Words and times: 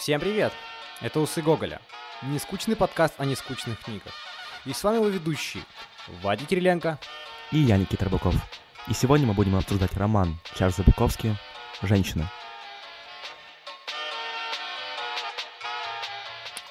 Всем 0.00 0.18
привет! 0.18 0.50
Это 1.02 1.20
Усы 1.20 1.42
Гоголя. 1.42 1.78
Нескучный 2.22 2.74
подкаст 2.74 3.12
о 3.18 3.26
нескучных 3.26 3.78
книгах. 3.80 4.14
И 4.64 4.72
с 4.72 4.82
вами 4.82 4.96
его 4.96 5.08
ведущий 5.08 5.62
Вадик 6.22 6.48
Кириленко. 6.48 6.98
И 7.52 7.58
я, 7.58 7.76
Никита 7.76 8.06
Рыбаков. 8.06 8.34
И 8.88 8.94
сегодня 8.94 9.26
мы 9.26 9.34
будем 9.34 9.56
обсуждать 9.56 9.94
роман 9.98 10.38
Чарльза 10.56 10.84
Буковски 10.84 11.36
«Женщина». 11.82 12.32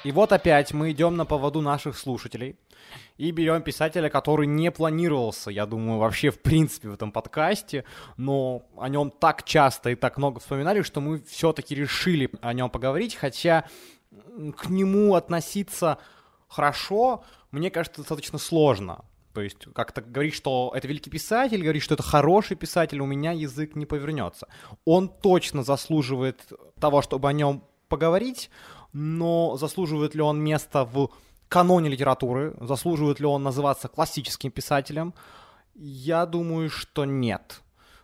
И 0.05 0.13
вот 0.13 0.31
опять 0.31 0.73
мы 0.73 0.91
идем 0.91 1.17
на 1.17 1.25
поводу 1.25 1.61
наших 1.61 1.97
слушателей 1.97 2.55
и 3.17 3.31
берем 3.31 3.61
писателя, 3.61 4.09
который 4.09 4.47
не 4.47 4.71
планировался, 4.71 5.51
я 5.51 5.65
думаю, 5.65 5.99
вообще 5.99 6.29
в 6.29 6.39
принципе 6.39 6.87
в 6.87 6.93
этом 6.93 7.11
подкасте, 7.11 7.83
но 8.15 8.63
о 8.77 8.87
нем 8.87 9.11
так 9.11 9.43
часто 9.43 9.89
и 9.89 9.95
так 9.95 10.17
много 10.17 10.39
вспоминали, 10.39 10.83
что 10.83 11.01
мы 11.01 11.21
все-таки 11.23 11.75
решили 11.75 12.29
о 12.41 12.53
нем 12.53 12.69
поговорить, 12.69 13.15
хотя 13.15 13.65
к 14.57 14.69
нему 14.69 15.15
относиться 15.15 15.97
хорошо, 16.47 17.25
мне 17.51 17.69
кажется, 17.69 17.99
достаточно 18.01 18.37
сложно. 18.37 19.03
То 19.33 19.41
есть 19.41 19.67
как-то 19.75 20.01
говорить, 20.01 20.33
что 20.33 20.71
это 20.73 20.87
великий 20.87 21.09
писатель, 21.09 21.61
говорить, 21.61 21.83
что 21.83 21.95
это 21.95 22.03
хороший 22.03 22.55
писатель, 22.55 23.01
у 23.01 23.05
меня 23.05 23.33
язык 23.33 23.75
не 23.75 23.85
повернется. 23.85 24.47
Он 24.85 25.09
точно 25.09 25.63
заслуживает 25.63 26.51
того, 26.79 27.01
чтобы 27.01 27.27
о 27.27 27.33
нем 27.33 27.63
поговорить, 27.89 28.49
но 28.93 29.57
заслуживает 29.57 30.15
ли 30.15 30.21
он 30.21 30.41
места 30.41 30.85
в 30.85 31.09
каноне 31.47 31.89
литературы, 31.89 32.55
заслуживает 32.59 33.19
ли 33.19 33.25
он 33.25 33.43
называться 33.43 33.87
классическим 33.87 34.51
писателем, 34.51 35.13
я 35.75 36.25
думаю, 36.25 36.69
что 36.69 37.05
нет. 37.05 37.61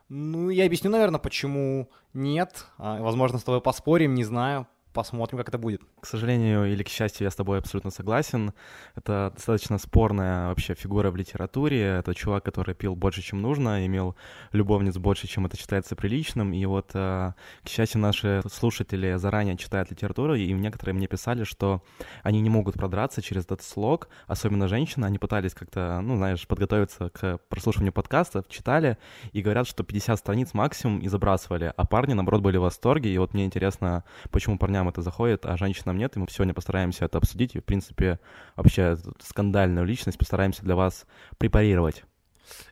Ну, 0.09 0.49
я 0.49 0.65
объясню, 0.65 0.89
наверное, 0.91 1.19
почему 1.19 1.89
нет. 2.13 2.65
А, 2.77 3.01
возможно, 3.01 3.39
с 3.39 3.43
тобой 3.43 3.61
поспорим, 3.61 4.13
не 4.13 4.23
знаю 4.23 4.67
посмотрим, 4.95 5.37
как 5.37 5.49
это 5.49 5.57
будет. 5.57 5.81
К 5.99 6.05
сожалению 6.07 6.71
или 6.71 6.81
к 6.81 6.87
счастью, 6.87 7.25
я 7.25 7.29
с 7.29 7.35
тобой 7.35 7.59
абсолютно 7.59 7.91
согласен. 7.91 8.53
Это 8.95 9.31
достаточно 9.35 9.77
спорная 9.77 10.47
вообще 10.47 10.73
фигура 10.73 11.11
в 11.11 11.17
литературе. 11.17 11.97
Это 11.99 12.15
чувак, 12.15 12.45
который 12.45 12.73
пил 12.73 12.95
больше, 12.95 13.21
чем 13.21 13.41
нужно, 13.41 13.85
имел 13.85 14.15
любовниц 14.53 14.97
больше, 14.97 15.27
чем 15.27 15.45
это 15.45 15.57
считается 15.57 15.95
приличным. 15.97 16.53
И 16.53 16.65
вот, 16.65 16.91
э, 16.93 17.33
к 17.63 17.69
счастью, 17.69 17.99
наши 17.99 18.41
слушатели 18.49 19.15
заранее 19.17 19.57
читают 19.57 19.91
литературу, 19.91 20.33
и 20.33 20.53
некоторые 20.53 20.95
мне 20.95 21.07
писали, 21.07 21.43
что 21.43 21.83
они 22.23 22.39
не 22.39 22.49
могут 22.49 22.75
продраться 22.75 23.21
через 23.21 23.43
этот 23.43 23.61
слог, 23.63 24.07
особенно 24.27 24.69
женщины. 24.69 25.05
Они 25.05 25.19
пытались 25.19 25.53
как-то, 25.53 25.99
ну, 26.01 26.15
знаешь, 26.15 26.47
подготовиться 26.47 27.09
к 27.09 27.39
прослушиванию 27.49 27.91
подкастов, 27.91 28.47
читали, 28.47 28.97
и 29.33 29.41
говорят, 29.41 29.67
что 29.67 29.83
50 29.83 30.17
страниц 30.17 30.53
максимум 30.53 30.99
и 30.99 31.09
забрасывали, 31.09 31.73
а 31.75 31.85
парни, 31.85 32.13
наоборот, 32.13 32.41
были 32.41 32.55
в 32.55 32.61
восторге. 32.61 33.13
И 33.13 33.17
вот 33.17 33.33
мне 33.33 33.43
интересно, 33.43 34.05
почему 34.31 34.57
парням 34.57 34.84
мужчинам 34.85 34.89
это 34.89 35.01
заходит, 35.01 35.45
а 35.45 35.57
женщинам 35.57 35.97
нет, 35.97 36.15
и 36.15 36.19
мы 36.19 36.27
сегодня 36.29 36.53
постараемся 36.53 37.05
это 37.05 37.17
обсудить, 37.17 37.55
и, 37.55 37.59
в 37.59 37.63
принципе, 37.63 38.19
вообще 38.55 38.97
скандальную 39.19 39.85
личность 39.85 40.17
постараемся 40.17 40.63
для 40.63 40.75
вас 40.75 41.05
препарировать. 41.37 42.03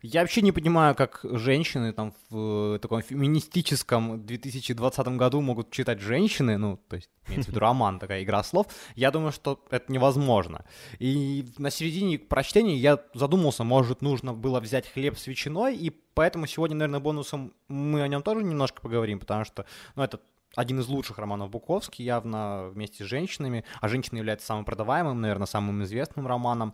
Я 0.04 0.22
вообще 0.22 0.44
не 0.44 0.52
понимаю, 0.52 0.94
как 0.94 1.22
женщины 1.24 1.94
там 1.94 2.14
в 2.30 2.78
таком 2.80 3.02
феминистическом 3.02 4.24
2020 4.24 5.08
году 5.18 5.42
могут 5.42 5.72
читать 5.72 6.00
женщины, 6.00 6.58
ну, 6.58 6.78
то 6.90 6.98
есть, 6.98 7.10
имеется 7.28 7.50
в 7.50 7.54
виду 7.54 7.60
роман, 7.60 8.00
такая 8.00 8.22
игра 8.22 8.44
слов. 8.44 8.68
Я 8.96 9.10
думаю, 9.10 9.32
что 9.32 9.58
это 9.72 9.92
невозможно. 9.92 10.64
И 11.00 11.46
на 11.58 11.72
середине 11.72 12.20
прочтения 12.20 12.76
я 12.76 13.00
задумался, 13.16 13.64
может, 13.64 14.04
нужно 14.04 14.34
было 14.34 14.60
взять 14.60 14.88
хлеб 14.94 15.18
с 15.18 15.26
ветчиной, 15.26 15.76
и 15.76 15.90
поэтому 15.90 16.46
сегодня, 16.46 16.78
наверное, 16.78 17.00
бонусом 17.00 17.54
мы 17.68 18.04
о 18.04 18.08
нем 18.08 18.22
тоже 18.22 18.44
немножко 18.44 18.80
поговорим, 18.80 19.20
потому 19.20 19.44
что, 19.44 19.66
ну, 19.96 20.04
это 20.04 20.20
один 20.56 20.80
из 20.80 20.88
лучших 20.88 21.18
романов 21.18 21.50
Буковски, 21.50 22.02
явно 22.02 22.70
вместе 22.70 23.04
с 23.04 23.08
женщинами, 23.08 23.66
а 23.82 23.88
женщина 23.88 24.18
является 24.18 24.46
самым 24.46 24.66
продаваемым, 24.66 25.20
наверное, 25.20 25.48
самым 25.48 25.84
известным 25.84 26.28
романом. 26.28 26.74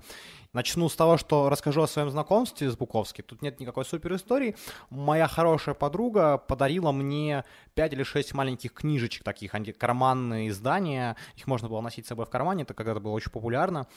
Начну 0.51 0.89
с 0.89 0.95
того, 0.95 1.17
что 1.17 1.47
расскажу 1.47 1.83
о 1.83 1.87
своем 1.87 2.09
знакомстве 2.09 2.69
с 2.69 2.75
Буковски. 2.75 3.21
Тут 3.21 3.41
нет 3.41 3.59
никакой 3.59 3.85
супер 3.85 4.15
истории. 4.15 4.55
Моя 4.89 5.27
хорошая 5.27 5.75
подруга 5.75 6.37
подарила 6.37 6.91
мне 6.91 7.45
5 7.75 7.93
или 7.93 8.03
6 8.03 8.33
маленьких 8.33 8.73
книжечек, 8.73 9.23
таких 9.23 9.51
карманные 9.77 10.49
издания. 10.49 11.15
Их 11.35 11.47
можно 11.47 11.69
было 11.69 11.81
носить 11.81 12.05
с 12.05 12.09
собой 12.09 12.25
в 12.25 12.29
кармане, 12.29 12.63
это 12.63 12.73
когда-то 12.73 12.99
было 12.99 13.11
очень 13.11 13.31
популярно. 13.31 13.87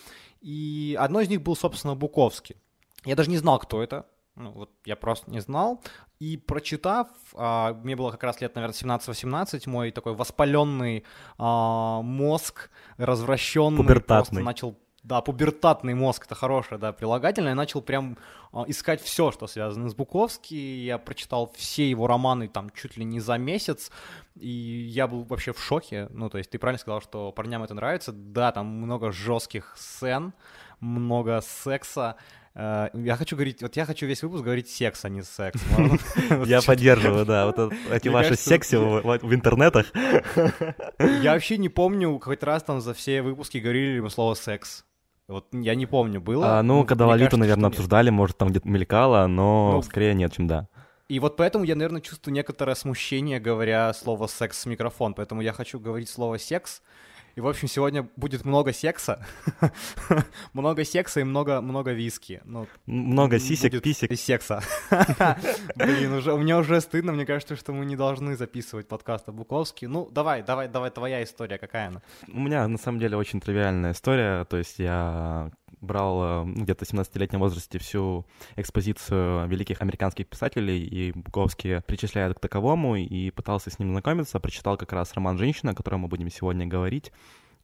И 0.40 0.96
одно 1.00 1.20
из 1.20 1.28
них 1.28 1.42
был, 1.42 1.56
собственно, 1.56 1.96
Буковский. 1.96 2.56
Я 3.04 3.16
даже 3.16 3.30
не 3.30 3.38
знал, 3.38 3.58
кто 3.58 3.82
это. 3.82 4.06
Ну, 4.34 4.50
вот 4.52 4.70
я 4.84 4.96
просто 4.96 5.30
не 5.30 5.40
знал. 5.40 5.82
И 6.18 6.36
прочитав, 6.36 7.08
а, 7.34 7.74
мне 7.74 7.96
было 7.96 8.10
как 8.10 8.22
раз 8.22 8.40
лет, 8.40 8.54
наверное, 8.54 8.74
17-18, 8.74 9.68
мой 9.68 9.90
такой 9.90 10.14
воспаленный 10.14 11.04
а, 11.38 12.00
мозг, 12.02 12.70
развращенный, 12.96 13.76
Пубертатный. 13.76 14.16
просто 14.16 14.40
начал 14.40 14.78
да, 15.02 15.20
пубертатный 15.20 15.94
мозг, 15.94 16.26
это 16.26 16.36
хорошее, 16.36 16.80
да, 16.80 16.92
прилагательное. 16.92 17.50
Я 17.50 17.56
начал 17.56 17.82
прям 17.82 18.16
э, 18.52 18.58
искать 18.68 19.02
все, 19.02 19.32
что 19.32 19.48
связано 19.48 19.88
с 19.88 19.94
Буковски. 19.94 20.54
Я 20.54 20.98
прочитал 20.98 21.52
все 21.56 21.90
его 21.90 22.06
романы 22.06 22.46
там 22.46 22.70
чуть 22.70 22.96
ли 22.96 23.04
не 23.04 23.18
за 23.18 23.36
месяц, 23.36 23.90
и 24.36 24.48
я 24.48 25.08
был 25.08 25.24
вообще 25.24 25.52
в 25.52 25.60
шоке. 25.60 26.06
Ну, 26.10 26.30
то 26.30 26.38
есть 26.38 26.50
ты 26.50 26.58
правильно 26.60 26.78
сказал, 26.78 27.00
что 27.00 27.32
парням 27.32 27.64
это 27.64 27.74
нравится. 27.74 28.12
Да, 28.12 28.52
там 28.52 28.66
много 28.66 29.10
жестких 29.10 29.74
сцен, 29.76 30.34
много 30.78 31.40
секса. 31.40 32.14
Э, 32.54 32.88
я 32.94 33.16
хочу 33.16 33.36
говорить, 33.36 33.62
вот 33.62 33.76
я 33.76 33.86
хочу 33.86 34.06
весь 34.06 34.22
выпуск 34.22 34.44
говорить 34.44 34.68
секс, 34.68 35.04
а 35.04 35.08
не 35.08 35.22
секс. 35.22 35.60
Я 36.46 36.60
поддерживаю, 36.62 37.24
да, 37.24 37.46
вот 37.46 37.72
эти 37.90 38.08
ваши 38.08 38.36
секси 38.36 38.76
в 38.76 39.34
интернетах. 39.34 39.86
Я 40.98 41.32
вообще 41.32 41.58
не 41.58 41.68
помню, 41.68 42.18
хоть 42.22 42.42
раз 42.42 42.62
там 42.62 42.80
за 42.80 42.94
все 42.94 43.22
выпуски 43.22 43.58
говорили 43.58 44.00
мы 44.00 44.10
слово 44.10 44.34
секс. 44.34 44.84
Вот 45.28 45.46
я 45.52 45.74
не 45.74 45.86
помню, 45.86 46.20
было. 46.20 46.58
А, 46.58 46.62
ну, 46.62 46.84
когда 46.84 47.06
Лолиту, 47.06 47.36
наверное, 47.36 47.68
обсуждали, 47.68 48.10
может, 48.10 48.36
там 48.36 48.48
где-то 48.48 48.68
мелькало, 48.68 49.26
но 49.26 49.72
ну, 49.74 49.82
скорее 49.82 50.14
нет, 50.14 50.32
чем 50.32 50.46
да. 50.46 50.68
И 51.08 51.18
вот 51.20 51.36
поэтому 51.36 51.64
я, 51.64 51.74
наверное, 51.74 52.00
чувствую 52.00 52.34
некоторое 52.34 52.74
смущение, 52.74 53.38
говоря 53.38 53.92
слово 53.92 54.26
«секс» 54.26 54.60
с 54.60 54.66
микрофон. 54.66 55.14
Поэтому 55.14 55.40
я 55.40 55.52
хочу 55.52 55.78
говорить 55.78 56.08
слово 56.08 56.38
«секс», 56.38 56.82
и, 57.34 57.40
в 57.40 57.46
общем, 57.46 57.68
сегодня 57.68 58.08
будет 58.16 58.44
много 58.44 58.72
секса. 58.72 59.24
много 60.52 60.84
секса 60.84 61.20
и 61.20 61.24
много, 61.24 61.60
много 61.60 61.92
виски. 61.92 62.40
Ну, 62.44 62.66
много 62.86 63.38
сисек, 63.38 63.82
писек. 63.82 64.10
И 64.10 64.16
секса. 64.16 64.62
Блин, 65.76 66.12
уже, 66.12 66.36
меня 66.36 66.58
уже 66.58 66.80
стыдно. 66.80 67.12
Мне 67.12 67.24
кажется, 67.24 67.56
что 67.56 67.72
мы 67.72 67.84
не 67.86 67.96
должны 67.96 68.36
записывать 68.36 68.88
подкаст 68.88 69.28
о 69.28 69.32
Буковске. 69.32 69.88
Ну, 69.88 70.08
давай, 70.10 70.42
давай, 70.42 70.68
давай, 70.68 70.90
твоя 70.90 71.22
история 71.22 71.58
какая 71.58 71.88
она? 71.88 72.02
У 72.28 72.40
меня, 72.40 72.66
на 72.68 72.78
самом 72.78 72.98
деле, 72.98 73.16
очень 73.16 73.40
тривиальная 73.40 73.92
история. 73.92 74.44
То 74.44 74.58
есть 74.58 74.78
я 74.78 75.50
брал 75.80 76.44
э, 76.46 76.52
где-то 76.52 76.84
в 76.84 76.92
17-летнем 76.92 77.40
возрасте 77.40 77.78
всю 77.78 78.26
экспозицию 78.56 79.48
великих 79.48 79.82
американских 79.82 80.28
писателей, 80.28 80.84
и 80.84 81.12
Буковский 81.12 81.80
причисляет 81.82 82.36
к 82.36 82.40
таковому, 82.40 82.96
и 82.96 83.30
пытался 83.30 83.70
с 83.70 83.78
ним 83.78 83.90
знакомиться, 83.90 84.40
прочитал 84.40 84.76
как 84.76 84.92
раз 84.92 85.14
роман 85.14 85.38
«Женщина», 85.38 85.72
о 85.72 85.74
котором 85.74 86.00
мы 86.00 86.08
будем 86.08 86.30
сегодня 86.30 86.66
говорить, 86.66 87.12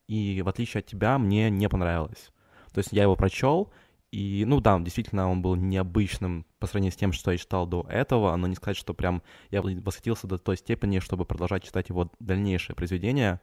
и 0.07 0.43
в 0.43 0.49
отличие 0.49 0.81
от 0.81 0.87
тебя 0.87 1.19
мне 1.19 1.51
не 1.51 1.69
понравилось. 1.69 2.31
То 2.73 2.79
есть 2.79 2.93
я 2.93 3.03
его 3.03 3.17
прочел, 3.17 3.73
и, 4.11 4.45
ну 4.47 4.61
да, 4.61 4.79
действительно, 4.81 5.31
он 5.31 5.43
был 5.43 5.55
необычным 5.55 6.47
по 6.59 6.67
сравнению 6.67 6.93
с 6.93 6.97
тем, 6.97 7.13
что 7.13 7.31
я 7.31 7.37
читал 7.37 7.67
до 7.67 7.87
этого, 7.91 8.35
но 8.37 8.47
не 8.47 8.55
сказать, 8.55 8.77
что 8.77 8.95
прям 8.95 9.23
я 9.51 9.61
восхитился 9.61 10.27
до 10.27 10.39
той 10.39 10.57
степени, 10.57 10.99
чтобы 10.99 11.27
продолжать 11.27 11.65
читать 11.65 11.91
его 11.91 12.11
дальнейшие 12.19 12.75
произведения 12.75 13.41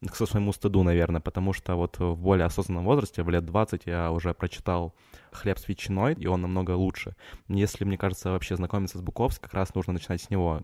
к 0.00 0.14
своему 0.14 0.52
стыду, 0.52 0.82
наверное, 0.82 1.20
потому 1.20 1.52
что 1.52 1.74
вот 1.76 1.98
в 1.98 2.16
более 2.16 2.46
осознанном 2.46 2.84
возрасте, 2.84 3.22
в 3.22 3.30
лет 3.30 3.44
20, 3.44 3.86
я 3.86 4.12
уже 4.12 4.34
прочитал 4.34 4.94
«Хлеб 5.32 5.58
с 5.58 5.68
ветчиной», 5.68 6.14
и 6.14 6.26
он 6.26 6.42
намного 6.42 6.72
лучше. 6.72 7.16
Если, 7.48 7.84
мне 7.84 7.96
кажется, 7.96 8.30
вообще 8.30 8.56
знакомиться 8.56 8.98
с 8.98 9.02
Буковским, 9.02 9.42
как 9.42 9.54
раз 9.54 9.74
нужно 9.74 9.94
начинать 9.94 10.22
с 10.22 10.30
него. 10.30 10.62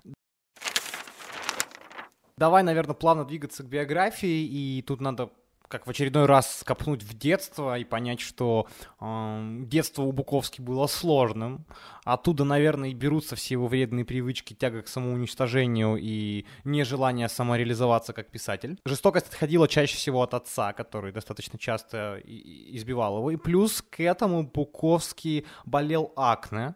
Давай, 2.37 2.62
наверное, 2.62 2.94
плавно 2.94 3.25
двигаться 3.25 3.62
к 3.62 3.69
биографии, 3.69 4.44
и 4.44 4.82
тут 4.82 5.00
надо 5.00 5.31
как 5.73 5.87
в 5.87 5.91
очередной 5.91 6.27
раз 6.27 6.63
копнуть 6.67 7.03
в 7.03 7.17
детство 7.17 7.79
и 7.79 7.85
понять, 7.85 8.21
что 8.21 8.69
э, 9.01 9.57
детство 9.61 10.03
у 10.03 10.13
Буковски 10.13 10.61
было 10.61 10.87
сложным. 10.87 11.65
Оттуда, 12.05 12.45
наверное, 12.45 12.91
и 12.91 12.95
берутся 12.95 13.37
все 13.37 13.55
его 13.55 13.69
вредные 13.69 14.05
привычки, 14.05 14.53
тяга 14.53 14.83
к 14.83 14.89
самоуничтожению 14.89 15.97
и 15.99 16.45
нежелание 16.65 17.27
самореализоваться 17.31 18.13
как 18.13 18.31
писатель. 18.31 18.79
Жестокость 18.85 19.29
отходила 19.29 19.67
чаще 19.67 19.97
всего 19.97 20.23
от 20.23 20.35
отца, 20.35 20.75
который 20.75 21.11
достаточно 21.11 21.59
часто 21.59 22.21
избивал 22.23 23.17
его. 23.17 23.31
И 23.31 23.37
плюс 23.37 23.81
к 23.81 24.01
этому 24.01 24.43
Буковский 24.43 25.47
болел 25.65 26.13
акне, 26.17 26.75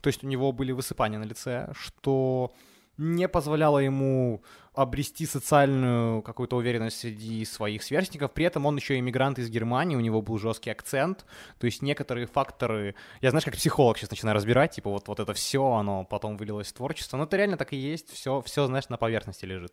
то 0.00 0.08
есть 0.08 0.24
у 0.24 0.26
него 0.26 0.50
были 0.50 0.72
высыпания 0.72 1.18
на 1.20 1.24
лице, 1.24 1.70
что 1.74 2.52
не 2.98 3.28
позволяло 3.28 3.78
ему 3.78 4.42
обрести 4.74 5.26
социальную 5.26 6.22
какую-то 6.22 6.56
уверенность 6.56 6.98
среди 6.98 7.44
своих 7.44 7.82
сверстников. 7.82 8.32
При 8.32 8.44
этом 8.44 8.64
он 8.64 8.76
еще 8.76 8.98
иммигрант 8.98 9.38
из 9.38 9.50
Германии, 9.50 9.96
у 9.96 10.00
него 10.00 10.22
был 10.22 10.38
жесткий 10.38 10.70
акцент. 10.70 11.26
То 11.58 11.66
есть 11.66 11.82
некоторые 11.82 12.26
факторы... 12.26 12.94
Я, 13.20 13.30
знаешь, 13.30 13.44
как 13.44 13.54
психолог 13.54 13.98
сейчас 13.98 14.10
начинаю 14.10 14.36
разбирать, 14.36 14.72
типа 14.72 14.90
вот, 14.90 15.08
вот 15.08 15.20
это 15.20 15.34
все, 15.34 15.72
оно 15.72 16.04
потом 16.04 16.36
вылилось 16.36 16.68
в 16.68 16.72
творчество. 16.72 17.16
Но 17.16 17.24
это 17.24 17.36
реально 17.36 17.56
так 17.56 17.72
и 17.72 17.76
есть, 17.76 18.10
все, 18.12 18.40
все, 18.42 18.66
знаешь, 18.66 18.88
на 18.88 18.96
поверхности 18.96 19.44
лежит. 19.44 19.72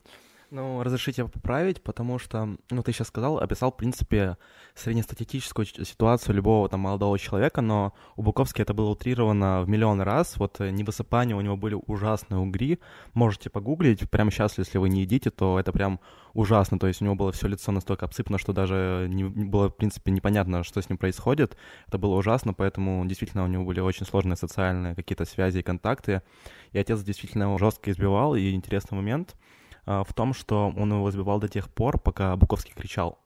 Ну, 0.52 0.82
разрешите 0.82 1.28
поправить, 1.28 1.84
потому 1.84 2.18
что, 2.18 2.58
ну, 2.72 2.82
ты 2.82 2.92
сейчас 2.92 3.10
сказал, 3.10 3.38
описал, 3.38 3.72
в 3.72 3.78
принципе, 3.78 4.36
среднестатистическую 4.74 5.68
ситуацию 5.68 6.34
любого 6.34 6.68
там 6.68 6.80
молодого 6.80 7.20
человека, 7.20 7.62
но 7.62 7.94
у 8.16 8.24
Буковски 8.24 8.64
это 8.64 8.74
было 8.74 8.90
утрировано 8.90 9.62
в 9.62 9.70
миллион 9.70 10.02
раз. 10.02 10.38
Вот 10.38 10.60
э, 10.60 10.72
невысыпание 10.72 11.36
у 11.36 11.42
него 11.42 11.56
были 11.56 11.78
ужасные 11.86 12.40
угри. 12.40 12.80
Можете 13.14 13.52
погуглить. 13.52 14.10
Прямо 14.10 14.32
сейчас, 14.32 14.58
если 14.58 14.80
вы 14.80 14.90
не 14.90 15.02
едите, 15.02 15.30
то 15.30 15.60
это 15.60 15.72
прям 15.72 16.00
ужасно. 16.34 16.80
То 16.80 16.88
есть 16.88 17.00
у 17.04 17.06
него 17.06 17.14
было 17.14 17.32
все 17.32 17.48
лицо 17.48 17.72
настолько 17.72 18.06
обсыпано, 18.06 18.40
что 18.40 18.52
даже 18.52 19.06
не 19.08 19.26
было, 19.26 19.70
в 19.70 19.76
принципе, 19.76 20.12
непонятно, 20.12 20.64
что 20.64 20.82
с 20.82 20.90
ним 20.90 20.98
происходит. 20.98 21.58
Это 21.88 22.00
было 22.00 22.16
ужасно, 22.16 22.56
поэтому 22.56 23.06
действительно 23.06 23.44
у 23.44 23.48
него 23.48 23.66
были 23.66 23.82
очень 23.82 24.08
сложные 24.08 24.36
социальные 24.36 24.96
какие-то 24.96 25.26
связи 25.26 25.60
и 25.60 25.64
контакты. 25.64 26.24
И 26.72 26.80
отец 26.80 27.04
действительно 27.04 27.44
его 27.44 27.60
жестко 27.60 27.92
избивал. 27.92 28.34
И 28.34 28.52
интересный 28.52 28.96
момент— 28.96 29.36
в 29.90 30.14
том, 30.14 30.34
что 30.34 30.72
он 30.78 30.94
его 30.94 31.10
избивал 31.10 31.40
до 31.40 31.48
тех 31.48 31.68
пор, 31.70 32.00
пока 32.00 32.36
Буковский 32.36 32.74
кричал. 32.76 33.18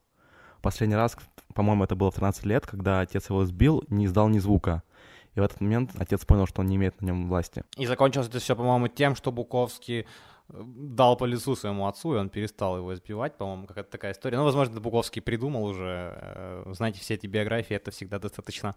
Последний 0.62 0.96
раз, 0.96 1.18
по-моему, 1.54 1.84
это 1.84 1.96
было 1.96 2.10
в 2.10 2.16
13 2.16 2.46
лет, 2.46 2.66
когда 2.66 3.02
отец 3.02 3.30
его 3.30 3.44
сбил, 3.44 3.84
не 3.90 4.06
издал 4.06 4.30
ни 4.30 4.40
звука. 4.40 4.82
И 5.36 5.40
в 5.40 5.44
этот 5.44 5.62
момент 5.62 5.92
отец 5.98 6.24
понял, 6.26 6.46
что 6.48 6.62
он 6.62 6.68
не 6.68 6.76
имеет 6.76 7.02
на 7.02 7.08
нем 7.08 7.28
власти. 7.28 7.64
И 7.78 7.86
закончилось 7.86 8.28
это 8.28 8.40
все, 8.40 8.56
по-моему, 8.56 8.88
тем, 8.88 9.16
что 9.16 9.32
Буковский 9.32 10.02
э, 10.02 10.06
дал 10.48 11.18
по 11.18 11.26
лицу 11.26 11.56
своему 11.56 11.88
отцу, 11.88 12.16
и 12.16 12.18
он 12.18 12.30
перестал 12.30 12.78
его 12.78 12.94
избивать, 12.94 13.36
по-моему, 13.36 13.68
какая-то 13.68 13.92
такая 13.92 14.14
история. 14.14 14.38
Ну, 14.38 14.44
возможно, 14.44 14.80
Буковский 14.80 15.22
придумал 15.22 15.66
уже. 15.66 16.14
Э, 16.16 16.72
знаете, 16.74 17.00
все 17.00 17.16
эти 17.16 17.26
биографии, 17.28 17.76
это 17.76 17.92
всегда 17.92 18.20
достаточно 18.20 18.76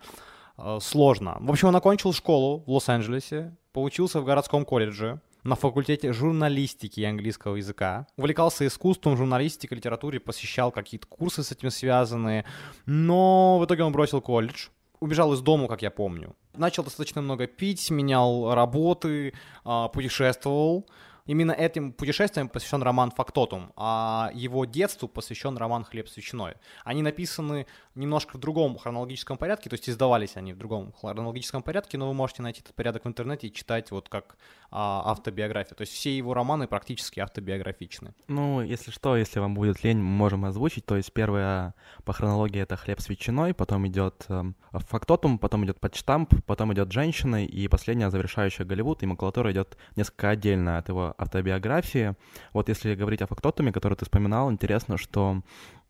э, 0.57 0.79
сложно. 0.81 1.37
В 1.41 1.51
общем, 1.51 1.69
он 1.69 1.77
окончил 1.77 2.13
школу 2.13 2.65
в 2.67 2.71
Лос-Анджелесе, 2.71 3.55
поучился 3.73 4.21
в 4.21 4.25
городском 4.25 4.65
колледже, 4.65 5.21
на 5.47 5.55
факультете 5.55 6.13
журналистики 6.13 7.01
и 7.01 7.05
английского 7.05 7.57
языка. 7.57 8.07
Увлекался 8.17 8.67
искусством, 8.67 9.17
журналистикой, 9.17 9.77
литературой, 9.77 10.19
посещал 10.19 10.73
какие-то 10.73 11.07
курсы 11.07 11.43
с 11.43 11.53
этим 11.53 11.71
связанные. 11.71 12.45
Но 12.85 13.59
в 13.59 13.65
итоге 13.65 13.85
он 13.85 13.93
бросил 13.93 14.21
колледж, 14.21 14.69
убежал 14.99 15.33
из 15.33 15.41
дома, 15.41 15.69
как 15.69 15.83
я 15.83 15.91
помню. 15.91 16.35
Начал 16.57 16.83
достаточно 16.83 17.23
много 17.23 17.47
пить, 17.47 17.91
менял 17.91 18.55
работы, 18.55 19.35
а, 19.65 19.89
путешествовал. 19.89 20.89
Именно 21.27 21.53
этим 21.53 21.93
путешествием 21.93 22.49
посвящен 22.49 22.83
роман 22.83 23.11
«Фактотум», 23.11 23.73
а 23.77 24.31
его 24.35 24.65
детству 24.65 25.09
посвящен 25.09 25.57
роман 25.57 25.85
«Хлеб 25.85 26.09
с 26.09 26.17
ветчиной». 26.17 26.55
Они 26.85 27.03
написаны 27.03 27.67
немножко 27.95 28.37
в 28.37 28.41
другом 28.41 28.79
хронологическом 28.79 29.37
порядке, 29.37 29.69
то 29.69 29.75
есть 29.75 29.89
издавались 29.89 30.37
они 30.37 30.53
в 30.53 30.59
другом 30.59 30.93
хронологическом 30.93 31.63
порядке, 31.63 31.99
но 31.99 32.07
вы 32.09 32.15
можете 32.15 32.43
найти 32.43 32.61
этот 32.61 32.75
порядок 32.75 33.05
в 33.05 33.09
интернете 33.09 33.49
и 33.49 33.53
читать 33.53 33.91
вот 33.91 34.09
как 34.09 34.37
а, 34.71 35.03
автобиографию. 35.11 35.77
То 35.77 35.83
есть 35.83 35.93
все 35.93 36.17
его 36.17 36.35
романы 36.35 36.69
практически 36.69 37.21
автобиографичны. 37.21 38.15
Ну, 38.29 38.63
если 38.63 38.91
что, 38.91 39.17
если 39.17 39.41
вам 39.41 39.55
будет 39.55 39.83
лень, 39.83 39.99
мы 39.99 40.05
можем 40.05 40.45
озвучить. 40.45 40.87
То 40.87 40.97
есть 40.97 41.13
первая 41.13 41.75
по 42.05 42.13
хронологии 42.13 42.61
это 42.61 42.77
«Хлеб 42.77 43.01
с 43.01 43.09
ветчиной», 43.09 43.55
потом 43.55 43.87
идет 43.89 44.25
э, 44.29 44.45
«Фактотум», 44.73 45.39
потом 45.39 45.65
идет 45.65 45.81
«Подштамп», 45.81 46.35
потом 46.47 46.73
идет 46.73 46.93
«Женщина», 46.93 47.45
и 47.45 47.69
последняя, 47.69 48.11
завершающая 48.11 48.65
«Голливуд», 48.65 49.03
и 49.03 49.07
макулатура 49.07 49.51
идет 49.53 49.77
несколько 49.97 50.31
отдельно 50.31 50.79
от 50.79 50.89
его 50.89 51.16
автобиографии. 51.19 52.15
Вот 52.53 52.69
если 52.69 52.95
говорить 52.95 53.23
о 53.23 53.27
«Фактотуме», 53.27 53.73
который 53.73 53.95
ты 53.95 54.05
вспоминал, 54.05 54.51
интересно, 54.51 54.97
что 54.97 55.43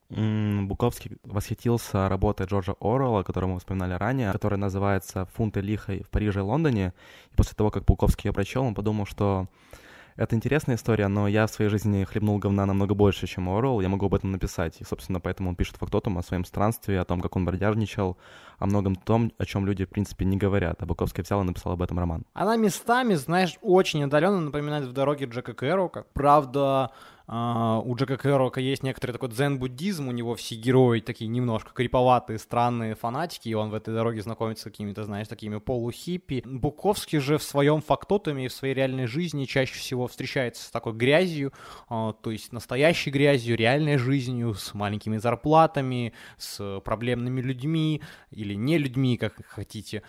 Буковский 0.08 1.18
восхитился 1.24 2.08
работой 2.08 2.46
Джорджа 2.46 2.74
Оррелла, 2.80 3.24
которую 3.24 3.54
мы 3.54 3.58
вспоминали 3.58 3.94
ранее, 3.94 4.30
которая 4.30 4.58
называется 4.58 5.26
«Фунты 5.34 5.60
лихой 5.60 6.04
в 6.04 6.10
Париже 6.10 6.40
и 6.40 6.42
Лондоне». 6.42 6.94
И 7.32 7.36
после 7.36 7.54
того, 7.56 7.70
как 7.70 7.84
Буковский 7.84 8.28
ее 8.28 8.32
прочел, 8.32 8.62
он 8.62 8.74
подумал, 8.74 9.06
что 9.06 9.48
это 10.16 10.34
интересная 10.34 10.76
история, 10.76 11.08
но 11.08 11.28
я 11.28 11.46
в 11.46 11.50
своей 11.50 11.70
жизни 11.70 12.04
хлебнул 12.04 12.38
говна 12.38 12.64
намного 12.66 12.94
больше, 12.94 13.26
чем 13.26 13.48
Орел. 13.48 13.80
Я 13.80 13.88
могу 13.88 14.06
об 14.06 14.14
этом 14.14 14.32
написать. 14.32 14.80
И, 14.80 14.84
собственно, 14.84 15.20
поэтому 15.20 15.50
он 15.50 15.56
пишет 15.56 15.76
фактотум 15.76 16.18
о 16.18 16.22
своем 16.22 16.44
странстве, 16.44 17.00
о 17.00 17.04
том, 17.04 17.20
как 17.20 17.36
он 17.36 17.44
бродяжничал, 17.44 18.16
о 18.58 18.66
многом 18.66 18.96
том, 18.96 19.32
о 19.38 19.44
чем 19.44 19.66
люди, 19.66 19.84
в 19.84 19.88
принципе, 19.90 20.24
не 20.24 20.36
говорят. 20.36 20.82
А 20.82 20.86
Буковский 20.86 21.22
взял 21.22 21.42
и 21.42 21.44
написал 21.44 21.72
об 21.72 21.82
этом 21.82 21.98
роман. 21.98 22.24
Она 22.32 22.56
местами, 22.56 23.14
знаешь, 23.14 23.58
очень 23.60 24.04
отдаленно 24.04 24.40
напоминает 24.40 24.86
«В 24.86 24.92
дороге 24.92 25.26
Джека 25.26 25.52
Кэрока». 25.52 26.06
Правда, 26.14 26.92
Uh, 27.28 27.82
у 27.84 27.96
Джека 27.96 28.16
Кэрока 28.16 28.60
есть 28.60 28.84
некоторый 28.84 29.10
такой 29.10 29.30
дзен-буддизм, 29.30 30.06
у 30.06 30.12
него 30.12 30.36
все 30.36 30.54
герои 30.54 31.00
такие 31.00 31.26
немножко 31.26 31.72
криповатые, 31.72 32.38
странные 32.38 32.94
фанатики, 32.94 33.48
и 33.48 33.54
он 33.54 33.70
в 33.70 33.74
этой 33.74 33.92
дороге 33.92 34.22
знакомится 34.22 34.62
с 34.62 34.64
какими-то, 34.70 35.02
знаешь, 35.02 35.26
такими 35.26 35.58
полухиппи. 35.58 36.42
Буковский 36.44 37.18
же 37.18 37.38
в 37.38 37.42
своем 37.42 37.80
фактотуме 37.80 38.44
и 38.44 38.48
в 38.48 38.52
своей 38.52 38.74
реальной 38.74 39.06
жизни 39.06 39.44
чаще 39.44 39.74
всего 39.74 40.06
встречается 40.06 40.64
с 40.64 40.70
такой 40.70 40.92
грязью, 40.92 41.52
uh, 41.90 42.14
то 42.22 42.30
есть 42.30 42.52
настоящей 42.52 43.10
грязью, 43.10 43.56
реальной 43.56 43.96
жизнью, 43.96 44.54
с 44.54 44.72
маленькими 44.72 45.16
зарплатами, 45.16 46.12
с 46.38 46.80
проблемными 46.84 47.40
людьми 47.40 48.02
или 48.30 48.54
не 48.54 48.78
людьми, 48.78 49.16
как 49.16 49.44
хотите. 49.46 50.04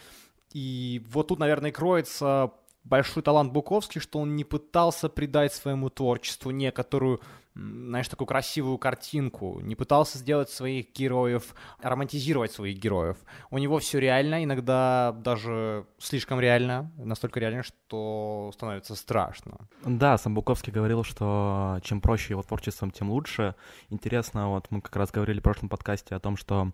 И 0.54 1.02
вот 1.10 1.30
тут, 1.30 1.40
наверное, 1.40 1.72
кроется 1.72 2.52
большой 2.89 3.24
талант 3.24 3.51
Буковский, 3.51 4.01
что 4.01 4.19
он 4.19 4.36
не 4.36 4.44
пытался 4.44 5.10
придать 5.10 5.54
своему 5.54 5.89
творчеству 5.89 6.51
некоторую 6.51 7.22
знаешь, 7.57 8.07
такую 8.07 8.28
красивую 8.28 8.78
картинку, 8.78 9.60
не 9.62 9.75
пытался 9.75 10.18
сделать 10.18 10.50
своих 10.50 10.94
героев, 10.94 11.56
романтизировать 11.81 12.51
своих 12.51 12.78
героев. 12.78 13.18
У 13.50 13.57
него 13.57 13.80
все 13.80 14.00
реально, 14.00 14.44
иногда 14.44 15.16
даже 15.18 15.86
слишком 15.98 16.39
реально, 16.39 16.92
настолько 16.98 17.39
реально, 17.39 17.63
что 17.63 18.51
становится 18.54 18.95
страшно. 18.95 19.57
Да, 19.83 20.18
сам 20.18 20.36
Буковский 20.36 20.72
говорил, 20.72 21.04
что 21.04 21.80
чем 21.83 22.01
проще 22.01 22.33
его 22.33 22.44
творчеством, 22.44 22.92
тем 22.92 23.10
лучше. 23.10 23.56
Интересно, 23.90 24.50
вот 24.50 24.68
мы 24.69 24.81
как 24.81 24.95
раз 24.95 25.12
говорили 25.12 25.40
в 25.40 25.44
прошлом 25.44 25.69
подкасте 25.69 26.16
о 26.16 26.19
том, 26.19 26.38
что 26.38 26.72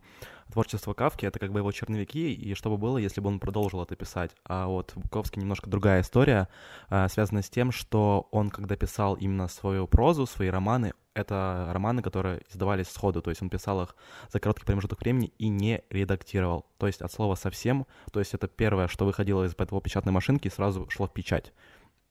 творчество 0.52 0.94
Кавки— 0.94 1.26
это 1.28 1.40
как 1.40 1.52
бы 1.52 1.60
его 1.60 1.72
черновики, 1.72 2.34
и 2.34 2.54
что 2.54 2.70
бы 2.70 2.78
было, 2.78 2.98
если 2.98 3.22
бы 3.22 3.30
он 3.30 3.40
продолжил 3.40 3.82
это 3.82 3.96
писать. 3.96 4.32
А 4.46 4.68
вот 4.68 4.94
Буковский 4.96 5.42
немножко 5.42 5.70
другая 5.70 6.02
история, 6.02 6.48
а, 6.90 7.08
связанная 7.08 7.42
с 7.42 7.50
тем, 7.50 7.72
что 7.72 8.28
он, 8.32 8.50
когда 8.50 8.76
писал 8.76 9.16
именно 9.16 9.48
свою 9.48 9.88
прозу, 9.88 10.26
свои 10.26 10.50
романы, 10.50 10.94
это 11.14 11.70
романы, 11.72 12.02
которые 12.02 12.42
издавались 12.50 12.90
сходу, 12.90 13.22
то 13.22 13.30
есть 13.30 13.42
он 13.42 13.50
писал 13.50 13.84
их 13.84 13.96
за 14.32 14.40
короткий 14.40 14.66
промежуток 14.66 15.00
времени 15.02 15.32
и 15.38 15.48
не 15.48 15.84
редактировал. 15.90 16.66
То 16.78 16.88
есть 16.88 17.02
от 17.02 17.12
слова 17.12 17.36
совсем, 17.36 17.86
то 18.12 18.20
есть 18.20 18.34
это 18.34 18.48
первое, 18.48 18.88
что 18.88 19.06
выходило 19.06 19.44
из 19.44 19.56
его 19.58 19.80
печатной 19.80 20.12
машинки 20.12 20.48
и 20.48 20.52
сразу 20.52 20.90
шло 20.90 21.08
в 21.08 21.14
печать. 21.14 21.54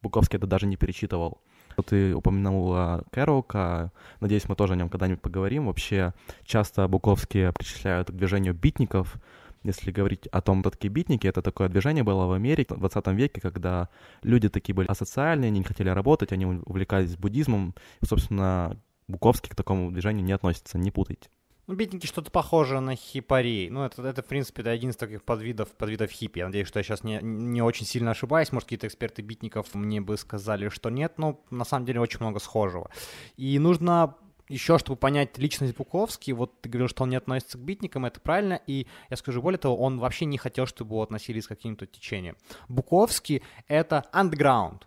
Буковский 0.02 0.36
это 0.36 0.46
даже 0.46 0.66
не 0.66 0.76
перечитывал. 0.76 1.40
Ты 1.86 2.14
упомянул 2.14 3.02
Кэроука, 3.10 3.92
надеюсь, 4.20 4.48
мы 4.48 4.56
тоже 4.56 4.74
о 4.74 4.76
нем 4.76 4.88
когда-нибудь 4.88 5.22
поговорим. 5.22 5.66
Вообще, 5.66 6.14
часто 6.44 6.86
Буковские 6.88 7.52
причисляют 7.52 8.08
к 8.08 8.14
движению 8.14 8.54
битников, 8.54 9.16
если 9.64 9.92
говорить 9.92 10.26
о 10.26 10.40
том, 10.40 10.60
кто 10.60 10.70
такие 10.70 10.90
битники, 10.90 11.26
это 11.26 11.40
такое 11.40 11.68
движение 11.68 12.02
было 12.02 12.26
в 12.26 12.32
Америке 12.32 12.74
в 12.74 12.78
20 12.78 13.06
веке, 13.08 13.40
когда 13.40 13.88
люди 14.22 14.48
такие 14.48 14.74
были 14.74 14.88
асоциальные, 14.88 15.48
они 15.48 15.60
не 15.60 15.64
хотели 15.64 15.88
работать, 15.88 16.32
они 16.32 16.46
увлекались 16.46 17.16
буддизмом. 17.16 17.74
И, 18.00 18.06
собственно, 18.06 18.76
Буковский 19.06 19.50
к 19.50 19.54
такому 19.54 19.92
движению 19.92 20.24
не 20.24 20.32
относится, 20.32 20.78
не 20.78 20.90
путайте. 20.90 21.28
Ну, 21.68 21.74
битники 21.74 22.06
что-то 22.06 22.30
похоже 22.30 22.80
на 22.80 22.96
хипарей. 22.96 23.70
Ну, 23.70 23.84
это, 23.84 24.02
это, 24.02 24.22
в 24.22 24.26
принципе, 24.26 24.62
это 24.62 24.70
один 24.70 24.90
из 24.90 24.96
таких 24.96 25.22
подвидов, 25.22 25.68
подвидов 25.70 26.10
хиппи. 26.10 26.40
Я 26.40 26.46
надеюсь, 26.46 26.66
что 26.66 26.80
я 26.80 26.82
сейчас 26.82 27.04
не, 27.04 27.20
не 27.22 27.62
очень 27.62 27.86
сильно 27.86 28.10
ошибаюсь. 28.10 28.50
Может, 28.50 28.66
какие-то 28.66 28.88
эксперты 28.88 29.22
битников 29.22 29.72
мне 29.74 30.00
бы 30.00 30.16
сказали, 30.16 30.68
что 30.70 30.90
нет, 30.90 31.14
но 31.18 31.40
на 31.50 31.64
самом 31.64 31.86
деле 31.86 32.00
очень 32.00 32.18
много 32.18 32.40
схожего. 32.40 32.90
И 33.36 33.58
нужно 33.60 34.16
еще, 34.48 34.78
чтобы 34.78 34.98
понять 34.98 35.38
личность 35.38 35.76
Буковски, 35.76 36.32
вот 36.32 36.60
ты 36.60 36.68
говорил, 36.68 36.88
что 36.88 37.04
он 37.04 37.10
не 37.10 37.16
относится 37.16 37.58
к 37.58 37.60
битникам, 37.60 38.04
это 38.04 38.20
правильно, 38.20 38.60
и 38.66 38.86
я 39.08 39.16
скажу 39.16 39.40
более 39.40 39.58
того, 39.58 39.76
он 39.76 39.98
вообще 39.98 40.24
не 40.24 40.38
хотел, 40.38 40.66
чтобы 40.66 40.94
его 40.94 41.02
относились 41.02 41.46
к 41.46 41.48
каким-то 41.48 41.86
течениям. 41.86 42.36
Буковский— 42.68 43.42
это 43.68 44.04
underground, 44.12 44.82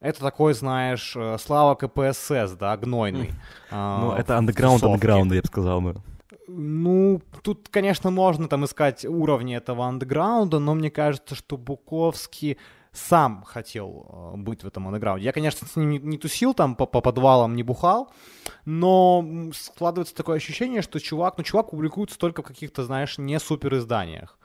это 0.00 0.20
такой, 0.20 0.54
знаешь, 0.54 1.14
э, 1.16 1.36
слава 1.38 1.74
КПСС, 1.74 2.52
да, 2.52 2.76
гнойный. 2.76 3.32
Ну, 3.70 4.12
это 4.12 4.34
underground 4.34 4.80
underground, 4.80 5.34
я 5.34 5.40
бы 5.40 5.46
сказал 5.46 5.80
бы. 5.80 6.02
Ну, 6.50 7.20
тут, 7.42 7.68
конечно, 7.68 8.10
можно 8.10 8.48
там 8.48 8.64
искать 8.64 9.04
уровни 9.04 9.54
этого 9.54 9.84
андеграунда, 9.86 10.58
но 10.58 10.74
мне 10.74 10.90
кажется, 10.90 11.34
что 11.34 11.58
Буковский 11.58 12.56
сам 12.90 13.42
хотел 13.42 14.06
э, 14.08 14.36
быть 14.38 14.64
в 14.64 14.66
этом 14.66 14.88
андеграунде. 14.88 15.26
Я, 15.26 15.32
конечно, 15.32 15.68
с 15.68 15.76
ним 15.76 15.90
не, 15.90 16.16
тусил 16.16 16.54
там 16.54 16.74
по, 16.74 16.86
по 16.86 17.02
подвалам, 17.02 17.54
не 17.54 17.62
бухал, 17.62 18.10
но 18.64 19.50
складывается 19.54 20.14
такое 20.14 20.38
ощущение, 20.38 20.80
что 20.80 20.98
чувак, 20.98 21.36
ну, 21.36 21.44
чувак 21.44 21.70
публикуется 21.70 22.18
только 22.18 22.42
в 22.42 22.46
каких-то, 22.46 22.82
знаешь, 22.82 23.18
не 23.18 23.38
супер 23.38 23.76
изданиях. 23.76 24.38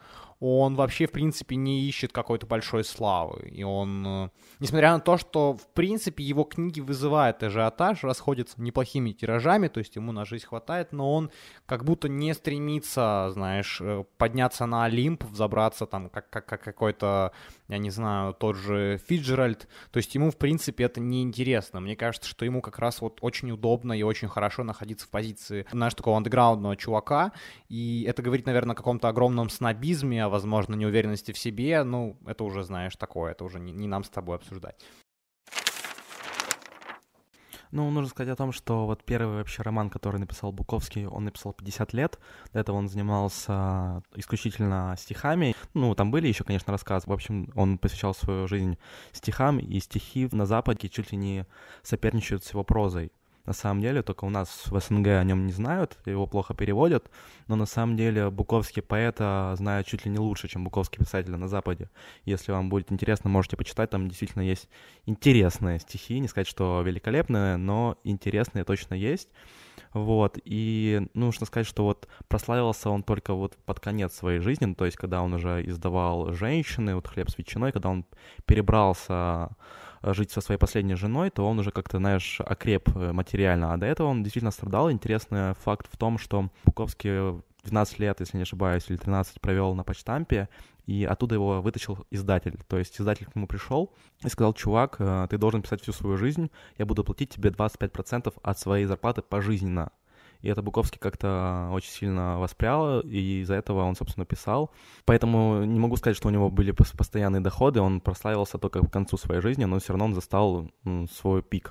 Он 0.46 0.74
вообще, 0.74 1.06
в 1.06 1.12
принципе, 1.12 1.56
не 1.56 1.88
ищет 1.88 2.12
какой-то 2.12 2.46
большой 2.46 2.84
славы. 2.84 3.48
И 3.48 3.62
он, 3.62 4.06
э, 4.06 4.30
несмотря 4.60 4.92
на 4.92 5.00
то, 5.00 5.16
что, 5.16 5.54
в 5.54 5.66
принципе, 5.72 6.22
его 6.22 6.44
книги 6.44 6.80
вызывают 6.80 7.42
ажиотаж, 7.42 8.04
расходятся 8.04 8.60
неплохими 8.60 9.12
тиражами, 9.12 9.68
то 9.68 9.78
есть 9.78 9.96
ему 9.96 10.12
на 10.12 10.26
жизнь 10.26 10.44
хватает, 10.44 10.92
но 10.92 11.14
он 11.14 11.30
как 11.64 11.84
будто 11.84 12.08
не 12.08 12.34
стремится, 12.34 13.30
знаешь, 13.32 13.80
э, 13.80 14.04
подняться 14.18 14.66
на 14.66 14.84
Олимп, 14.84 15.24
взобраться 15.24 15.86
там, 15.86 16.10
как, 16.10 16.28
как, 16.28 16.46
как 16.46 16.62
какой-то, 16.62 17.32
я 17.68 17.78
не 17.78 17.90
знаю, 17.90 18.34
тот 18.34 18.56
же 18.56 19.00
Фиджеральд. 19.06 19.68
То 19.90 19.96
есть 19.96 20.14
ему, 20.14 20.30
в 20.30 20.36
принципе, 20.36 20.84
это 20.84 21.00
неинтересно. 21.00 21.80
Мне 21.80 21.96
кажется, 21.96 22.28
что 22.28 22.44
ему 22.44 22.60
как 22.60 22.78
раз 22.78 23.00
вот 23.00 23.18
очень 23.22 23.50
удобно 23.50 23.92
и 23.92 24.02
очень 24.02 24.28
хорошо 24.28 24.64
находиться 24.64 25.06
в 25.06 25.10
позиции, 25.10 25.66
знаешь, 25.70 25.94
такого 25.94 26.16
андеграундного 26.16 26.76
чувака. 26.76 27.32
И 27.68 28.04
это 28.08 28.22
говорит, 28.22 28.46
наверное, 28.46 28.74
о 28.74 28.76
каком-то 28.76 29.08
огромном 29.08 29.48
снобизме, 29.48 30.28
возможно, 30.28 30.74
неуверенности 30.74 31.32
в 31.32 31.38
себе. 31.38 31.82
Ну, 31.84 32.18
это 32.26 32.44
уже, 32.44 32.64
знаешь, 32.64 32.96
такое, 32.96 33.32
это 33.32 33.44
уже 33.44 33.58
не, 33.60 33.72
не 33.72 33.86
нам 33.86 34.04
с 34.04 34.10
тобой 34.10 34.36
обсуждать. 34.36 34.76
Ну, 37.74 37.90
нужно 37.90 38.08
сказать 38.08 38.32
о 38.32 38.36
том, 38.36 38.52
что 38.52 38.86
вот 38.86 39.02
первый 39.02 39.38
вообще 39.38 39.62
роман, 39.62 39.90
который 39.90 40.20
написал 40.20 40.52
Буковский, 40.52 41.06
он 41.06 41.24
написал 41.24 41.52
50 41.52 41.92
лет. 41.92 42.20
До 42.52 42.60
этого 42.60 42.76
он 42.76 42.88
занимался 42.88 44.00
исключительно 44.14 44.94
стихами. 44.96 45.56
Ну, 45.74 45.92
там 45.96 46.12
были 46.12 46.28
еще, 46.28 46.44
конечно, 46.44 46.70
рассказы. 46.70 47.08
В 47.08 47.12
общем, 47.12 47.50
он 47.56 47.78
посвящал 47.78 48.14
свою 48.14 48.46
жизнь 48.46 48.78
стихам, 49.10 49.58
и 49.58 49.80
стихи 49.80 50.28
на 50.30 50.46
Западе 50.46 50.88
чуть 50.88 51.10
ли 51.10 51.18
не 51.18 51.46
соперничают 51.82 52.44
с 52.44 52.52
его 52.52 52.62
прозой 52.62 53.10
на 53.46 53.52
самом 53.52 53.82
деле, 53.82 54.02
только 54.02 54.24
у 54.24 54.30
нас 54.30 54.64
в 54.66 54.80
СНГ 54.80 55.08
о 55.08 55.24
нем 55.24 55.46
не 55.46 55.52
знают, 55.52 55.98
его 56.06 56.26
плохо 56.26 56.54
переводят, 56.54 57.10
но 57.46 57.56
на 57.56 57.66
самом 57.66 57.96
деле 57.96 58.30
буковский 58.30 58.82
поэта 58.82 59.54
знают 59.56 59.86
чуть 59.86 60.04
ли 60.06 60.10
не 60.10 60.18
лучше, 60.18 60.48
чем 60.48 60.64
буковский 60.64 60.98
писатель 60.98 61.32
на 61.32 61.48
Западе. 61.48 61.90
Если 62.24 62.52
вам 62.52 62.70
будет 62.70 62.90
интересно, 62.90 63.28
можете 63.28 63.56
почитать, 63.56 63.90
там 63.90 64.08
действительно 64.08 64.42
есть 64.42 64.68
интересные 65.04 65.78
стихи, 65.78 66.18
не 66.20 66.28
сказать, 66.28 66.46
что 66.46 66.82
великолепные, 66.82 67.56
но 67.56 67.98
интересные 68.02 68.64
точно 68.64 68.94
есть. 68.94 69.28
Вот, 69.92 70.38
и 70.44 71.06
нужно 71.14 71.46
сказать, 71.46 71.66
что 71.66 71.84
вот 71.84 72.08
прославился 72.28 72.90
он 72.90 73.02
только 73.02 73.34
вот 73.34 73.56
под 73.64 73.78
конец 73.78 74.12
своей 74.14 74.40
жизни, 74.40 74.64
ну, 74.64 74.74
то 74.74 74.86
есть 74.86 74.96
когда 74.96 75.22
он 75.22 75.34
уже 75.34 75.64
издавал 75.66 76.32
«Женщины», 76.32 76.96
вот 76.96 77.06
«Хлеб 77.06 77.30
с 77.30 77.38
ветчиной», 77.38 77.72
когда 77.72 77.90
он 77.90 78.04
перебрался 78.44 79.50
жить 80.12 80.30
со 80.30 80.40
своей 80.40 80.58
последней 80.58 80.96
женой, 80.96 81.30
то 81.30 81.46
он 81.46 81.58
уже 81.58 81.70
как-то, 81.70 81.98
знаешь, 81.98 82.40
окреп 82.40 82.94
э, 82.94 83.12
материально. 83.12 83.72
А 83.72 83.76
до 83.76 83.86
этого 83.86 84.08
он 84.08 84.22
действительно 84.22 84.50
страдал. 84.50 84.90
Интересный 84.90 85.54
факт 85.54 85.88
в 85.90 85.96
том, 85.96 86.18
что 86.18 86.50
Буковский 86.64 87.40
12 87.64 87.98
лет, 87.98 88.20
если 88.20 88.36
не 88.36 88.42
ошибаюсь, 88.42 88.84
или 88.88 88.96
13 88.96 89.40
провел 89.40 89.74
на 89.74 89.84
почтампе, 89.84 90.48
и 90.86 91.04
оттуда 91.04 91.36
его 91.36 91.62
вытащил 91.62 92.06
издатель. 92.10 92.58
То 92.68 92.78
есть 92.78 93.00
издатель 93.00 93.26
к 93.26 93.34
нему 93.34 93.46
пришел 93.46 93.94
и 94.22 94.28
сказал, 94.28 94.52
чувак, 94.52 94.96
э, 94.98 95.26
ты 95.30 95.38
должен 95.38 95.62
писать 95.62 95.82
всю 95.82 95.92
свою 95.92 96.16
жизнь, 96.16 96.50
я 96.76 96.84
буду 96.84 97.04
платить 97.04 97.30
тебе 97.30 97.50
25% 97.50 98.34
от 98.42 98.58
своей 98.58 98.84
зарплаты 98.84 99.22
пожизненно. 99.22 99.90
И 100.44 100.48
это 100.48 100.60
Буковский 100.60 101.00
как-то 101.00 101.70
очень 101.72 101.90
сильно 101.90 102.38
воспрял, 102.38 103.00
и 103.00 103.40
из-за 103.40 103.54
этого 103.54 103.82
он, 103.84 103.96
собственно, 103.96 104.26
писал. 104.26 104.70
Поэтому 105.06 105.64
не 105.64 105.80
могу 105.80 105.96
сказать, 105.96 106.18
что 106.18 106.28
у 106.28 106.30
него 106.30 106.50
были 106.50 106.70
постоянные 106.70 107.40
доходы, 107.40 107.80
он 107.80 108.02
прославился 108.02 108.58
только 108.58 108.86
к 108.86 108.92
концу 108.92 109.16
своей 109.16 109.40
жизни, 109.40 109.64
но 109.64 109.78
все 109.78 109.94
равно 109.94 110.04
он 110.04 110.14
застал 110.14 110.70
свой 111.10 111.42
пик 111.42 111.70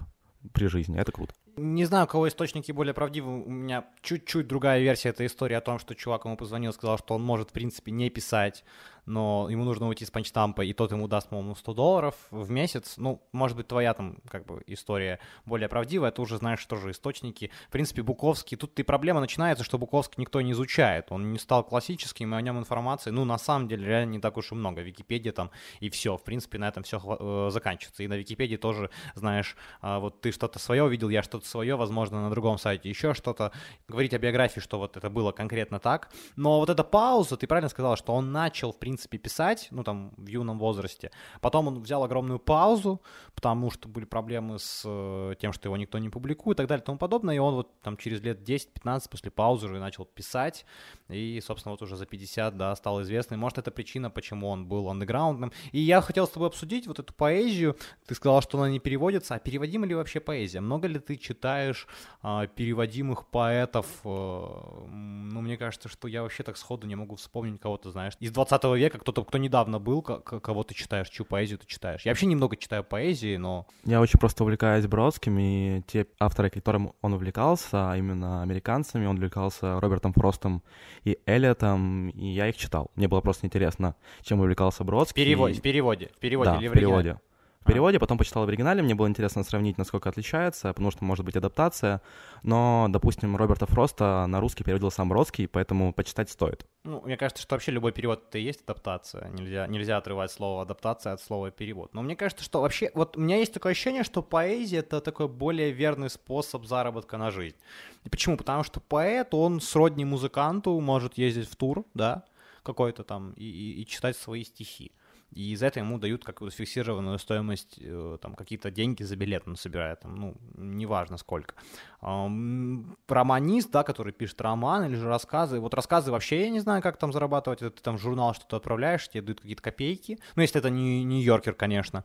при 0.54 0.66
жизни. 0.66 0.98
Это 0.98 1.12
круто. 1.12 1.36
Не 1.56 1.86
знаю, 1.86 2.06
у 2.06 2.08
кого 2.08 2.28
источники 2.28 2.72
более 2.72 2.96
правдивы. 2.96 3.44
У 3.44 3.50
меня 3.52 3.86
чуть-чуть 4.02 4.48
другая 4.48 4.82
версия 4.82 5.10
этой 5.10 5.28
истории 5.28 5.54
о 5.54 5.62
том, 5.62 5.78
что 5.78 5.94
чувак 5.94 6.26
ему 6.26 6.36
позвонил, 6.36 6.74
сказал, 6.74 6.98
что 6.98 7.14
он 7.14 7.24
может, 7.24 7.52
в 7.52 7.54
принципе, 7.54 7.92
не 7.92 8.10
писать, 8.10 8.64
но 9.06 9.48
ему 9.50 9.64
нужно 9.64 9.88
уйти 9.88 10.06
с 10.06 10.12
панчтампа, 10.12 10.64
и 10.64 10.74
тот 10.74 10.92
ему 10.92 11.08
даст, 11.08 11.30
по-моему, 11.30 11.56
100 11.56 11.74
долларов 11.74 12.16
в 12.32 12.50
месяц. 12.50 12.96
Ну, 12.98 13.22
может 13.32 13.58
быть, 13.58 13.68
твоя 13.68 13.94
там 13.94 14.18
как 14.30 14.46
бы 14.46 14.64
история 14.68 15.20
более 15.46 15.70
правдивая, 15.70 16.12
ты 16.12 16.22
уже 16.22 16.38
знаешь 16.38 16.66
тоже 16.66 16.92
источники. 16.92 17.52
В 17.68 17.72
принципе, 17.72 18.02
Буковский, 18.02 18.58
тут 18.58 18.80
и 18.80 18.84
проблема 18.84 19.20
начинается, 19.20 19.64
что 19.64 19.78
Буковский 19.78 20.22
никто 20.22 20.42
не 20.42 20.52
изучает, 20.52 21.08
он 21.10 21.32
не 21.32 21.40
стал 21.40 21.64
классическим, 21.64 22.34
и 22.34 22.38
о 22.38 22.42
нем 22.42 22.58
информации, 22.58 23.10
ну, 23.12 23.26
на 23.26 23.38
самом 23.38 23.68
деле, 23.68 23.86
реально 23.86 24.12
не 24.12 24.20
так 24.20 24.38
уж 24.38 24.52
и 24.52 24.56
много. 24.56 24.82
Википедия 24.82 25.32
там, 25.32 25.52
и 25.80 25.90
все, 25.90 26.18
в 26.18 26.24
принципе, 26.24 26.58
на 26.58 26.68
этом 26.68 26.84
все 26.84 27.00
э, 27.00 27.50
заканчивается. 27.52 28.04
И 28.04 28.08
на 28.08 28.16
Википедии 28.16 28.58
тоже, 28.58 28.90
знаешь, 29.16 29.56
э, 29.82 29.98
вот 29.98 30.22
ты 30.22 30.32
что-то 30.32 30.60
свое 30.60 30.84
увидел, 30.84 31.10
я 31.10 31.24
что-то 31.24 31.48
свое, 31.48 31.76
возможно, 31.76 32.22
на 32.22 32.30
другом 32.30 32.58
сайте 32.58 32.90
еще 32.90 33.14
что-то. 33.14 33.52
Говорить 33.88 34.14
о 34.14 34.20
биографии, 34.20 34.60
что 34.60 34.80
вот 34.80 34.98
это 34.98 35.10
было 35.10 35.32
конкретно 35.32 35.80
так. 35.80 36.10
Но 36.36 36.60
вот 36.60 36.70
эта 36.70 36.84
пауза, 36.84 37.38
ты 37.38 37.48
правильно 37.48 37.70
сказал, 37.70 37.98
что 37.98 38.14
он 38.14 38.32
начал, 38.32 38.72
в 38.72 38.80
принципе, 38.80 38.93
принципе, 38.94 39.18
писать, 39.18 39.68
ну, 39.72 39.84
там, 39.84 40.12
в 40.18 40.28
юном 40.28 40.60
возрасте. 40.60 41.10
Потом 41.42 41.68
он 41.68 41.82
взял 41.82 42.04
огромную 42.04 42.38
паузу, 42.38 43.02
потому 43.34 43.72
что 43.72 43.88
были 43.88 44.06
проблемы 44.06 44.60
с 44.60 44.84
э, 44.86 45.34
тем, 45.40 45.52
что 45.52 45.68
его 45.68 45.78
никто 45.78 45.98
не 45.98 46.10
публикует 46.10 46.58
и 46.58 46.60
так 46.60 46.68
далее 46.68 46.84
и 46.84 46.86
тому 46.86 47.00
подобное. 47.00 47.36
И 47.36 47.40
он 47.40 47.56
вот 47.56 47.82
там 47.82 47.98
через 47.98 48.22
лет 48.22 48.48
10-15 48.48 49.10
после 49.10 49.32
паузы 49.32 49.66
уже 49.66 49.80
начал 49.80 50.06
писать. 50.06 50.66
И, 51.10 51.42
собственно, 51.42 51.72
вот 51.72 51.82
уже 51.82 51.96
за 51.96 52.06
50, 52.06 52.56
да, 52.56 52.76
стал 52.76 53.02
известный. 53.02 53.38
Может, 53.38 53.58
это 53.58 53.72
причина, 53.72 54.12
почему 54.12 54.48
он 54.48 54.68
был 54.68 54.90
андеграундным. 54.90 55.52
И 55.72 55.80
я 55.80 56.02
хотел 56.02 56.28
с 56.28 56.30
тобой 56.30 56.50
обсудить 56.50 56.86
вот 56.86 57.00
эту 57.00 57.14
поэзию. 57.16 57.76
Ты 58.06 58.14
сказал, 58.14 58.42
что 58.42 58.60
она 58.60 58.70
не 58.70 58.80
переводится. 58.80 59.34
А 59.34 59.40
переводима 59.40 59.88
ли 59.88 59.96
вообще 59.96 60.20
поэзия? 60.20 60.62
Много 60.62 60.88
ли 60.88 61.00
ты 61.00 61.18
читаешь 61.18 61.88
а, 62.22 62.46
переводимых 62.46 63.26
поэтов? 63.26 63.88
А, 64.04 64.86
ну, 64.88 65.42
мне 65.42 65.58
кажется, 65.58 65.90
что 65.90 66.08
я 66.08 66.22
вообще 66.22 66.44
так 66.44 66.58
сходу 66.58 66.86
не 66.86 66.96
могу 66.96 67.16
вспомнить 67.16 67.60
кого-то, 67.60 67.90
знаешь, 67.90 68.14
из 68.20 68.32
20 68.32 68.64
века 68.64 68.83
человека, 68.84 69.00
кто-то, 69.00 69.24
кто 69.24 69.38
недавно 69.38 69.80
был, 69.80 70.02
кого 70.02 70.64
ты 70.64 70.74
читаешь, 70.74 71.10
чью 71.10 71.26
поэзию 71.26 71.60
ты 71.60 71.68
читаешь. 71.68 72.02
Я 72.04 72.12
вообще 72.12 72.26
немного 72.26 72.58
читаю 72.58 72.84
поэзии, 72.84 73.38
но... 73.38 73.66
Я 73.86 74.02
очень 74.02 74.20
просто 74.20 74.44
увлекаюсь 74.44 74.86
Бродским, 74.88 75.38
и 75.40 75.82
те 75.88 76.06
авторы, 76.20 76.50
которым 76.50 76.94
он 77.02 77.14
увлекался, 77.14 77.92
а 77.92 77.98
именно 77.98 78.42
американцами, 78.42 79.06
он 79.06 79.16
увлекался 79.16 79.80
Робертом 79.80 80.14
Фростом 80.14 80.64
и 81.04 81.18
Эллиотом, 81.26 82.10
и 82.10 82.28
я 82.28 82.50
их 82.50 82.58
читал. 82.58 82.92
Мне 82.96 83.08
было 83.08 83.22
просто 83.22 83.46
интересно, 83.46 83.96
чем 84.22 84.40
увлекался 84.40 84.84
Бродский. 84.84 85.24
В 85.24 85.26
переводе, 85.26 85.54
в 85.56 85.62
переводе, 85.62 86.12
в 86.16 86.20
переводе 86.20 86.50
да, 86.50 86.58
в 86.58 86.74
переводе 86.74 87.18
в 87.64 87.66
переводе, 87.66 87.98
потом 87.98 88.18
почитал 88.18 88.46
в 88.46 88.50
оригинале, 88.50 88.82
мне 88.82 88.94
было 88.94 89.08
интересно 89.08 89.42
сравнить, 89.44 89.78
насколько 89.78 90.10
отличается, 90.10 90.68
потому 90.74 90.92
что 90.92 91.06
может 91.06 91.24
быть 91.24 91.38
адаптация, 91.38 92.02
но, 92.44 92.88
допустим, 92.90 93.38
Роберта 93.38 93.66
Фроста 93.68 94.26
на 94.28 94.42
русский 94.42 94.66
переводил 94.66 94.92
сам 94.92 95.08
Бродский, 95.08 95.48
поэтому 95.48 95.94
почитать 95.94 96.30
стоит. 96.30 96.66
Ну, 96.84 97.02
мне 97.06 97.16
кажется, 97.16 97.42
что 97.42 97.56
вообще 97.56 97.72
любой 97.72 97.94
перевод 97.94 98.26
это 98.28 98.38
и 98.38 98.42
есть 98.42 98.64
адаптация, 98.64 99.30
нельзя, 99.30 99.66
нельзя 99.68 99.96
отрывать 99.96 100.32
слово 100.32 100.64
адаптация 100.64 101.14
от 101.14 101.22
слова 101.22 101.52
перевод. 101.52 101.94
Но 101.94 102.02
мне 102.02 102.18
кажется, 102.18 102.44
что 102.44 102.60
вообще, 102.60 102.92
вот 102.96 103.16
у 103.16 103.22
меня 103.22 103.38
есть 103.38 103.54
такое 103.54 103.72
ощущение, 103.72 104.04
что 104.04 104.22
поэзия 104.22 104.80
это 104.80 105.00
такой 105.00 105.30
более 105.30 105.72
верный 105.72 106.10
способ 106.10 106.66
заработка 106.66 107.18
на 107.18 107.32
жизнь. 107.32 107.56
И 108.04 108.10
почему? 108.10 108.36
Потому 108.36 108.64
что 108.64 108.82
поэт, 108.82 109.34
он 109.34 109.62
сродни 109.62 110.04
музыканту, 110.04 110.78
может 110.82 111.18
ездить 111.18 111.50
в 111.50 111.56
тур, 111.56 111.86
да, 111.94 112.26
какой-то 112.62 113.06
там, 113.06 113.32
и, 113.38 113.46
и, 113.46 113.82
и 113.82 113.86
читать 113.86 114.18
свои 114.18 114.44
стихи 114.44 114.92
и 115.36 115.56
за 115.56 115.68
это 115.68 115.80
ему 115.80 115.98
дают 115.98 116.24
какую-то 116.24 116.56
фиксированную 116.56 117.20
стоимость, 117.20 117.80
э, 117.80 118.18
там, 118.22 118.36
какие-то 118.36 118.72
деньги 118.72 119.04
за 119.04 119.16
билет 119.16 119.44
он 119.48 119.56
собирает, 119.56 120.02
там, 120.02 120.16
ну, 120.16 120.36
неважно 120.56 121.18
сколько. 121.18 121.56
Романист, 122.02 123.72
да, 123.72 123.84
который 123.84 124.14
пишет 124.14 124.42
роман 124.42 124.86
или 124.86 124.96
же 124.96 125.08
рассказы, 125.08 125.60
вот 125.60 125.74
рассказы 125.74 126.12
вообще 126.12 126.42
я 126.42 126.50
не 126.50 126.60
знаю, 126.60 126.82
как 126.82 126.98
там 126.98 127.12
зарабатывать, 127.14 127.62
это 127.62 127.72
ты 127.72 127.82
там 127.82 127.98
журнал 127.98 128.34
что-то 128.34 128.58
отправляешь, 128.58 129.08
тебе 129.10 129.22
дают 129.22 129.42
какие-то 129.42 129.62
копейки, 129.62 130.20
ну, 130.36 130.42
если 130.42 130.60
это 130.60 130.70
не 130.70 131.04
Нью-Йоркер, 131.04 131.54
конечно, 131.54 132.04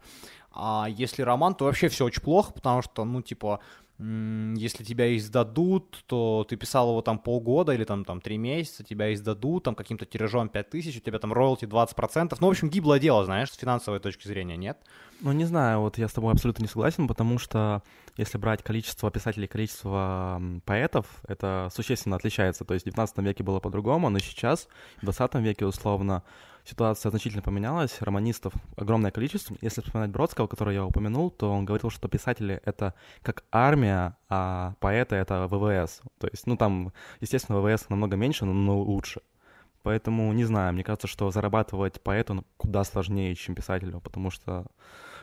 а 0.52 0.86
если 0.88 1.22
роман, 1.22 1.54
то 1.54 1.66
вообще 1.66 1.88
все 1.88 2.04
очень 2.04 2.22
плохо, 2.22 2.52
потому 2.52 2.82
что, 2.82 3.04
ну, 3.04 3.22
типа, 3.22 3.60
если 3.98 4.84
тебя 4.84 5.16
издадут, 5.16 6.04
то 6.06 6.46
ты 6.48 6.56
писал 6.56 6.90
его 6.90 7.02
там 7.02 7.18
полгода 7.18 7.72
или 7.72 7.82
там, 7.82 8.04
там 8.04 8.20
3 8.20 8.38
месяца, 8.38 8.84
тебя 8.84 9.12
издадут 9.12 9.64
там 9.64 9.74
каким-то 9.74 10.06
тиражом 10.06 10.48
5000, 10.48 10.96
у 10.96 11.00
тебя 11.00 11.18
там 11.18 11.32
роялти 11.32 11.64
20%. 11.64 12.36
Ну, 12.38 12.46
в 12.46 12.50
общем, 12.50 12.70
гиблое 12.70 13.00
дело, 13.00 13.24
знаешь, 13.24 13.50
с 13.50 13.56
финансовой 13.56 13.98
точки 13.98 14.28
зрения, 14.28 14.56
нет? 14.56 14.78
Ну, 15.20 15.32
не 15.32 15.44
знаю, 15.44 15.80
вот 15.80 15.98
я 15.98 16.06
с 16.06 16.12
тобой 16.12 16.32
абсолютно 16.32 16.62
не 16.62 16.68
согласен, 16.68 17.08
потому 17.08 17.38
что 17.38 17.82
если 18.16 18.38
брать 18.38 18.62
количество 18.62 19.10
писателей, 19.10 19.48
количество 19.48 20.40
поэтов, 20.64 21.06
это 21.26 21.68
существенно 21.74 22.14
отличается. 22.14 22.64
То 22.64 22.74
есть 22.74 22.84
в 22.84 22.90
19 22.90 23.18
веке 23.18 23.42
было 23.42 23.58
по-другому, 23.58 24.10
но 24.10 24.20
сейчас, 24.20 24.68
в 25.02 25.06
20 25.06 25.34
веке, 25.36 25.66
условно, 25.66 26.22
ситуация 26.68 27.10
значительно 27.10 27.42
поменялась, 27.42 28.00
романистов 28.00 28.52
огромное 28.76 29.10
количество. 29.10 29.56
Если 29.60 29.80
вспоминать 29.80 30.10
Бродского, 30.10 30.46
которого 30.46 30.72
я 30.72 30.84
упомянул, 30.84 31.30
то 31.30 31.50
он 31.50 31.64
говорил, 31.64 31.90
что 31.90 32.08
писатели— 32.08 32.60
это 32.64 32.94
как 33.22 33.44
армия, 33.50 34.16
а 34.28 34.74
поэты— 34.80 35.16
это 35.16 35.46
ВВС. 35.48 36.02
То 36.18 36.28
есть, 36.30 36.46
ну 36.46 36.56
там, 36.56 36.92
естественно, 37.20 37.60
ВВС 37.60 37.88
намного 37.88 38.16
меньше, 38.16 38.44
но 38.44 38.78
лучше. 38.78 39.22
Поэтому 39.82 40.32
не 40.32 40.44
знаю, 40.44 40.74
мне 40.74 40.84
кажется, 40.84 41.06
что 41.06 41.30
зарабатывать 41.30 42.00
поэту 42.02 42.44
куда 42.56 42.84
сложнее, 42.84 43.34
чем 43.34 43.54
писателю, 43.54 44.00
потому 44.00 44.30
что 44.30 44.66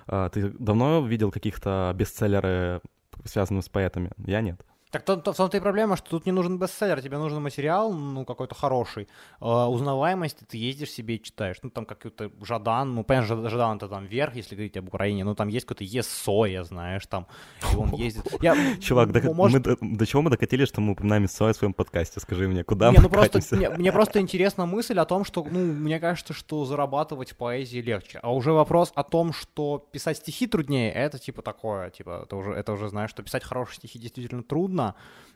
э, 0.07 0.29
ты 0.33 0.49
давно 0.49 1.05
видел 1.05 1.31
каких-то 1.31 1.93
бестселлеры, 1.95 2.81
связанных 3.25 3.65
с 3.65 3.69
поэтами? 3.69 4.11
Я 4.17 4.41
нет. 4.41 4.65
Так 4.95 5.03
то, 5.03 5.17
то, 5.17 5.33
в 5.33 5.35
том-то 5.35 5.57
и 5.57 5.59
проблема, 5.59 5.97
что 5.97 6.09
тут 6.09 6.25
не 6.25 6.31
нужен 6.31 6.57
бестселлер, 6.57 7.01
тебе 7.01 7.17
нужен 7.17 7.41
материал, 7.41 7.91
ну, 7.91 8.23
какой-то 8.23 8.55
хороший, 8.55 9.09
э, 9.41 9.45
узнаваемость, 9.45 10.47
ты 10.47 10.57
ездишь 10.57 10.91
себе 10.91 11.15
и 11.15 11.21
читаешь, 11.21 11.57
ну, 11.63 11.69
там 11.69 11.85
какой-то 11.85 12.31
Жадан, 12.41 12.95
ну, 12.95 13.03
понятно, 13.03 13.49
Жадан 13.49 13.75
это 13.75 13.89
там 13.89 14.05
вверх, 14.05 14.35
если 14.35 14.55
говорить 14.55 14.77
об 14.77 14.87
Украине, 14.87 15.25
ну, 15.25 15.35
там 15.35 15.49
есть 15.49 15.65
какой-то 15.65 15.83
Есоя, 15.83 16.63
знаешь, 16.63 17.05
там, 17.07 17.27
и 17.73 17.75
он 17.75 17.91
ездит. 17.93 18.23
Я, 18.41 18.55
Чувак, 18.79 19.11
до, 19.11 19.33
может... 19.33 19.67
мы, 19.67 19.75
до, 19.75 19.97
до 19.97 20.05
чего 20.05 20.21
мы 20.21 20.29
докатились, 20.29 20.69
что 20.69 20.79
мы 20.79 20.93
упоминаем 20.93 21.23
Есоя 21.23 21.51
в 21.51 21.57
своем 21.57 21.73
подкасте, 21.73 22.21
скажи 22.21 22.47
мне, 22.47 22.63
куда 22.63 22.91
не, 22.91 22.97
мы 22.97 23.03
ну, 23.03 23.09
просто, 23.09 23.41
мне, 23.51 23.69
мне 23.69 23.91
просто 23.91 24.21
интересна 24.21 24.65
мысль 24.65 24.97
о 24.97 25.05
том, 25.05 25.25
что, 25.25 25.43
ну, 25.43 25.59
мне 25.59 25.99
кажется, 25.99 26.31
что 26.31 26.63
зарабатывать 26.63 27.31
в 27.31 27.35
поэзии 27.35 27.79
легче, 27.79 28.19
а 28.23 28.33
уже 28.33 28.53
вопрос 28.53 28.93
о 28.95 29.03
том, 29.03 29.33
что 29.33 29.85
писать 29.91 30.17
стихи 30.17 30.47
труднее, 30.47 30.93
это, 30.93 31.19
типа, 31.19 31.41
такое, 31.41 31.89
типа, 31.89 32.21
это 32.23 32.37
уже, 32.37 32.51
это 32.51 32.71
уже, 32.71 32.87
знаешь, 32.87 33.09
что 33.09 33.23
писать 33.23 33.43
хорошие 33.43 33.75
стихи 33.75 33.99
действительно 33.99 34.43
трудно, 34.43 34.84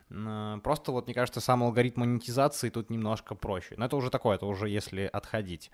Просто 0.08 0.92
вот, 0.92 1.06
мне 1.06 1.14
кажется, 1.14 1.40
сам 1.40 1.62
алгоритм 1.62 2.00
монетизации 2.00 2.70
тут 2.70 2.90
немножко 2.90 3.34
проще. 3.34 3.74
Но 3.76 3.86
это 3.86 3.96
уже 3.96 4.10
такое, 4.10 4.36
это 4.36 4.46
уже 4.46 4.68
если 4.68 5.02
отходить. 5.02 5.70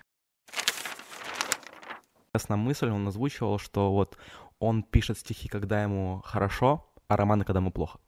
Ясная 2.33 2.57
мысль, 2.57 2.89
он 2.89 3.07
озвучивал, 3.07 3.57
что 3.57 3.91
вот 3.91 4.17
он 4.59 4.83
пишет 4.83 5.17
стихи, 5.17 5.47
когда 5.47 5.81
ему 5.81 6.21
хорошо, 6.23 6.87
а 7.07 7.17
романы, 7.17 7.45
когда 7.45 7.59
ему 7.59 7.71
плохо. 7.71 7.99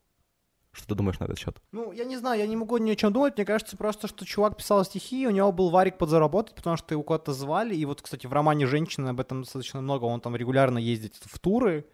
Что 0.71 0.89
ты 0.89 0.95
думаешь 0.95 1.17
на 1.19 1.23
этот 1.23 1.39
счет? 1.39 1.59
Ну, 1.71 1.91
я 1.91 2.05
не 2.05 2.15
знаю, 2.15 2.39
я 2.39 2.45
не 2.45 2.55
могу 2.55 2.77
ни 2.77 2.91
о 2.91 2.95
чем 2.95 3.11
думать. 3.11 3.35
Мне 3.35 3.45
кажется 3.45 3.75
просто, 3.75 4.07
что 4.07 4.23
чувак 4.23 4.55
писал 4.55 4.85
стихи, 4.85 5.25
у 5.25 5.31
него 5.31 5.51
был 5.51 5.71
варик 5.71 5.97
подзаработать, 5.97 6.55
потому 6.55 6.77
что 6.77 6.93
его 6.93 7.01
куда-то 7.01 7.33
звали. 7.33 7.75
И 7.75 7.85
вот, 7.85 8.03
кстати, 8.03 8.27
в 8.27 8.33
романе 8.33 8.67
«Женщины» 8.67 9.09
об 9.09 9.19
этом 9.19 9.41
достаточно 9.41 9.81
много. 9.81 10.05
Он 10.05 10.21
там 10.21 10.35
регулярно 10.35 10.77
ездит 10.77 11.15
в 11.19 11.39
туры, 11.39 11.87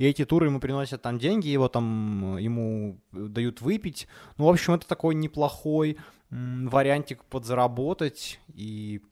и 0.00 0.06
эти 0.06 0.24
туры 0.24 0.46
ему 0.46 0.60
приносят 0.60 1.02
там 1.02 1.18
деньги, 1.18 1.48
его 1.48 1.68
там, 1.68 2.38
ему 2.38 2.98
дают 3.12 3.60
выпить. 3.60 4.08
Ну, 4.38 4.46
в 4.46 4.48
общем, 4.48 4.72
это 4.72 4.88
такой 4.88 5.14
неплохой 5.14 5.98
вариантик 6.30 7.22
подзаработать, 7.24 8.40
и 8.54 9.02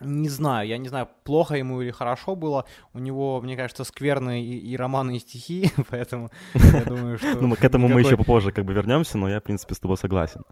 не 0.00 0.30
знаю, 0.30 0.66
я 0.66 0.78
не 0.78 0.88
знаю, 0.88 1.08
плохо 1.24 1.54
ему 1.56 1.82
или 1.82 1.90
хорошо 1.90 2.34
было. 2.34 2.64
У 2.94 2.98
него, 2.98 3.42
мне 3.42 3.56
кажется, 3.56 3.84
скверные 3.84 4.42
и, 4.42 4.72
и 4.72 4.74
романы, 4.74 5.16
и 5.16 5.18
стихи, 5.18 5.70
поэтому 5.90 6.30
я 6.54 6.82
думаю, 6.82 7.18
что... 7.18 7.34
Ну, 7.42 7.54
к 7.54 7.62
этому 7.62 7.88
мы 7.88 8.00
еще 8.00 8.16
попозже 8.16 8.50
как 8.50 8.64
бы 8.64 8.72
вернемся, 8.72 9.18
но 9.18 9.28
я, 9.28 9.40
в 9.40 9.42
принципе, 9.42 9.74
с 9.74 9.80
тобой 9.80 9.98
согласен. 9.98 10.44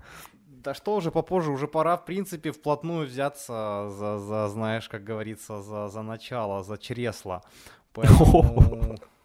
Да 0.47 0.75
что 0.75 0.95
уже 0.95 1.11
попозже, 1.11 1.53
уже 1.53 1.69
пора, 1.69 1.97
в 1.97 2.05
принципе, 2.05 2.50
вплотную 2.50 3.07
взяться 3.07 3.88
за, 3.97 4.19
за 4.19 4.49
знаешь, 4.49 4.91
как 4.91 5.05
говорится, 5.05 5.62
за, 5.62 5.88
за 5.88 6.03
начало, 6.03 6.62
за 6.62 6.76
чресло. 6.76 7.41
Поэтому... 7.95 8.97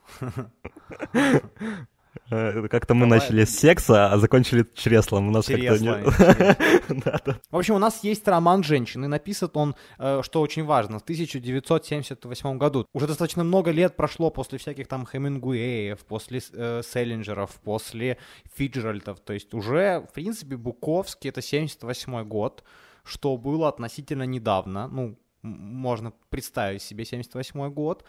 Э, 2.29 2.67
как-то 2.69 2.93
мы 2.93 3.05
начали 3.05 3.45
с 3.45 3.59
секса, 3.59 4.11
а 4.11 4.17
закончили 4.17 4.65
чреслом. 4.73 5.29
У 5.29 5.31
нас 5.31 5.45
как-то 5.47 5.75
В 7.51 7.57
общем, 7.57 7.75
у 7.75 7.79
нас 7.79 8.03
есть 8.03 8.27
роман 8.27 8.63
женщины. 8.63 9.07
Написан 9.07 9.49
он, 9.53 9.75
э, 9.97 10.21
что 10.23 10.41
очень 10.41 10.65
важно, 10.65 10.99
в 10.99 11.03
1978 11.03 12.57
году. 12.57 12.85
Уже 12.93 13.07
достаточно 13.07 13.43
много 13.43 13.71
лет 13.71 13.95
прошло 13.95 14.29
после 14.29 14.57
всяких 14.57 14.87
там 14.87 15.05
Хемингуэев, 15.05 15.99
после 16.05 16.41
э, 16.53 16.81
Селлинджеров, 16.83 17.51
после 17.63 18.17
Фиджеральдов. 18.55 19.19
То 19.19 19.33
есть 19.33 19.53
уже, 19.53 20.05
в 20.09 20.13
принципе, 20.13 20.57
Буковский— 20.57 21.29
это 21.31 21.41
78 21.41 22.23
год, 22.23 22.63
что 23.03 23.37
было 23.37 23.67
относительно 23.67 24.23
недавно. 24.23 24.87
Ну, 24.87 25.17
можно 25.41 26.13
представить 26.29 26.81
себе 26.81 27.05
78 27.05 27.69
год 27.71 28.03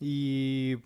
и 0.00 0.78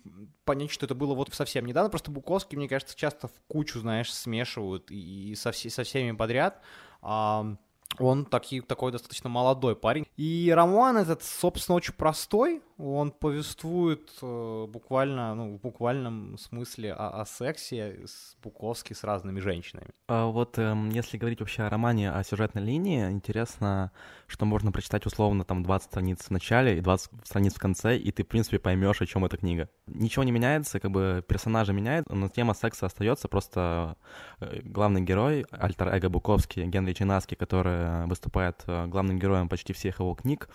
понять, 0.45 0.71
что 0.71 0.85
это 0.85 0.95
было 0.95 1.13
вот 1.13 1.33
совсем 1.33 1.65
недавно. 1.65 1.89
Просто 1.89 2.11
Буковский, 2.11 2.57
мне 2.57 2.67
кажется, 2.67 2.95
часто 2.95 3.27
в 3.27 3.33
кучу, 3.47 3.79
знаешь, 3.79 4.13
смешивают 4.13 4.89
и 4.89 5.35
со, 5.35 5.51
все, 5.51 5.69
со 5.69 5.83
всеми 5.83 6.15
подряд. 6.15 6.61
А, 7.01 7.55
он 7.99 8.25
таки, 8.25 8.61
такой 8.61 8.91
достаточно 8.91 9.29
молодой 9.29 9.75
парень. 9.75 10.07
И 10.17 10.51
роман 10.53 10.97
этот, 10.97 11.23
собственно, 11.23 11.75
очень 11.75 11.93
простой. 11.93 12.61
Он 12.85 13.11
повествует 13.11 14.11
э, 14.21 14.67
буквально, 14.67 15.33
ну, 15.35 15.55
в 15.55 15.61
буквальном 15.61 16.37
смысле 16.37 16.91
о, 16.91 17.21
о 17.21 17.25
сексе 17.25 18.01
с 18.05 18.35
Буковски 18.43 18.91
с 18.91 19.05
разными 19.05 19.39
женщинами. 19.39 19.87
А 20.09 20.25
вот 20.25 20.57
э, 20.57 20.75
если 20.91 21.17
говорить 21.17 21.39
вообще 21.39 21.63
о 21.63 21.69
романе, 21.69 22.11
о 22.11 22.21
сюжетной 22.25 22.61
линии, 22.61 23.09
интересно, 23.09 23.93
что 24.27 24.45
можно 24.45 24.73
прочитать 24.73 25.05
условно 25.05 25.45
там 25.45 25.63
20 25.63 25.91
страниц 25.91 26.23
в 26.23 26.31
начале 26.31 26.77
и 26.77 26.81
20 26.81 27.25
страниц 27.25 27.53
в 27.53 27.59
конце, 27.59 27.97
и 27.97 28.11
ты, 28.11 28.25
в 28.25 28.27
принципе, 28.27 28.59
поймешь, 28.59 29.01
о 29.01 29.05
чем 29.05 29.23
эта 29.23 29.37
книга. 29.37 29.69
Ничего 29.87 30.25
не 30.25 30.33
меняется, 30.33 30.81
как 30.81 30.91
бы 30.91 31.23
персонажи 31.25 31.71
меняют, 31.71 32.09
но 32.09 32.27
тема 32.27 32.53
секса 32.53 32.87
остается, 32.87 33.29
просто 33.29 33.95
э, 34.41 34.59
главный 34.61 34.99
герой, 34.99 35.45
альтер-эго 35.51 36.09
Буковский, 36.09 36.65
Генри 36.65 36.91
Чинаски, 36.91 37.35
который 37.35 38.07
выступает 38.07 38.61
э, 38.67 38.87
главным 38.87 39.19
героем 39.19 39.47
почти 39.47 39.71
всех 39.71 40.01
его 40.01 40.15
книг, 40.15 40.49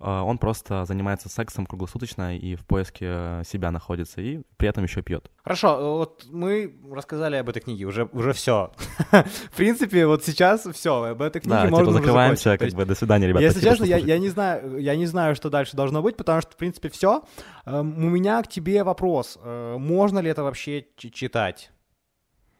он 0.00 0.38
просто 0.38 0.84
занимается 0.84 1.28
сексом 1.28 1.66
круглосуточно 1.66 2.36
и 2.36 2.56
в 2.56 2.66
поиске 2.66 3.06
э, 3.08 3.42
себя 3.46 3.70
находится, 3.70 4.20
и 4.20 4.42
при 4.56 4.68
этом 4.68 4.84
еще 4.84 5.02
пьет. 5.02 5.30
Хорошо, 5.42 5.98
вот 5.98 6.26
мы 6.30 6.74
рассказали 6.90 7.36
об 7.36 7.48
этой 7.48 7.60
книге, 7.60 7.84
уже, 7.84 8.08
уже 8.12 8.32
все. 8.32 8.72
в 9.10 9.56
принципе, 9.56 10.06
вот 10.06 10.24
сейчас 10.24 10.66
все, 10.72 11.02
об 11.02 11.22
этой 11.22 11.40
книге 11.40 11.56
да, 11.56 11.68
можно 11.68 11.86
типа 11.86 11.92
закрываемся, 11.92 12.58
как 12.58 12.70
бы, 12.72 12.84
до 12.84 12.94
свидания, 12.94 13.28
ребята. 13.28 13.44
Если 13.44 13.60
честно, 13.60 13.84
я, 13.84 13.96
я, 13.96 14.18
не 14.18 14.28
знаю, 14.28 14.78
я 14.78 14.96
не 14.96 15.06
знаю, 15.06 15.34
что 15.36 15.48
дальше 15.48 15.76
должно 15.76 16.02
быть, 16.02 16.16
потому 16.16 16.40
что, 16.40 16.52
в 16.52 16.56
принципе, 16.56 16.88
все. 16.88 17.22
У 17.64 17.82
меня 17.82 18.42
к 18.42 18.48
тебе 18.48 18.84
вопрос. 18.84 19.38
Э, 19.42 19.76
можно 19.78 20.18
ли 20.18 20.30
это 20.30 20.42
вообще 20.42 20.86
читать? 20.96 21.70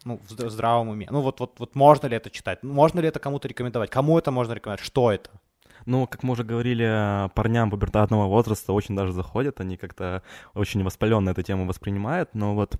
ну, 0.05 0.21
в 0.29 0.51
здравом 0.51 0.89
уме. 0.89 1.09
Ну, 1.11 1.21
вот, 1.21 1.41
вот, 1.41 1.59
вот 1.59 1.75
можно 1.75 2.07
ли 2.07 2.17
это 2.17 2.31
читать? 2.31 2.63
Можно 2.63 3.01
ли 3.01 3.09
это 3.09 3.19
кому-то 3.21 3.49
рекомендовать? 3.49 3.91
Кому 3.91 4.19
это 4.19 4.31
можно 4.31 4.53
рекомендовать? 4.53 4.85
Что 4.85 5.11
это? 5.11 5.31
Ну, 5.87 6.07
как 6.07 6.23
мы 6.23 6.33
уже 6.33 6.45
говорили, 6.45 7.31
парням 7.35 7.71
пубертатного 7.71 8.27
возраста 8.27 8.73
очень 8.73 8.97
даже 8.97 9.13
заходят, 9.13 9.61
они 9.61 9.77
как-то 9.77 10.23
очень 10.55 10.83
воспаленно 10.83 11.31
эту 11.31 11.43
тему 11.43 11.67
воспринимают, 11.67 12.31
но 12.35 12.55
вот 12.55 12.79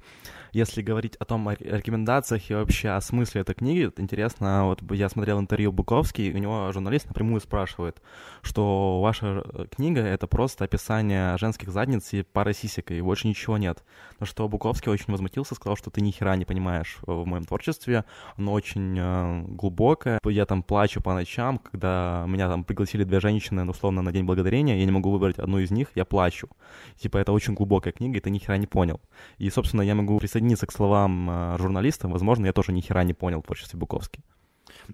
если 0.53 0.83
говорить 0.83 1.17
о 1.17 1.25
том, 1.25 1.49
о 1.49 1.55
рекомендациях 1.55 2.49
и 2.49 2.55
вообще 2.55 2.91
о 2.91 3.01
смысле 3.01 3.41
этой 3.41 3.57
книги, 3.57 3.91
интересно, 3.97 4.67
вот 4.67 4.81
я 4.93 5.09
смотрел 5.09 5.41
интервью 5.41 5.73
Буковский, 5.73 6.29
и 6.29 6.35
у 6.35 6.39
него 6.39 6.71
журналист 6.73 7.09
напрямую 7.09 7.41
спрашивает, 7.41 8.01
что 8.41 9.01
ваша 9.01 9.43
э, 9.45 9.67
книга— 9.75 10.01
это 10.03 10.29
просто 10.29 10.65
описание 10.65 11.37
женских 11.39 11.71
задниц 11.71 12.13
и 12.13 12.23
пары 12.23 12.55
сисек, 12.55 12.93
и 12.93 13.01
больше 13.01 13.27
ничего 13.27 13.59
нет. 13.59 13.83
На 14.21 14.27
что 14.27 14.49
Буковский 14.49 14.93
очень 14.93 15.07
возмутился, 15.09 15.57
сказал, 15.57 15.77
что 15.77 15.91
ты 15.91 16.01
ни 16.01 16.13
хера 16.13 16.37
не 16.37 16.45
понимаешь 16.45 16.99
в 17.03 17.27
моем 17.27 17.45
творчестве, 17.45 18.05
оно 18.37 18.53
очень 18.53 18.97
э, 18.97 19.43
глубокое, 19.49 20.21
я 20.25 20.47
там 20.47 20.63
плачу 20.63 21.03
по 21.03 21.15
ночам, 21.15 21.59
когда 21.59 22.25
меня 22.29 22.49
там 22.49 22.63
пригласили 22.63 22.94
две 23.03 23.19
женщины, 23.19 23.69
условно, 23.69 24.03
на 24.03 24.13
День 24.13 24.25
Благодарения, 24.25 24.79
я 24.79 24.85
не 24.85 24.93
могу 24.93 25.11
выбрать 25.11 25.39
одну 25.39 25.59
из 25.59 25.73
них, 25.73 25.89
я 25.97 26.05
плачу. 26.05 26.49
Типа, 26.97 27.19
это 27.19 27.33
очень 27.33 27.55
глубокая 27.55 27.93
книга, 27.93 28.19
и 28.19 28.21
ты 28.21 28.31
ни 28.31 28.39
хера 28.39 28.57
не 28.57 28.69
понял. 28.69 29.01
И, 29.39 29.51
собственно, 29.51 29.83
я 29.83 29.97
могу 29.97 30.17
присоединиться 30.19 30.67
к 30.67 30.73
словам 30.73 31.29
э, 31.29 31.57
журналиста, 31.59 32.07
возможно, 32.07 32.47
я 32.47 32.53
тоже 32.53 32.73
ни 32.73 32.81
хера 32.81 33.03
не 33.03 33.15
понял 33.15 33.41
в 33.41 33.47
творчестве 33.47 33.79
Буковски. 33.81 34.21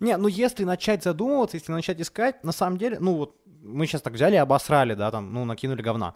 Не, 0.00 0.16
ну 0.16 0.28
если 0.28 0.64
начать 0.64 1.02
задумываться, 1.02 1.56
если 1.56 1.72
начать 1.72 2.00
искать, 2.00 2.44
на 2.44 2.52
самом 2.52 2.78
деле, 2.78 2.98
ну 3.00 3.16
вот 3.16 3.36
мы 3.62 3.86
сейчас 3.86 4.02
так 4.02 4.14
взяли 4.14 4.34
и 4.34 4.38
обосрали, 4.38 4.94
да, 4.94 5.10
там, 5.10 5.32
ну, 5.32 5.44
накинули 5.44 5.82
говна. 5.82 6.14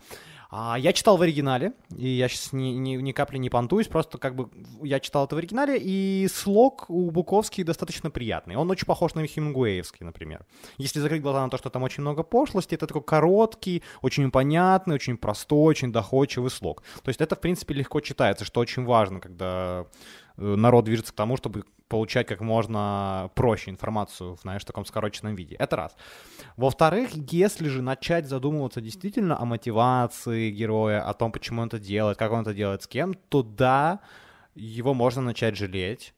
А, 0.56 0.78
я 0.78 0.92
читал 0.92 1.16
в 1.16 1.22
оригинале, 1.22 1.72
и 1.98 2.06
я 2.06 2.28
сейчас 2.28 2.52
ни, 2.52 2.68
ни, 2.68 2.94
ни 2.94 3.10
капли 3.10 3.38
не 3.38 3.50
понтуюсь, 3.50 3.88
просто 3.88 4.18
как 4.18 4.36
бы 4.36 4.50
я 4.84 5.00
читал 5.00 5.24
это 5.24 5.34
в 5.34 5.38
оригинале, 5.38 5.76
и 5.82 6.28
слог 6.32 6.84
у 6.88 7.10
Буковский 7.10 7.64
достаточно 7.64 8.08
приятный. 8.08 8.54
Он 8.54 8.70
очень 8.70 8.86
похож 8.86 9.14
на 9.14 9.26
Хемингуэевский, 9.26 10.06
например. 10.06 10.46
Если 10.78 11.00
закрыть 11.00 11.22
глаза 11.22 11.42
на 11.42 11.50
то, 11.50 11.58
что 11.58 11.70
там 11.70 11.82
очень 11.82 12.02
много 12.02 12.22
пошлости, 12.22 12.76
это 12.76 12.86
такой 12.86 13.02
короткий, 13.02 13.82
очень 14.00 14.30
понятный, 14.30 14.94
очень 14.94 15.16
простой, 15.16 15.70
очень 15.70 15.90
доходчивый 15.90 16.52
слог. 16.52 16.84
То 17.02 17.08
есть 17.08 17.20
это, 17.20 17.34
в 17.34 17.40
принципе, 17.40 17.74
легко 17.74 17.98
читается, 17.98 18.44
что 18.44 18.60
очень 18.60 18.84
важно, 18.84 19.18
когда 19.18 19.86
народ 20.36 20.84
движется 20.84 21.12
к 21.12 21.16
тому, 21.16 21.36
чтобы 21.36 21.64
получать 21.88 22.26
как 22.26 22.40
можно 22.40 23.30
проще 23.34 23.70
информацию, 23.70 24.36
знаешь, 24.40 24.62
в 24.62 24.64
таком 24.64 24.84
скороченном 24.84 25.34
виде. 25.34 25.56
Это 25.56 25.76
раз. 25.76 25.96
Во-вторых, 26.56 27.10
если 27.30 27.68
же 27.68 27.82
начать 27.82 28.26
задумываться 28.26 28.80
действительно 28.80 29.38
о 29.40 29.44
мотивации 29.44 30.50
героя, 30.50 31.02
о 31.02 31.14
том, 31.14 31.30
почему 31.30 31.62
он 31.62 31.68
это 31.68 31.78
делает, 31.78 32.18
как 32.18 32.32
он 32.32 32.40
это 32.40 32.54
делает, 32.54 32.82
с 32.82 32.86
кем, 32.86 33.14
то 33.14 33.42
да, 33.42 34.00
его 34.54 34.94
можно 34.94 35.22
начать 35.22 35.56
жалеть, 35.56 36.14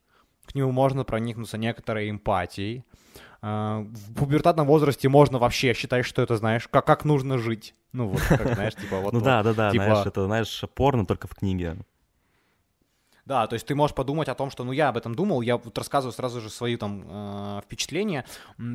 к 0.47 0.55
нему 0.55 0.71
можно 0.71 1.05
проникнуться 1.05 1.59
некоторой 1.59 2.11
эмпатией. 2.11 2.85
Э, 3.43 3.85
в 3.87 4.15
пубертатном 4.15 4.67
возрасте 4.67 5.09
можно 5.09 5.39
вообще 5.39 5.75
считать, 5.75 6.07
что 6.07 6.23
это, 6.23 6.37
знаешь, 6.37 6.69
как, 6.69 6.87
как 6.87 7.05
нужно 7.05 7.39
жить. 7.39 7.75
Ну, 7.93 8.09
вот, 8.09 8.21
как, 8.21 8.55
знаешь, 8.55 8.75
типа 8.75 9.01
вот... 9.01 9.13
Ну 9.13 9.21
да, 9.21 9.43
да, 9.43 9.53
да, 9.53 9.71
знаешь, 9.71 10.07
это, 10.07 10.25
знаешь, 10.27 10.65
порно 10.75 11.07
только 11.07 11.29
в 11.29 11.35
книге. 11.35 11.77
Да, 13.27 13.49
то 13.49 13.55
есть 13.55 13.67
ты 13.67 13.75
можешь 13.75 13.95
подумать 13.95 14.29
о 14.29 14.35
том, 14.37 14.51
что, 14.51 14.63
ну, 14.63 14.71
я 14.71 14.89
об 14.89 14.97
этом 14.97 15.17
думал, 15.17 15.41
я 15.41 15.57
вот 15.57 15.77
рассказываю 15.77 16.13
сразу 16.13 16.41
же 16.41 16.49
свои 16.49 16.77
там 16.77 17.05
э, 17.07 17.61
впечатления. 17.65 18.25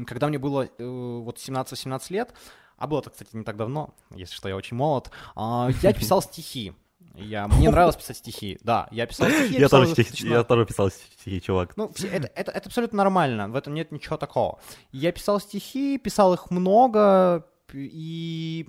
Когда 0.06 0.28
мне 0.28 0.38
было 0.38 0.66
э, 0.66 0.86
вот 0.86 1.38
17-18 1.38 2.02
лет, 2.10 2.34
а 2.78 2.88
было 2.88 3.00
это, 3.00 3.12
кстати, 3.12 3.30
не 3.34 3.46
так 3.46 3.56
давно, 3.56 3.96
если 4.14 4.36
что, 4.36 4.50
я 4.50 4.58
очень 4.58 4.76
молод, 4.76 5.10
э, 5.38 5.70
я 5.82 5.94
писал 6.00 6.22
стихи. 6.22 6.74
Я, 7.16 7.48
мне 7.48 7.70
нравилось 7.70 7.96
писать 7.96 8.18
стихи, 8.18 8.58
да, 8.62 8.88
я 8.92 9.06
писал 9.06 9.30
стихи. 9.30 9.60
Я 9.60 9.70
тоже, 9.70 9.92
стихи, 9.92 10.28
я 10.28 10.44
тоже 10.44 10.66
писал 10.66 10.90
стихи, 10.90 11.42
чувак. 11.42 11.76
Ну, 11.76 11.90
это, 12.04 12.30
это, 12.36 12.52
это 12.52 12.68
абсолютно 12.68 12.98
нормально, 12.98 13.50
в 13.50 13.56
этом 13.56 13.74
нет 13.74 13.92
ничего 13.92 14.18
такого. 14.18 14.60
Я 14.92 15.12
писал 15.12 15.40
стихи, 15.40 15.98
писал 15.98 16.34
их 16.34 16.52
много, 16.52 17.46
и 17.74 18.68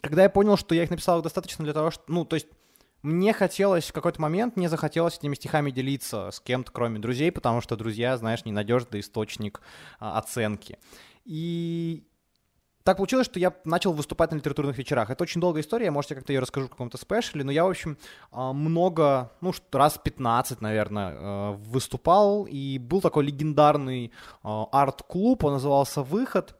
когда 0.00 0.24
я 0.24 0.30
понял, 0.30 0.56
что 0.56 0.74
я 0.74 0.84
их 0.84 0.90
написал 0.90 1.22
достаточно 1.22 1.64
для 1.64 1.72
того, 1.72 1.90
что, 1.90 2.02
ну, 2.08 2.24
то 2.24 2.34
есть 2.34 2.46
мне 3.02 3.32
хотелось 3.32 3.88
в 3.88 3.92
какой-то 3.92 4.20
момент, 4.20 4.56
мне 4.56 4.68
захотелось 4.68 5.18
этими 5.18 5.34
стихами 5.34 5.70
делиться 5.70 6.30
с 6.30 6.40
кем-то, 6.40 6.70
кроме 6.70 6.98
друзей, 6.98 7.32
потому 7.32 7.60
что 7.60 7.76
друзья, 7.76 8.16
знаешь, 8.16 8.44
ненадежный 8.44 9.00
источник 9.00 9.60
а, 9.98 10.18
оценки. 10.18 10.78
И 11.24 12.04
так 12.84 12.96
получилось, 12.96 13.26
что 13.26 13.38
я 13.38 13.54
начал 13.64 13.92
выступать 13.92 14.32
на 14.32 14.36
литературных 14.36 14.76
вечерах. 14.76 15.10
Это 15.10 15.22
очень 15.22 15.40
долгая 15.40 15.62
история, 15.62 15.90
может, 15.90 16.10
я 16.10 16.16
как-то 16.16 16.32
ее 16.32 16.40
расскажу 16.40 16.66
в 16.66 16.70
каком-то 16.70 16.98
спешле, 16.98 17.44
но 17.44 17.52
я, 17.52 17.64
в 17.64 17.70
общем, 17.70 17.96
а, 18.30 18.52
много, 18.52 19.32
ну, 19.40 19.52
раз 19.72 19.98
15, 20.02 20.60
наверное, 20.60 21.14
а, 21.14 21.52
выступал, 21.52 22.44
и 22.44 22.78
был 22.78 23.00
такой 23.00 23.24
легендарный 23.24 24.12
а, 24.42 24.68
арт-клуб, 24.72 25.44
он 25.44 25.54
назывался 25.54 26.02
«Выход», 26.02 26.56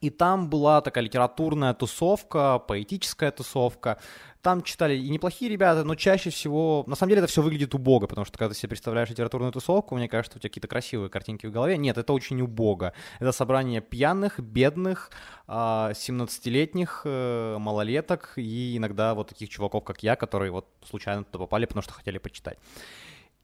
и 0.00 0.10
там 0.10 0.50
была 0.50 0.82
такая 0.82 1.04
литературная 1.04 1.72
тусовка, 1.72 2.58
поэтическая 2.58 3.30
тусовка. 3.30 3.98
Там 4.44 4.60
читали 4.60 4.94
и 4.94 5.08
неплохие 5.08 5.50
ребята, 5.50 5.84
но 5.84 5.94
чаще 5.94 6.28
всего... 6.28 6.84
На 6.86 6.96
самом 6.96 7.08
деле 7.08 7.22
это 7.22 7.28
все 7.30 7.40
выглядит 7.40 7.74
убого, 7.74 8.06
потому 8.06 8.26
что 8.26 8.36
когда 8.36 8.52
ты 8.52 8.60
себе 8.60 8.68
представляешь 8.68 9.08
литературную 9.08 9.52
тусовку, 9.52 9.96
мне 9.96 10.06
кажется, 10.06 10.36
у 10.36 10.38
тебя 10.38 10.50
какие-то 10.50 10.68
красивые 10.68 11.08
картинки 11.08 11.46
в 11.46 11.50
голове. 11.50 11.78
Нет, 11.78 11.96
это 11.96 12.12
очень 12.12 12.42
убого. 12.42 12.92
Это 13.20 13.32
собрание 13.32 13.80
пьяных, 13.80 14.38
бедных, 14.38 15.10
17-летних 15.48 17.02
а, 17.06 17.54
э, 17.54 17.58
малолеток 17.58 18.34
и 18.36 18.76
иногда 18.76 19.14
вот 19.14 19.28
таких 19.28 19.48
чуваков, 19.48 19.82
как 19.82 20.02
я, 20.02 20.14
которые 20.14 20.52
вот 20.52 20.66
случайно 20.86 21.24
туда 21.24 21.38
попали, 21.38 21.64
потому 21.64 21.82
что 21.82 21.94
хотели 21.94 22.18
почитать. 22.18 22.58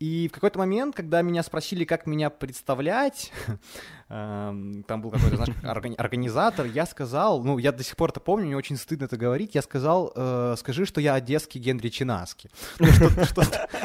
И 0.00 0.28
в 0.28 0.32
какой-то 0.32 0.58
момент, 0.58 0.96
когда 0.96 1.20
меня 1.20 1.42
спросили, 1.42 1.84
как 1.84 2.06
меня 2.06 2.30
представлять, 2.30 3.30
эм, 4.08 4.82
там 4.84 5.02
был 5.02 5.10
какой-то, 5.10 5.36
знаешь, 5.36 5.54
организатор, 5.98 6.64
я 6.64 6.86
сказал, 6.86 7.42
ну, 7.44 7.58
я 7.58 7.70
до 7.70 7.84
сих 7.84 7.96
пор 7.96 8.08
это 8.08 8.18
помню, 8.18 8.46
мне 8.46 8.56
очень 8.56 8.78
стыдно 8.78 9.04
это 9.04 9.18
говорить, 9.18 9.54
я 9.54 9.60
сказал, 9.60 10.10
э, 10.16 10.54
скажи, 10.58 10.86
что 10.86 11.02
я 11.02 11.12
одесский 11.12 11.60
Генри 11.60 11.90
Чинаски. 11.90 12.50
Ну, 12.78 12.86
что-то, 12.86 13.26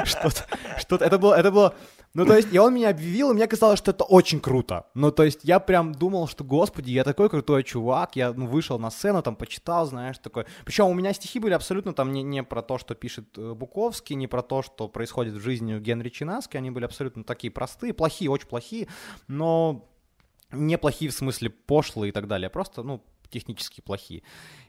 что-то, 0.05 0.45
что-то, 0.77 1.03
это 1.03 1.19
было, 1.19 1.33
это 1.33 1.51
было, 1.51 1.75
ну, 2.15 2.25
то 2.25 2.35
есть, 2.37 2.53
и 2.53 2.57
он 2.57 2.73
меня 2.73 2.89
объявил, 2.89 3.31
и 3.31 3.33
мне 3.33 3.45
казалось, 3.45 3.77
что 3.77 3.91
это 3.91 4.05
очень 4.05 4.39
круто. 4.39 4.85
Ну, 4.93 5.11
то 5.11 5.23
есть, 5.23 5.41
я 5.43 5.59
прям 5.59 5.93
думал, 5.93 6.27
что, 6.27 6.45
господи, 6.45 6.91
я 6.91 7.03
такой 7.03 7.29
крутой 7.29 7.63
чувак, 7.63 8.15
я 8.15 8.31
ну, 8.31 8.47
вышел 8.47 8.79
на 8.79 8.89
сцену, 8.89 9.21
там, 9.21 9.35
почитал, 9.35 9.85
знаешь, 9.85 10.17
такой. 10.19 10.45
Причем 10.63 10.87
у 10.87 10.93
меня 10.93 11.11
стихи 11.13 11.39
были 11.39 11.53
абсолютно 11.53 11.93
там 11.93 12.13
не, 12.13 12.23
не 12.23 12.41
про 12.41 12.61
то, 12.61 12.77
что 12.77 12.95
пишет 12.95 13.37
э, 13.37 13.53
Буковский, 13.53 14.15
не 14.15 14.27
про 14.27 14.41
то, 14.41 14.61
что 14.61 14.87
происходит 14.87 15.33
в 15.33 15.41
жизни 15.41 15.77
Генри 15.77 16.07
Чинаски, 16.07 16.55
они 16.55 16.71
были 16.71 16.85
абсолютно 16.85 17.25
такие 17.25 17.51
простые, 17.51 17.93
плохие, 17.93 18.31
очень 18.31 18.47
плохие, 18.47 18.87
но 19.27 19.85
не 20.51 20.77
плохие 20.77 21.11
в 21.11 21.13
смысле 21.13 21.49
пошлые 21.49 22.09
и 22.09 22.11
так 22.13 22.27
далее, 22.27 22.49
просто, 22.49 22.81
ну, 22.81 23.03
технически 23.29 23.81
плохие. 23.81 24.23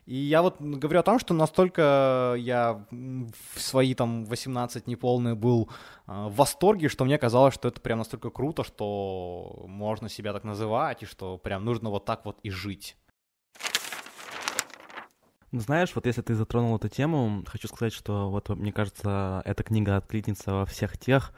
И 0.07 0.15
я 0.15 0.43
вот 0.43 0.61
говорю 0.61 1.01
о 1.01 1.03
том, 1.03 1.19
что 1.19 1.35
настолько 1.35 2.35
я 2.39 2.87
в 2.91 3.61
свои 3.61 3.95
там 3.95 4.25
18 4.25 4.87
неполные 4.87 5.35
был 5.35 5.69
а, 6.07 6.29
в 6.29 6.37
восторге, 6.37 6.89
что 6.89 7.05
мне 7.05 7.19
казалось, 7.19 7.55
что 7.55 7.69
это 7.69 7.81
прям 7.81 7.99
настолько 7.99 8.31
круто, 8.31 8.65
что 8.65 9.65
можно 9.67 10.09
себя 10.09 10.33
так 10.33 10.45
называть, 10.45 11.03
и 11.03 11.07
что 11.07 11.39
прям 11.39 11.65
нужно 11.65 11.91
вот 11.91 12.05
так 12.05 12.25
вот 12.25 12.39
и 12.43 12.51
жить. 12.51 12.97
Знаешь, 15.53 15.93
вот 15.95 16.07
если 16.07 16.23
ты 16.23 16.35
затронул 16.35 16.77
эту 16.77 16.89
тему, 16.89 17.45
хочу 17.47 17.69
сказать, 17.69 17.93
что 17.93 18.31
вот 18.31 18.49
мне 18.51 18.73
кажется, 18.73 19.43
эта 19.45 19.63
книга 19.63 19.97
откликнется 19.97 20.53
во 20.53 20.67
всех 20.67 20.99
тех, 20.99 21.33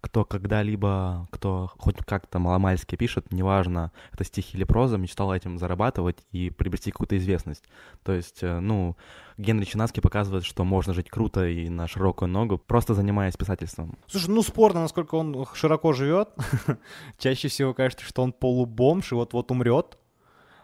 кто 0.00 0.24
когда-либо, 0.24 1.28
кто 1.30 1.70
хоть 1.78 1.96
как-то 2.04 2.38
маломальски 2.38 2.96
пишет, 2.96 3.32
неважно, 3.32 3.92
это 4.12 4.24
стихи 4.24 4.56
или 4.56 4.64
проза, 4.64 4.96
мечтал 4.96 5.34
этим 5.34 5.58
зарабатывать 5.58 6.18
и 6.32 6.50
приобрести 6.50 6.90
какую-то 6.90 7.16
известность. 7.18 7.64
То 8.02 8.12
есть, 8.12 8.42
э, 8.42 8.60
ну, 8.60 8.96
Генри 9.36 9.64
Чинаски 9.64 10.00
показывает, 10.00 10.44
что 10.44 10.64
можно 10.64 10.94
жить 10.94 11.10
круто 11.10 11.46
и 11.46 11.68
на 11.68 11.86
широкую 11.86 12.28
ногу, 12.28 12.58
просто 12.58 12.94
занимаясь 12.94 13.36
писательством. 13.36 13.98
Слушай, 14.06 14.30
ну 14.30 14.42
спорно, 14.42 14.80
насколько 14.80 15.14
он 15.14 15.46
широко 15.54 15.92
живет. 15.92 16.30
Чаще 17.18 17.48
всего 17.48 17.74
кажется, 17.74 18.04
что 18.04 18.22
он 18.22 18.32
полубомж 18.32 19.12
и 19.12 19.14
вот-вот 19.14 19.50
умрет. 19.50 19.98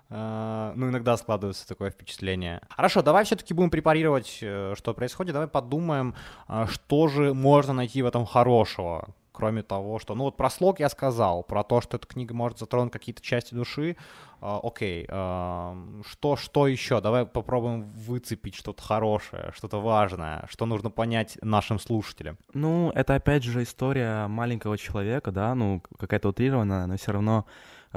Uh, 0.09 0.72
ну, 0.77 0.88
иногда 0.88 1.16
складывается 1.16 1.66
такое 1.66 1.90
впечатление. 1.90 2.61
Хорошо, 2.70 3.03
давай 3.03 3.25
все-таки 3.25 3.53
будем 3.53 3.70
препарировать, 3.70 4.38
э, 4.40 4.75
что 4.77 4.94
происходит. 4.94 5.33
Давай 5.33 5.49
подумаем, 5.49 6.14
а, 6.46 6.68
что 6.68 7.09
же 7.09 7.35
можно 7.35 7.72
найти 7.72 8.03
в 8.03 8.07
этом 8.07 8.25
хорошего 8.25 9.09
кроме 9.37 9.62
того, 9.62 9.99
что... 9.99 10.14
Ну 10.14 10.25
вот 10.25 10.37
про 10.37 10.49
слог 10.49 10.81
я 10.81 10.88
сказал, 10.88 11.42
про 11.42 11.62
то, 11.62 11.83
что 11.83 11.99
эта 11.99 12.07
книга 12.07 12.35
может 12.35 12.59
затронуть 12.59 12.90
какие-то 12.90 13.20
части 13.20 13.55
души. 13.55 13.96
Uh, 14.40 14.61
окей, 14.62 15.05
uh, 15.07 16.03
что, 16.07 16.37
что 16.37 16.66
еще? 16.66 17.01
Давай 17.01 17.27
попробуем 17.27 17.83
выцепить 17.92 18.55
что-то 18.55 18.83
хорошее, 18.83 19.53
что-то 19.55 19.81
важное, 19.81 20.46
что 20.51 20.64
нужно 20.66 20.90
понять 20.90 21.38
нашим 21.42 21.79
слушателям. 21.79 22.38
Ну, 22.55 22.90
это 22.94 23.14
опять 23.14 23.44
же 23.44 23.62
история 23.62 24.27
маленького 24.27 24.79
человека, 24.79 25.31
да, 25.31 25.55
ну, 25.55 25.83
какая-то 25.99 26.31
утрированная, 26.31 26.87
но 26.87 26.96
все 26.96 27.12
равно 27.12 27.44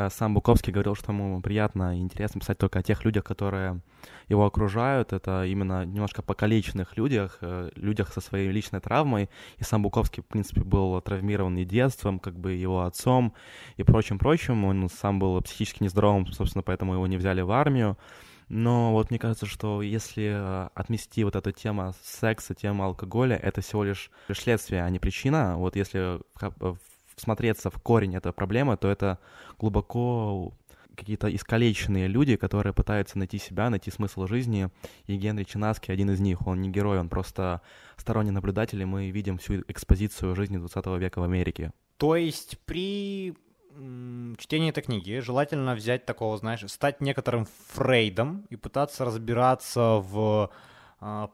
сам 0.09 0.33
Буковский 0.33 0.71
говорил, 0.71 0.95
что 0.95 1.11
ему 1.11 1.41
приятно 1.41 1.97
и 1.97 2.01
интересно 2.01 2.39
писать 2.39 2.57
только 2.57 2.79
о 2.79 2.83
тех 2.83 3.03
людях, 3.03 3.25
которые 3.25 3.81
его 4.29 4.45
окружают. 4.45 5.11
Это 5.11 5.45
именно 5.45 5.85
немножко 5.85 6.21
покалеченных 6.21 6.95
людях, 6.95 7.39
э, 7.41 7.71
людях 7.75 8.13
со 8.13 8.21
своей 8.21 8.49
личной 8.51 8.79
травмой. 8.79 9.29
И 9.57 9.63
сам 9.63 9.81
Буковский, 9.83 10.23
в 10.23 10.27
принципе, 10.27 10.61
был 10.61 11.01
травмирован 11.01 11.57
и 11.57 11.65
детством, 11.65 12.19
как 12.19 12.39
бы 12.39 12.53
его 12.53 12.83
отцом 12.83 13.33
и 13.75 13.83
прочим-прочим. 13.83 14.63
Он 14.63 14.89
сам 14.89 15.19
был 15.19 15.41
психически 15.41 15.83
нездоровым, 15.83 16.27
собственно, 16.27 16.63
поэтому 16.63 16.93
его 16.93 17.07
не 17.07 17.17
взяли 17.17 17.41
в 17.41 17.51
армию. 17.51 17.97
Но 18.47 18.93
вот 18.93 19.11
мне 19.11 19.19
кажется, 19.19 19.45
что 19.45 19.81
если 19.83 20.31
э, 20.33 20.69
отмести 20.73 21.23
вот 21.23 21.35
эту 21.35 21.51
тему 21.51 21.93
секса, 22.03 22.55
тему 22.55 22.83
алкоголя, 22.83 23.35
это 23.35 23.61
всего 23.61 23.83
лишь 23.83 24.09
следствие, 24.33 24.83
а 24.83 24.89
не 24.89 24.97
причина. 24.97 25.57
Вот 25.57 25.75
если 25.75 26.19
всмотреться 27.19 27.69
в 27.69 27.79
корень 27.79 28.15
этой 28.15 28.33
проблемы, 28.33 28.77
то 28.77 28.87
это 28.87 29.19
глубоко 29.59 30.53
какие-то 30.95 31.33
искалеченные 31.33 32.07
люди, 32.07 32.35
которые 32.35 32.73
пытаются 32.73 33.17
найти 33.17 33.37
себя, 33.37 33.69
найти 33.69 33.89
смысл 33.89 34.27
жизни. 34.27 34.69
И 35.07 35.15
Генри 35.15 35.45
Чинаски 35.45 35.91
один 35.91 36.11
из 36.11 36.19
них. 36.19 36.45
Он 36.45 36.61
не 36.61 36.69
герой, 36.69 36.99
он 36.99 37.09
просто 37.09 37.61
сторонний 37.95 38.31
наблюдатель, 38.31 38.81
и 38.81 38.85
мы 38.85 39.09
видим 39.09 39.37
всю 39.37 39.61
экспозицию 39.67 40.35
жизни 40.35 40.57
20 40.57 40.85
века 40.99 41.19
в 41.19 41.23
Америке. 41.23 41.71
То 41.97 42.15
есть 42.15 42.59
при 42.65 43.33
чтении 44.37 44.69
этой 44.69 44.83
книги 44.83 45.19
желательно 45.19 45.73
взять 45.75 46.05
такого, 46.05 46.37
знаешь, 46.37 46.63
стать 46.67 47.01
некоторым 47.01 47.47
Фрейдом 47.69 48.45
и 48.49 48.55
пытаться 48.55 49.05
разбираться 49.05 50.01
в 50.01 50.49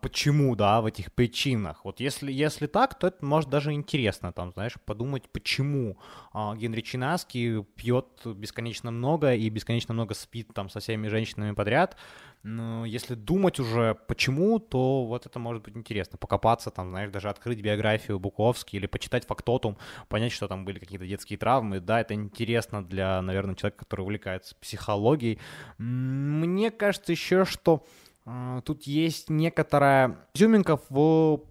почему, 0.02 0.56
да, 0.56 0.80
в 0.82 0.86
этих 0.86 1.12
причинах. 1.12 1.84
Вот 1.84 2.00
если, 2.00 2.32
если 2.32 2.68
так, 2.68 3.00
то 3.00 3.08
это 3.08 3.26
может 3.26 3.50
даже 3.50 3.74
интересно, 3.74 4.32
там, 4.32 4.52
знаешь, 4.52 4.76
подумать, 4.86 5.28
почему 5.30 5.98
а, 6.34 6.56
Генри 6.56 6.82
Чинаски 6.82 7.64
пьет 7.76 8.06
бесконечно 8.26 8.92
много 8.92 9.34
и 9.34 9.50
бесконечно 9.50 9.94
много 9.94 10.14
спит 10.14 10.50
там 10.54 10.70
со 10.70 10.80
всеми 10.80 11.08
женщинами 11.08 11.54
подряд. 11.54 11.98
Но 12.44 12.86
если 12.86 13.16
думать 13.16 13.60
уже 13.60 13.96
почему, 14.08 14.60
то 14.60 15.04
вот 15.06 15.26
это 15.26 15.40
может 15.40 15.64
быть 15.64 15.76
интересно. 15.76 16.20
Покопаться 16.20 16.70
там, 16.70 16.92
знаешь, 16.92 17.10
даже 17.10 17.30
открыть 17.30 17.60
биографию 17.60 18.20
Буковски 18.20 18.76
или 18.76 18.86
почитать 18.86 19.26
фактотум, 19.26 19.78
понять, 20.10 20.32
что 20.32 20.48
там 20.48 20.64
были 20.64 20.78
какие-то 20.78 21.08
детские 21.08 21.40
травмы. 21.40 21.80
Да, 21.80 22.02
это 22.02 22.14
интересно 22.14 22.86
для, 22.86 23.20
наверное, 23.24 23.56
человека, 23.56 23.80
который 23.80 24.02
увлекается 24.02 24.54
психологией. 24.62 25.40
Мне 25.80 26.70
кажется 26.70 27.12
еще, 27.12 27.46
что 27.46 27.84
а, 27.84 28.05
тут 28.66 28.84
есть 28.84 29.30
некоторая 29.30 30.28
изюминка 30.34 30.80
в 30.90 31.42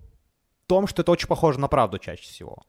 том, 0.66 0.86
что 0.86 1.02
это 1.02 1.12
очень 1.12 1.28
похоже 1.28 1.60
на 1.60 1.68
правду 1.68 1.98
чаще 1.98 2.22
всего. 2.22 2.64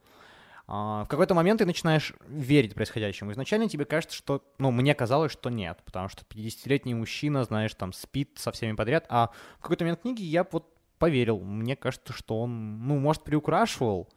А, 0.68 1.04
в 1.04 1.08
какой-то 1.08 1.34
момент 1.34 1.60
ты 1.60 1.66
начинаешь 1.66 2.14
верить 2.28 2.74
происходящему. 2.74 3.32
Изначально 3.32 3.70
тебе 3.70 3.86
кажется, 3.86 4.16
что, 4.16 4.44
ну, 4.58 4.72
мне 4.72 4.96
казалось, 4.96 5.32
что 5.32 5.50
нет, 5.50 5.80
потому 5.86 6.10
что 6.10 6.24
50-летний 6.26 6.96
мужчина, 6.96 7.44
знаешь, 7.44 7.74
там 7.76 7.94
спит 7.94 8.32
со 8.38 8.52
всеми 8.52 8.76
подряд, 8.76 9.06
а 9.10 9.30
в 9.60 9.62
какой-то 9.62 9.84
момент 9.84 10.02
книги 10.02 10.24
я 10.24 10.46
вот 10.50 10.68
поверил. 10.98 11.40
Мне 11.40 11.76
кажется, 11.76 12.14
что 12.14 12.42
он, 12.42 12.88
ну, 12.88 12.98
может, 12.98 13.24
приукрашивал, 13.24 14.10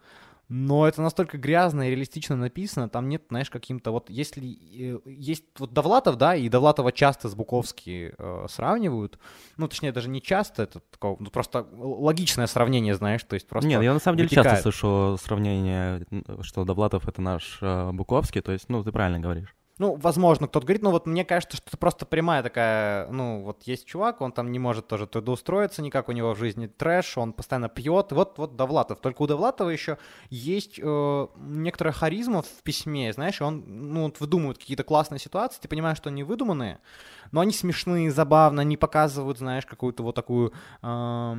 но 0.48 0.88
это 0.88 1.02
настолько 1.02 1.36
грязно 1.36 1.82
и 1.82 1.90
реалистично 1.90 2.34
написано, 2.34 2.88
там 2.88 3.08
нет, 3.08 3.24
знаешь, 3.28 3.50
каким-то 3.50 3.90
вот, 3.90 4.08
если 4.08 4.46
э, 4.46 4.98
есть 5.04 5.44
вот 5.58 5.72
Довлатов, 5.72 6.16
да, 6.16 6.34
и 6.34 6.48
Довлатова 6.48 6.90
часто 6.90 7.28
с 7.28 7.34
Буковски 7.34 8.14
э, 8.16 8.46
сравнивают, 8.48 9.18
ну, 9.58 9.68
точнее, 9.68 9.92
даже 9.92 10.08
не 10.08 10.22
часто, 10.22 10.62
это 10.62 10.80
такое, 10.80 11.16
ну, 11.18 11.30
просто 11.30 11.66
логичное 11.72 12.46
сравнение, 12.46 12.94
знаешь, 12.94 13.22
то 13.24 13.34
есть 13.34 13.46
просто 13.46 13.68
Нет, 13.68 13.82
я 13.82 13.92
на 13.92 14.00
самом 14.00 14.16
деле 14.16 14.28
вытекает. 14.28 14.46
часто 14.46 14.62
слышу 14.62 15.18
сравнение, 15.22 16.06
что 16.40 16.64
Довлатов— 16.64 17.06
это 17.08 17.20
наш 17.20 17.58
э, 17.60 17.90
Буковский, 17.92 18.40
то 18.40 18.52
есть, 18.52 18.70
ну, 18.70 18.82
ты 18.82 18.90
правильно 18.90 19.20
говоришь. 19.20 19.54
Ну, 19.78 19.94
возможно, 19.94 20.48
кто-то 20.48 20.66
говорит, 20.66 20.82
но 20.82 20.90
вот 20.90 21.06
мне 21.06 21.24
кажется, 21.24 21.56
что 21.56 21.68
это 21.68 21.76
просто 21.76 22.04
прямая 22.04 22.42
такая, 22.42 23.08
ну, 23.10 23.42
вот 23.44 23.62
есть 23.62 23.86
чувак, 23.86 24.20
он 24.20 24.32
там 24.32 24.50
не 24.50 24.58
может 24.58 24.88
тоже 24.88 25.06
трудоустроиться 25.06 25.82
никак, 25.82 26.08
у 26.08 26.12
него 26.12 26.34
в 26.34 26.38
жизни 26.38 26.66
трэш, 26.66 27.16
он 27.16 27.32
постоянно 27.32 27.68
пьет. 27.68 28.10
Вот, 28.10 28.38
вот 28.38 28.56
Довлатов. 28.56 29.00
Только 29.00 29.22
у 29.22 29.26
Довлатова 29.26 29.70
еще 29.70 29.98
есть 30.30 30.80
э, 30.82 31.26
некоторая 31.36 31.92
харизма 31.92 32.42
в 32.42 32.62
письме, 32.64 33.12
знаешь, 33.12 33.40
он, 33.40 33.64
ну, 33.66 34.04
вот 34.04 34.18
выдумывает 34.20 34.58
какие-то 34.58 34.82
классные 34.84 35.20
ситуации, 35.20 35.60
ты 35.60 35.68
понимаешь, 35.68 35.98
что 35.98 36.08
они 36.08 36.24
выдуманные, 36.24 36.80
но 37.32 37.40
они 37.40 37.52
смешные, 37.52 38.10
забавно, 38.10 38.62
они 38.62 38.76
показывают, 38.76 39.38
знаешь, 39.38 39.66
какую-то 39.66 40.02
вот 40.02 40.14
такую 40.14 40.52
э, 40.82 41.34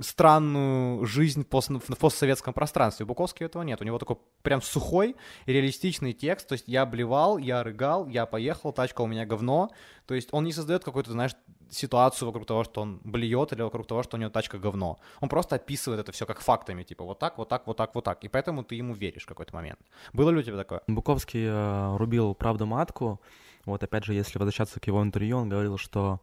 странную 0.00 1.04
жизнь 1.06 1.44
пост, 1.44 1.70
в 1.70 1.96
постсоветском 1.96 2.54
пространстве. 2.54 3.04
У 3.04 3.08
Буковского 3.08 3.46
этого 3.46 3.62
нет. 3.62 3.80
У 3.80 3.84
него 3.84 3.98
такой 3.98 4.16
прям 4.42 4.62
сухой 4.62 5.16
реалистичный 5.46 6.12
текст. 6.12 6.48
То 6.48 6.54
есть 6.54 6.64
я 6.66 6.86
блевал, 6.86 7.38
я 7.38 7.62
рыгал, 7.62 8.06
я 8.08 8.26
поехал, 8.26 8.72
тачка 8.72 9.02
у 9.02 9.06
меня 9.06 9.26
говно. 9.26 9.70
То 10.06 10.14
есть 10.14 10.28
он 10.32 10.44
не 10.44 10.52
создает 10.52 10.84
какую-то, 10.84 11.12
знаешь, 11.12 11.32
ситуацию 11.70 12.26
вокруг 12.26 12.46
того, 12.46 12.64
что 12.64 12.82
он 12.82 13.00
блюет, 13.04 13.52
или 13.52 13.62
вокруг 13.62 13.86
того, 13.86 14.02
что 14.02 14.16
у 14.16 14.20
него 14.20 14.30
тачка 14.30 14.58
говно. 14.58 14.98
Он 15.20 15.28
просто 15.28 15.56
описывает 15.56 16.00
это 16.00 16.12
все 16.12 16.26
как 16.26 16.40
фактами, 16.40 16.82
типа 16.82 17.04
вот 17.04 17.18
так, 17.18 17.38
вот 17.38 17.48
так, 17.48 17.66
вот 17.66 17.76
так, 17.76 17.94
вот 17.94 18.04
так. 18.04 18.24
И 18.24 18.28
поэтому 18.28 18.64
ты 18.64 18.74
ему 18.74 18.94
веришь 18.94 19.22
в 19.22 19.26
какой-то 19.26 19.54
момент. 19.54 19.78
Было 20.12 20.30
ли 20.30 20.38
у 20.38 20.42
тебя 20.42 20.56
такое? 20.56 20.82
Буковский 20.86 21.44
э, 21.46 21.96
рубил 21.96 22.34
правду 22.34 22.66
матку. 22.66 23.20
Вот 23.66 23.82
опять 23.82 24.04
же, 24.04 24.14
если 24.14 24.38
возвращаться 24.38 24.80
к 24.80 24.86
его 24.86 25.02
интервью, 25.02 25.38
он 25.38 25.48
говорил, 25.48 25.76
что 25.76 26.20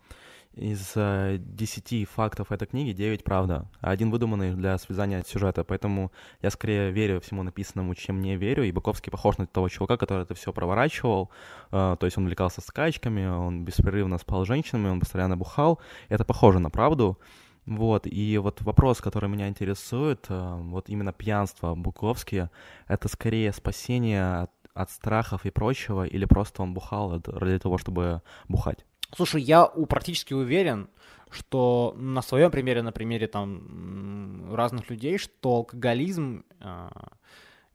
из 0.58 0.94
э, 0.96 1.38
10 1.40 2.10
фактов 2.10 2.52
этой 2.52 2.68
книги 2.68 2.92
9 2.92 3.24
правда, 3.24 3.70
а 3.80 3.92
один 3.92 4.10
выдуманный 4.10 4.56
для 4.56 4.78
связания 4.78 5.24
сюжета. 5.26 5.64
Поэтому 5.64 6.12
я 6.42 6.50
скорее 6.50 6.92
верю 6.92 7.22
всему 7.22 7.44
написанному, 7.44 7.94
чем 7.96 8.22
не 8.22 8.36
верю. 8.38 8.64
И 8.64 8.72
Баковский 8.72 9.12
похож 9.12 9.38
на 9.38 9.46
того 9.46 9.70
чувака, 9.70 9.98
который 9.98 10.24
это 10.24 10.34
все 10.34 10.52
проворачивал. 10.52 11.30
Э, 11.72 11.96
то 12.00 12.06
есть 12.06 12.18
он 12.18 12.24
увлекался 12.24 12.62
скачками, 12.62 13.28
он 13.28 13.66
беспрерывно 13.66 14.18
спал 14.18 14.44
с 14.44 14.48
женщинами, 14.48 14.90
он 14.90 15.00
постоянно 15.00 15.38
бухал. 15.38 15.80
Это 16.10 16.26
похоже 16.26 16.60
на 16.60 16.70
правду. 16.70 17.20
Вот, 17.68 18.08
и 18.08 18.38
вот 18.38 18.62
вопрос, 18.62 19.02
который 19.02 19.28
меня 19.30 19.50
интересует, 19.50 20.28
э, 20.30 20.58
вот 20.62 20.88
именно 20.88 21.12
пьянство 21.12 21.76
Буковские, 21.76 22.50
это 22.88 23.10
скорее 23.10 23.52
спасение 23.52 24.44
от, 24.44 24.52
от 24.78 24.92
страхов 24.92 25.46
и 25.46 25.50
прочего, 25.50 26.06
или 26.06 26.26
просто 26.26 26.62
он 26.64 26.74
бухал 26.74 27.22
ради 27.26 27.60
того, 27.60 27.78
чтобы 27.78 28.22
бухать? 28.48 28.86
Слушай, 29.16 29.42
я 29.42 29.66
практически 29.66 30.34
уверен, 30.34 30.90
что 31.30 31.94
на 31.98 32.22
своем 32.22 32.52
примере, 32.52 32.82
на 32.82 32.92
примере 32.92 33.28
там 33.28 34.54
разных 34.54 34.90
людей, 34.90 35.18
что 35.18 35.56
алкоголизм 35.56 36.44
э, 36.60 36.90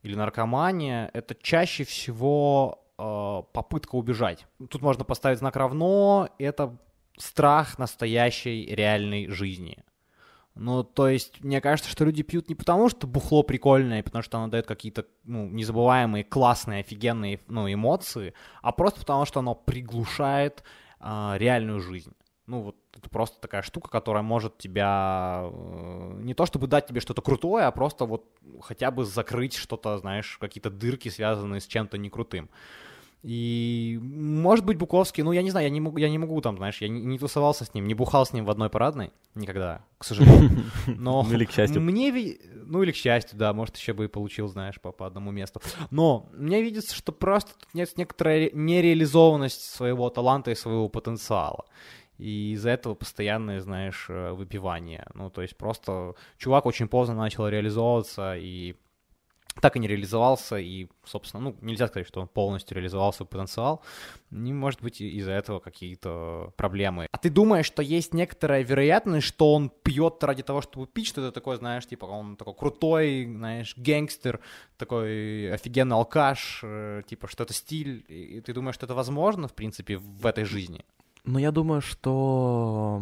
или 0.03 0.15
наркомания 0.15 1.11
это 1.15 1.35
чаще 1.35 1.85
всего 1.85 2.85
э, 2.99 3.43
попытка 3.53 3.97
убежать. 3.97 4.47
Тут 4.71 4.83
можно 4.83 5.05
поставить 5.05 5.39
знак 5.39 5.57
равно, 5.57 6.29
это 6.39 6.77
страх 7.17 7.79
настоящей 7.79 8.67
реальной 8.75 9.29
жизни. 9.29 9.79
Ну, 10.55 10.85
то 10.85 11.09
есть, 11.09 11.43
мне 11.43 11.61
кажется, 11.63 11.91
что 11.91 12.05
люди 12.05 12.23
пьют 12.23 12.49
не 12.49 12.55
потому, 12.55 12.91
что 12.91 13.07
бухло 13.07 13.43
прикольное, 13.43 14.03
потому 14.03 14.23
что 14.23 14.39
оно 14.39 14.49
дает 14.49 14.67
какие-то 14.67 15.07
ну, 15.25 15.49
незабываемые, 15.49 16.25
классные, 16.25 16.81
офигенные 16.81 17.41
ну, 17.49 17.73
эмоции, 17.73 18.35
а 18.61 18.73
просто 18.73 19.01
потому, 19.01 19.25
что 19.25 19.41
оно 19.41 19.55
приглушает 19.55 20.63
а, 21.01 21.37
реальную 21.39 21.81
жизнь. 21.81 22.13
Ну, 22.47 22.63
вот 22.63 22.77
это 22.95 23.09
просто 23.09 23.41
такая 23.41 23.63
штука, 23.63 23.89
которая 23.89 24.23
может 24.23 24.59
тебя 24.59 25.45
э, 25.45 26.19
не 26.19 26.35
то 26.35 26.45
чтобы 26.45 26.67
дать 26.67 26.87
тебе 26.87 27.01
что-то 27.01 27.23
крутое, 27.23 27.65
а 27.65 27.71
просто 27.71 28.05
вот 28.05 28.27
хотя 28.61 28.91
бы 28.91 29.05
закрыть 29.05 29.55
что-то, 29.55 29.97
знаешь, 29.99 30.37
какие-то 30.39 30.69
дырки, 30.69 31.09
связанные 31.09 31.61
с 31.61 31.67
чем-то 31.67 31.97
некрутым. 31.99 32.51
И, 33.23 34.01
может 34.03 34.65
быть, 34.65 34.79
Буковский, 34.79 35.23
ну, 35.23 35.31
я 35.31 35.43
не 35.43 35.51
знаю, 35.51 35.67
я 35.67 35.71
не 35.71 35.81
могу, 35.81 35.97
я 35.99 36.09
не 36.09 36.19
могу 36.19 36.41
там, 36.41 36.57
знаешь, 36.57 36.81
я 36.81 36.89
не, 36.89 37.01
не 37.03 37.19
тусовался 37.21 37.65
с 37.65 37.73
ним, 37.73 37.87
не 37.87 37.95
бухал 37.95 38.27
с 38.27 38.33
ним 38.33 38.45
в 38.45 38.51
одной 38.51 38.69
парадной 38.69 39.13
никогда, 39.37 39.85
к 39.99 40.05
сожалению. 40.05 40.65
Но 40.87 41.23
ну, 41.23 41.33
или 41.33 41.45
к 41.45 41.53
счастью. 41.53 41.81
Мне, 41.83 42.13
ну, 42.67 42.83
или 42.83 42.91
к 42.91 42.97
счастью, 42.97 43.39
да, 43.39 43.53
может, 43.53 43.77
еще 43.77 43.93
бы 43.93 44.07
и 44.07 44.09
получил, 44.09 44.49
знаешь, 44.49 44.81
по, 44.81 44.91
по 44.91 45.07
одному 45.07 45.31
месту. 45.31 45.63
Но 45.91 46.29
мне 46.33 46.63
видится, 46.63 46.97
что 46.97 47.13
просто 47.13 47.53
нет 47.75 47.97
некоторая 47.97 48.51
нереализованность 48.53 49.63
своего 49.71 50.11
таланта 50.11 50.51
и 50.51 50.57
своего 50.57 50.89
потенциала. 50.89 51.65
И 52.19 52.53
из-за 52.53 52.71
этого 52.71 52.95
постоянное, 52.95 53.61
знаешь, 53.61 54.07
э, 54.09 54.33
выпивание. 54.33 55.07
Ну, 55.15 55.31
то 55.31 55.43
есть 55.43 55.57
просто 55.57 56.15
чувак 56.39 56.67
очень 56.67 56.89
поздно 56.89 57.15
начал 57.15 57.49
реализовываться, 57.49 58.37
и 58.37 58.75
так 59.61 59.77
и 59.77 59.79
не 59.79 59.89
реализовался, 59.89 60.57
и, 60.57 60.89
собственно, 61.05 61.43
ну, 61.43 61.57
нельзя 61.61 61.89
сказать, 61.89 62.09
что 62.09 62.21
он 62.21 62.29
полностью 62.29 62.77
реализовал 62.77 63.13
свой 63.13 63.27
потенциал, 63.27 63.83
не 64.31 64.53
может 64.53 64.83
быть 64.83 65.01
из-за 65.01 65.33
этого 65.33 65.61
какие-то 65.61 66.53
проблемы. 66.57 67.07
А 67.11 67.19
ты 67.19 67.31
думаешь, 67.31 67.67
что 67.67 67.83
есть 67.83 68.15
некоторая 68.15 68.63
вероятность, 68.63 69.27
что 69.27 69.53
он 69.53 69.71
пьет 69.71 70.23
ради 70.25 70.43
того, 70.43 70.63
чтобы 70.63 70.87
пить, 70.87 71.09
что 71.09 71.21
это 71.21 71.33
такое, 71.33 71.57
знаешь, 71.57 71.87
типа 71.87 72.07
он 72.07 72.37
такой 72.37 72.55
крутой, 72.55 73.27
знаешь, 73.27 73.75
гангстер, 73.77 74.41
такой 74.79 75.53
офигенный 75.53 75.97
алкаш, 75.97 76.61
э, 76.63 77.03
типа, 77.07 77.29
что 77.29 77.45
это 77.45 77.53
стиль, 77.53 78.05
и 78.09 78.41
ты 78.41 78.53
думаешь, 78.53 78.75
что 78.75 78.87
это 78.87 78.95
возможно, 78.95 79.49
в 79.49 79.55
принципе, 79.55 79.99
в 79.99 80.27
этой 80.27 80.45
жизни? 80.45 80.85
Ну, 81.25 81.39
я 81.39 81.53
думаю, 81.53 81.81
что 81.81 83.01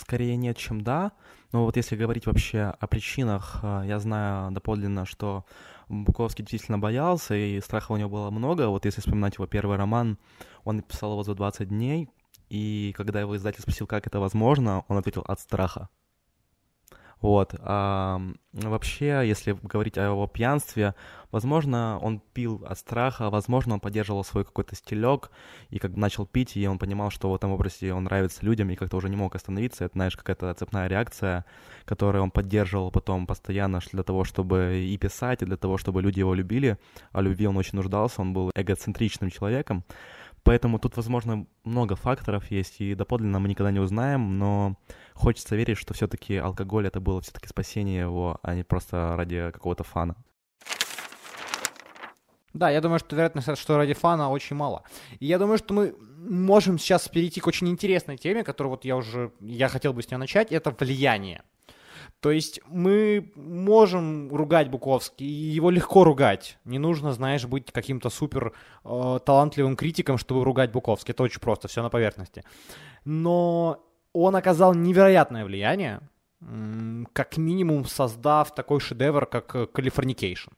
скорее 0.00 0.36
нет, 0.36 0.56
чем 0.56 0.80
да. 0.80 1.12
Но 1.52 1.64
вот 1.64 1.76
если 1.76 1.96
говорить 1.96 2.26
вообще 2.26 2.74
о 2.78 2.86
причинах, 2.86 3.60
э, 3.62 3.82
я 3.86 4.00
знаю 4.00 4.50
доподлинно, 4.50 5.06
что 5.06 5.44
Буковский 5.90 6.44
действительно 6.44 6.78
боялся, 6.78 7.34
и 7.34 7.60
страха 7.60 7.90
у 7.92 7.96
него 7.96 8.08
было 8.08 8.30
много. 8.30 8.68
Вот 8.68 8.84
если 8.84 9.00
вспоминать 9.00 9.34
его 9.34 9.46
первый 9.48 9.76
роман, 9.76 10.18
он 10.64 10.76
написал 10.76 11.12
его 11.12 11.24
за 11.24 11.34
20 11.34 11.68
дней, 11.68 12.08
и 12.48 12.94
когда 12.96 13.20
его 13.20 13.36
издатель 13.36 13.62
спросил, 13.62 13.88
как 13.88 14.06
это 14.06 14.20
возможно, 14.20 14.84
он 14.86 14.98
ответил 14.98 15.22
«от 15.26 15.40
страха». 15.40 15.88
Вот. 17.20 17.54
А, 17.58 18.20
вообще, 18.52 19.22
если 19.26 19.52
говорить 19.52 19.98
о 19.98 20.04
его 20.04 20.26
пьянстве, 20.26 20.94
возможно, 21.30 21.98
он 22.00 22.20
пил 22.32 22.64
от 22.66 22.78
страха, 22.78 23.28
возможно, 23.28 23.74
он 23.74 23.80
поддерживал 23.80 24.24
свой 24.24 24.44
какой-то 24.44 24.74
стилек, 24.74 25.30
и 25.68 25.78
как 25.78 25.96
начал 25.96 26.26
пить, 26.26 26.56
и 26.56 26.66
он 26.66 26.78
понимал, 26.78 27.10
что 27.10 27.30
в 27.30 27.34
этом 27.34 27.52
образе 27.52 27.92
он 27.92 28.04
нравится 28.04 28.44
людям, 28.44 28.70
и 28.70 28.76
как-то 28.76 28.96
уже 28.96 29.10
не 29.10 29.16
мог 29.16 29.34
остановиться. 29.34 29.84
Это, 29.84 29.92
знаешь, 29.94 30.16
какая-то 30.16 30.54
цепная 30.54 30.88
реакция, 30.88 31.44
которую 31.84 32.22
он 32.22 32.30
поддерживал 32.30 32.90
потом 32.90 33.26
постоянно 33.26 33.80
для 33.92 34.02
того, 34.02 34.24
чтобы 34.24 34.86
и 34.86 34.96
писать, 34.96 35.42
и 35.42 35.46
для 35.46 35.56
того, 35.56 35.76
чтобы 35.76 36.00
люди 36.00 36.20
его 36.20 36.34
любили. 36.34 36.78
А 37.12 37.20
любви 37.20 37.46
он 37.46 37.56
очень 37.56 37.76
нуждался, 37.76 38.22
он 38.22 38.32
был 38.32 38.50
эгоцентричным 38.54 39.30
человеком. 39.30 39.84
Поэтому 40.50 40.80
тут, 40.80 40.96
возможно, 40.96 41.46
много 41.62 41.94
факторов 41.94 42.50
есть, 42.50 42.80
и 42.80 42.96
доподлинно 42.96 43.38
мы 43.38 43.48
никогда 43.48 43.70
не 43.70 43.78
узнаем, 43.78 44.36
но 44.36 44.74
хочется 45.14 45.54
верить, 45.54 45.78
что 45.78 45.94
все-таки 45.94 46.38
алкоголь 46.38 46.88
это 46.88 46.98
было 46.98 47.20
все-таки 47.20 47.46
спасение 47.46 48.00
его, 48.00 48.40
а 48.42 48.56
не 48.56 48.64
просто 48.64 49.14
ради 49.16 49.52
какого-то 49.52 49.84
фана. 49.84 50.16
Да, 52.52 52.68
я 52.68 52.80
думаю, 52.80 52.98
что 52.98 53.14
вероятность, 53.14 53.56
что 53.58 53.76
ради 53.76 53.94
фана 53.94 54.28
очень 54.28 54.56
мало. 54.56 54.82
И 55.20 55.26
я 55.26 55.38
думаю, 55.38 55.56
что 55.56 55.72
мы 55.72 55.94
можем 56.18 56.80
сейчас 56.80 57.08
перейти 57.08 57.38
к 57.38 57.46
очень 57.46 57.68
интересной 57.68 58.16
теме, 58.16 58.42
которую 58.42 58.72
вот 58.72 58.84
я 58.84 58.96
уже, 58.96 59.30
я 59.38 59.68
хотел 59.68 59.92
бы 59.92 60.02
с 60.02 60.10
нее 60.10 60.18
начать, 60.18 60.50
это 60.50 60.72
влияние. 60.72 61.44
То 62.20 62.30
есть 62.30 62.60
мы 62.66 63.32
можем 63.34 64.34
ругать 64.34 64.70
Буковский, 64.70 65.26
и 65.26 65.50
его 65.56 65.70
легко 65.70 66.04
ругать. 66.04 66.58
Не 66.64 66.78
нужно, 66.78 67.12
знаешь, 67.12 67.46
быть 67.46 67.72
каким-то 67.72 68.10
супер 68.10 68.52
э, 68.84 69.18
талантливым 69.24 69.74
критиком, 69.74 70.18
чтобы 70.18 70.44
ругать 70.44 70.70
Буковский. 70.70 71.12
Это 71.12 71.22
очень 71.22 71.40
просто, 71.40 71.68
все 71.68 71.82
на 71.82 71.88
поверхности. 71.88 72.44
Но 73.06 73.82
он 74.12 74.36
оказал 74.36 74.74
невероятное 74.74 75.46
влияние, 75.46 76.00
как 77.12 77.38
минимум 77.38 77.86
создав 77.86 78.54
такой 78.54 78.80
шедевр, 78.80 79.26
как 79.26 79.72
«Californication». 79.72 80.50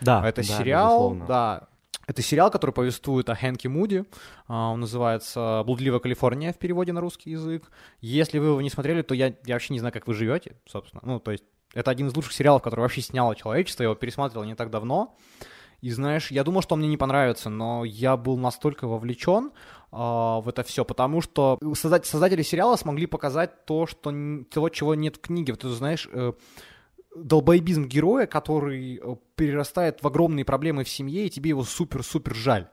Да, 0.00 0.26
это 0.28 0.42
да, 0.42 0.58
сериал, 0.58 0.90
безусловно. 0.90 1.26
да, 1.26 1.68
это 2.06 2.22
сериал, 2.22 2.50
который 2.50 2.70
повествует 2.70 3.28
о 3.28 3.34
Хэнке 3.34 3.68
Муди. 3.68 4.04
А, 4.46 4.70
он 4.70 4.80
называется 4.80 5.62
«Блудливая 5.66 6.00
Калифорния» 6.00 6.52
в 6.52 6.58
переводе 6.58 6.92
на 6.92 7.00
русский 7.00 7.30
язык. 7.30 7.70
Если 8.00 8.38
вы 8.38 8.46
его 8.46 8.60
не 8.60 8.70
смотрели, 8.70 9.02
то 9.02 9.14
я, 9.14 9.34
я 9.44 9.54
вообще 9.54 9.72
не 9.72 9.80
знаю, 9.80 9.92
как 9.92 10.06
вы 10.06 10.14
живете, 10.14 10.56
собственно. 10.66 11.02
Ну, 11.04 11.18
то 11.18 11.32
есть 11.32 11.44
это 11.74 11.90
один 11.90 12.06
из 12.06 12.14
лучших 12.14 12.32
сериалов, 12.32 12.62
который 12.62 12.80
вообще 12.80 13.00
сняло 13.00 13.34
человечество. 13.34 13.82
Я 13.82 13.88
его 13.88 13.96
пересматривал 13.96 14.44
не 14.44 14.54
так 14.54 14.70
давно. 14.70 15.16
И 15.82 15.90
знаешь, 15.90 16.30
я 16.30 16.42
думал, 16.42 16.62
что 16.62 16.74
он 16.74 16.80
мне 16.80 16.88
не 16.88 16.96
понравится, 16.96 17.50
но 17.50 17.84
я 17.84 18.16
был 18.16 18.38
настолько 18.38 18.86
вовлечен 18.86 19.52
э, 19.92 19.96
в 19.96 20.44
это 20.46 20.62
все, 20.62 20.84
потому 20.84 21.20
что 21.20 21.58
создатели 21.74 22.42
сериала 22.42 22.76
смогли 22.76 23.06
показать 23.06 23.66
то, 23.66 23.86
что 23.86 24.12
того, 24.50 24.68
чего 24.70 24.94
нет 24.94 25.16
в 25.16 25.20
книге. 25.20 25.52
Вот 25.52 25.62
ты 25.62 25.68
знаешь, 25.68 26.08
э, 26.10 26.32
долбоебизм 27.24 27.86
героя, 27.86 28.26
который 28.26 29.00
э, 29.02 29.16
перерастает 29.34 30.02
в 30.02 30.06
огромные 30.06 30.44
проблемы 30.44 30.84
в 30.84 30.88
семье, 30.88 31.26
и 31.26 31.30
тебе 31.30 31.50
его 31.50 31.64
супер-супер 31.64 32.34
жаль. 32.34 32.68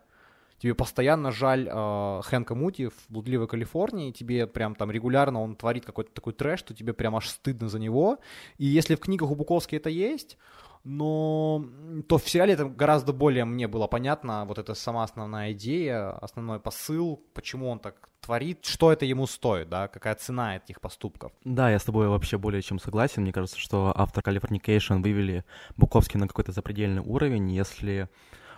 Тебе 0.59 0.75
постоянно 0.75 1.31
жаль 1.31 1.67
э, 1.69 2.21
Хэнка 2.23 2.55
Мути 2.55 2.87
в 2.87 2.93
«Блудливой 3.09 3.47
Калифорнии», 3.47 4.11
тебе 4.11 4.47
прям 4.47 4.75
там 4.75 4.91
регулярно 4.91 5.41
он 5.41 5.55
творит 5.55 5.85
какой-то 5.85 6.11
такой 6.13 6.33
трэш, 6.33 6.59
что 6.59 6.73
тебе 6.73 6.93
прям 6.93 7.15
аж 7.15 7.27
стыдно 7.27 7.67
за 7.67 7.79
него. 7.79 8.19
И 8.57 8.65
если 8.65 8.95
в 8.95 8.99
книгах 8.99 9.31
у 9.31 9.35
Буковски 9.35 9.75
это 9.75 9.89
есть, 9.89 10.37
но 10.83 11.65
то 12.07 12.17
в 12.17 12.29
сериале 12.29 12.53
это 12.53 12.65
гораздо 12.65 13.13
более 13.13 13.45
мне 13.45 13.67
было 13.67 13.87
понятно, 13.87 14.45
вот 14.45 14.57
эта 14.57 14.73
сама 14.73 15.03
основная 15.03 15.53
идея, 15.53 16.11
основной 16.11 16.59
посыл, 16.59 17.23
почему 17.33 17.69
он 17.69 17.79
так 17.79 18.09
творит, 18.21 18.65
что 18.65 18.91
это 18.91 19.05
ему 19.05 19.27
стоит, 19.27 19.69
да, 19.69 19.87
какая 19.87 20.15
цена 20.15 20.57
этих 20.57 20.81
поступков. 20.81 21.31
Да, 21.43 21.69
я 21.69 21.79
с 21.79 21.83
тобой 21.83 22.07
вообще 22.07 22.37
более 22.37 22.61
чем 22.61 22.79
согласен. 22.79 23.23
Мне 23.23 23.33
кажется, 23.33 23.59
что 23.59 23.93
автор 23.95 24.23
Californication 24.23 25.01
вывели 25.01 25.43
Буковский 25.77 26.19
на 26.19 26.27
какой-то 26.27 26.51
запредельный 26.51 27.01
уровень, 27.01 27.51
если 27.51 28.09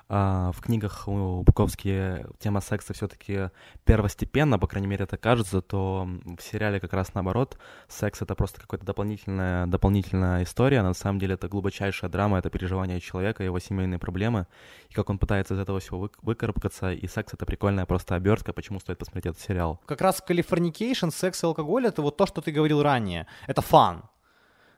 в 0.07 0.55
книгах 0.61 1.07
у 1.07 1.41
Буковски 1.41 2.25
тема 2.39 2.61
секса 2.61 2.93
все-таки 2.93 3.49
первостепенна, 3.85 4.59
по 4.59 4.67
крайней 4.67 4.87
мере, 4.87 5.05
это 5.05 5.17
кажется, 5.17 5.61
то 5.61 6.07
в 6.37 6.41
сериале 6.43 6.79
как 6.79 6.93
раз 6.93 7.13
наоборот, 7.13 7.57
секс— 7.87 8.21
это 8.21 8.35
просто 8.35 8.61
какая-то 8.61 8.85
дополнительная, 8.85 9.65
дополнительная 9.65 10.43
история, 10.43 10.83
на 10.83 10.93
самом 10.93 11.19
деле 11.19 11.33
это 11.33 11.47
глубочайшая 11.47 12.09
драма, 12.11 12.37
это 12.37 12.49
переживание 12.49 12.99
человека, 12.99 13.43
его 13.43 13.59
семейные 13.59 13.97
проблемы, 13.97 14.45
и 14.89 14.93
как 14.93 15.09
он 15.09 15.17
пытается 15.17 15.55
из 15.55 15.59
этого 15.59 15.79
всего 15.79 15.99
вы, 15.99 16.09
выкарабкаться, 16.21 16.91
и 16.91 17.07
секс— 17.07 17.33
это 17.33 17.45
прикольная 17.45 17.85
просто 17.85 18.15
обертка, 18.15 18.53
почему 18.53 18.79
стоит 18.79 18.99
посмотреть 18.99 19.25
этот 19.25 19.41
сериал. 19.41 19.81
Как 19.87 20.01
раз 20.01 20.21
Californication, 20.27 21.11
секс 21.11 21.43
и 21.43 21.47
алкоголь— 21.47 21.85
это 21.87 22.01
вот 22.01 22.17
то, 22.17 22.27
что 22.27 22.41
ты 22.41 22.51
говорил 22.51 22.83
ранее, 22.83 23.25
это 23.47 23.61
фан, 23.61 24.03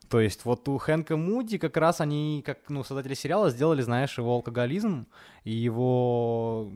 то 0.09 0.19
есть 0.19 0.45
вот 0.45 0.67
у 0.69 0.77
Хэнка 0.77 1.17
Муди 1.17 1.57
как 1.57 1.75
раз 1.77 2.01
они, 2.01 2.41
как 2.45 2.69
ну, 2.69 2.83
создатели 2.83 3.13
сериала, 3.13 3.49
сделали, 3.49 3.81
знаешь, 3.81 4.17
его 4.17 4.33
алкоголизм 4.33 5.07
и 5.43 5.51
его 5.51 6.69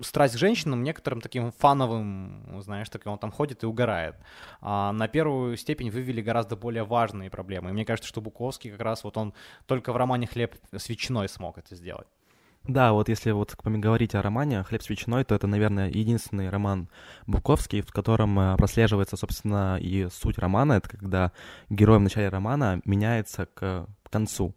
страсть 0.00 0.34
к 0.34 0.38
женщинам 0.38 0.82
некоторым 0.82 1.20
таким 1.20 1.52
фановым, 1.52 2.60
знаешь, 2.62 2.88
таким 2.88 3.12
он 3.12 3.18
там 3.18 3.32
ходит 3.32 3.62
и 3.62 3.66
угорает. 3.66 4.16
А 4.60 4.92
на 4.92 5.08
первую 5.08 5.56
степень 5.56 5.90
вывели 5.90 6.22
гораздо 6.22 6.56
более 6.56 6.84
важные 6.84 7.30
проблемы. 7.30 7.70
И 7.70 7.72
мне 7.72 7.84
кажется, 7.84 8.08
что 8.08 8.20
Буковский 8.20 8.70
как 8.70 8.80
раз 8.80 9.04
вот 9.04 9.16
он 9.16 9.34
только 9.66 9.92
в 9.92 9.96
романе 9.96 10.26
«Хлеб 10.26 10.54
с 10.72 10.88
ветчиной» 10.88 11.28
смог 11.28 11.58
это 11.58 11.74
сделать. 11.74 12.08
Да, 12.64 12.92
вот 12.92 13.08
если 13.08 13.32
вот 13.32 13.56
говорить 13.64 14.14
о 14.14 14.22
романе 14.22 14.62
«Хлеб 14.62 14.82
с 14.82 14.88
ветчиной», 14.88 15.24
то 15.24 15.34
это, 15.34 15.48
наверное, 15.48 15.90
единственный 15.90 16.48
роман 16.48 16.88
Буковский, 17.26 17.80
в 17.80 17.90
котором 17.92 18.38
э, 18.38 18.56
прослеживается, 18.56 19.16
собственно, 19.16 19.78
и 19.80 20.08
суть 20.12 20.38
романа. 20.38 20.74
Это 20.74 20.88
когда 20.88 21.32
герой 21.70 21.98
в 21.98 22.02
начале 22.02 22.28
романа 22.28 22.80
меняется 22.84 23.46
к 23.46 23.88
концу. 24.08 24.54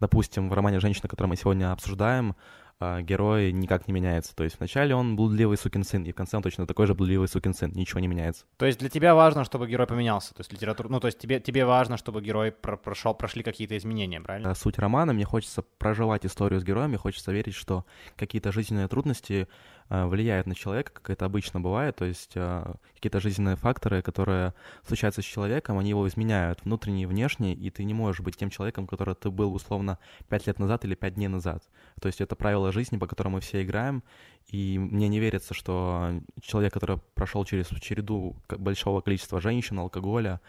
Допустим, 0.00 0.50
в 0.50 0.52
романе 0.52 0.80
«Женщина», 0.80 1.08
который 1.08 1.28
мы 1.28 1.36
сегодня 1.36 1.72
обсуждаем, 1.72 2.36
герой 2.80 3.52
никак 3.52 3.88
не 3.88 3.94
меняется. 3.94 4.34
То 4.36 4.44
есть 4.44 4.58
вначале 4.58 4.94
он 4.94 5.16
блудливый 5.16 5.56
сукин 5.56 5.84
сын, 5.84 6.02
и 6.04 6.12
в 6.12 6.14
конце 6.14 6.36
он 6.36 6.42
точно 6.42 6.66
такой 6.66 6.86
же 6.86 6.94
блудливый 6.94 7.28
сукин 7.28 7.54
сын. 7.54 7.72
Ничего 7.72 8.00
не 8.00 8.08
меняется. 8.08 8.44
То 8.58 8.66
есть 8.66 8.78
для 8.78 8.88
тебя 8.88 9.14
важно, 9.14 9.44
чтобы 9.44 9.66
герой 9.66 9.86
поменялся? 9.86 10.34
То 10.34 10.40
есть 10.40 10.52
литература... 10.52 10.88
Ну, 10.88 11.00
то 11.00 11.06
есть 11.06 11.18
тебе, 11.18 11.40
тебе 11.40 11.64
важно, 11.64 11.96
чтобы 11.96 12.20
герой 12.20 12.52
про 12.52 12.76
прошел, 12.76 13.14
прошли 13.14 13.42
какие-то 13.42 13.76
изменения, 13.76 14.20
правильно? 14.20 14.54
Суть 14.54 14.78
романа, 14.78 15.12
мне 15.12 15.24
хочется 15.24 15.62
проживать 15.62 16.26
историю 16.26 16.60
с 16.60 16.64
героем, 16.64 16.90
мне 16.90 16.98
хочется 16.98 17.32
верить, 17.32 17.54
что 17.54 17.84
какие-то 18.16 18.52
жизненные 18.52 18.88
трудности 18.88 19.48
влияет 19.88 20.46
на 20.46 20.54
человека, 20.54 20.92
как 20.92 21.10
это 21.10 21.24
обычно 21.24 21.60
бывает, 21.60 21.96
то 21.96 22.04
есть 22.04 22.32
э, 22.34 22.74
какие-то 22.94 23.20
жизненные 23.20 23.56
факторы, 23.56 24.02
которые 24.02 24.52
случаются 24.86 25.22
с 25.22 25.24
человеком, 25.24 25.78
они 25.78 25.90
его 25.90 26.06
изменяют 26.08 26.64
внутренне 26.64 27.04
и 27.04 27.06
внешне, 27.06 27.54
и 27.54 27.70
ты 27.70 27.84
не 27.84 27.94
можешь 27.94 28.20
быть 28.20 28.36
тем 28.36 28.50
человеком, 28.50 28.86
который 28.86 29.14
ты 29.14 29.30
был 29.30 29.54
условно 29.54 29.98
пять 30.28 30.46
лет 30.46 30.58
назад 30.58 30.84
или 30.84 30.94
пять 30.94 31.14
дней 31.14 31.28
назад. 31.28 31.62
То 32.00 32.08
есть 32.08 32.20
это 32.20 32.34
правило 32.34 32.72
жизни, 32.72 32.96
по 32.98 33.06
которому 33.06 33.36
мы 33.36 33.40
все 33.40 33.62
играем, 33.62 34.02
и 34.48 34.78
мне 34.78 35.08
не 35.08 35.20
верится, 35.20 35.54
что 35.54 36.20
человек, 36.40 36.72
который 36.72 36.98
прошел 37.14 37.44
через 37.44 37.68
череду 37.80 38.36
большого 38.48 39.00
количества 39.00 39.40
женщин, 39.40 39.78
алкоголя, 39.78 40.40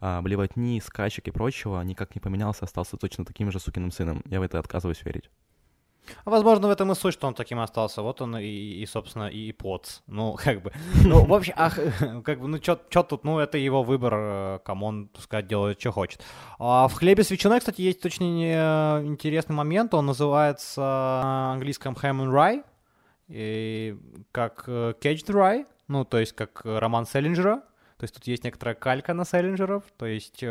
а, 0.00 0.20
блевотни, 0.22 0.80
скачек 0.80 1.28
и 1.28 1.30
прочего, 1.30 1.80
никак 1.82 2.14
не 2.14 2.20
поменялся, 2.20 2.64
остался 2.64 2.96
точно 2.96 3.24
таким 3.24 3.50
же 3.50 3.58
сукиным 3.58 3.90
сыном. 3.90 4.22
Я 4.26 4.40
в 4.40 4.42
это 4.42 4.58
отказываюсь 4.58 5.02
верить. 5.04 5.30
Возможно, 6.24 6.68
в 6.68 6.70
этом 6.70 6.92
и 6.92 6.94
суть, 6.94 7.14
что 7.14 7.26
он 7.26 7.34
таким 7.34 7.60
остался. 7.60 8.02
Вот 8.02 8.20
он 8.20 8.36
и, 8.36 8.46
и 8.46 8.86
собственно, 8.86 9.28
и, 9.28 9.52
поц. 9.52 10.00
Ну, 10.06 10.34
как 10.44 10.62
бы, 10.62 10.72
ну, 11.04 11.24
в 11.24 11.32
общем, 11.32 11.54
ах, 11.56 11.78
как 12.24 12.40
бы, 12.40 12.48
ну, 12.48 12.58
что 12.58 12.76
тут, 12.76 13.24
ну, 13.24 13.38
это 13.38 13.58
его 13.58 13.82
выбор, 13.82 14.14
э, 14.16 14.58
кому 14.64 14.86
он, 14.86 15.08
пускай 15.08 15.42
делает, 15.42 15.80
что 15.80 15.92
хочет. 15.92 16.22
А 16.58 16.88
в 16.88 16.94
«Хлебе 16.94 17.22
с 17.22 17.30
ветчиной», 17.30 17.60
кстати, 17.60 17.80
есть 17.80 18.04
очень 18.04 18.42
э, 18.44 19.02
интересный 19.04 19.54
момент, 19.54 19.94
он 19.94 20.06
называется 20.06 20.80
на 20.80 21.52
английском 21.52 21.94
«Ham 21.94 22.24
and 22.24 22.32
Rye», 22.32 22.64
и 23.28 23.96
как 24.32 24.64
э, 24.66 24.94
«Catch 25.00 25.26
the 25.26 25.34
Rye», 25.34 25.66
ну, 25.88 26.04
то 26.04 26.18
есть 26.18 26.32
как 26.32 26.62
роман 26.64 27.06
Селлинджера, 27.06 27.62
то 27.96 28.04
есть 28.04 28.14
тут 28.14 28.26
есть 28.26 28.44
некоторая 28.44 28.74
калька 28.74 29.14
на 29.14 29.24
Селлинджеров, 29.24 29.84
то 29.96 30.06
есть 30.06 30.42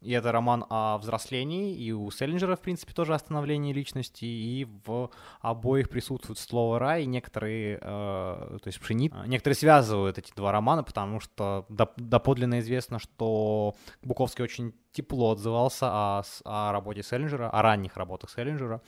и 0.00 0.12
это 0.12 0.32
роман 0.32 0.64
о 0.70 0.98
взрослении, 0.98 1.74
и 1.74 1.92
у 1.92 2.10
Селлинджера, 2.10 2.56
в 2.56 2.60
принципе, 2.60 2.92
тоже 2.92 3.14
о 3.14 3.18
становлении 3.18 3.72
личности, 3.72 4.24
и 4.24 4.66
в 4.84 5.10
обоих 5.40 5.88
присутствует 5.88 6.38
слово 6.38 6.78
«рай», 6.78 7.02
и 7.02 7.06
некоторые, 7.06 7.78
э, 7.78 7.78
то 7.80 8.66
есть 8.66 8.80
пшени, 8.80 9.12
некоторые 9.26 9.56
связывают 9.56 10.18
эти 10.18 10.32
два 10.34 10.52
романа, 10.52 10.82
потому 10.82 11.20
что 11.20 11.66
доподлинно 11.68 12.60
известно, 12.60 12.98
что 12.98 13.74
Буковский 14.02 14.44
очень 14.44 14.74
тепло 14.92 15.32
отзывался 15.32 15.86
о, 15.90 16.22
о 16.44 16.72
работе 16.72 17.02
Селлинджера, 17.02 17.50
о 17.50 17.62
ранних 17.62 17.96
работах 17.96 18.30
Селлинджера. 18.30 18.80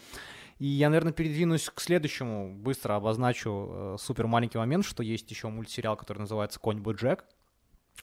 И 0.59 0.67
я, 0.67 0.91
наверное, 0.91 1.13
передвинусь 1.13 1.71
к 1.71 1.81
следующему, 1.81 2.55
быстро 2.55 2.95
обозначу 2.95 3.69
э, 3.71 3.97
супер 3.99 4.27
маленький 4.27 4.59
момент, 4.59 4.85
что 4.85 5.03
есть 5.03 5.31
еще 5.31 5.49
мультсериал, 5.49 5.97
который 5.97 6.19
называется 6.19 6.61
«Конь 6.61 6.81
Боджек». 6.81 7.25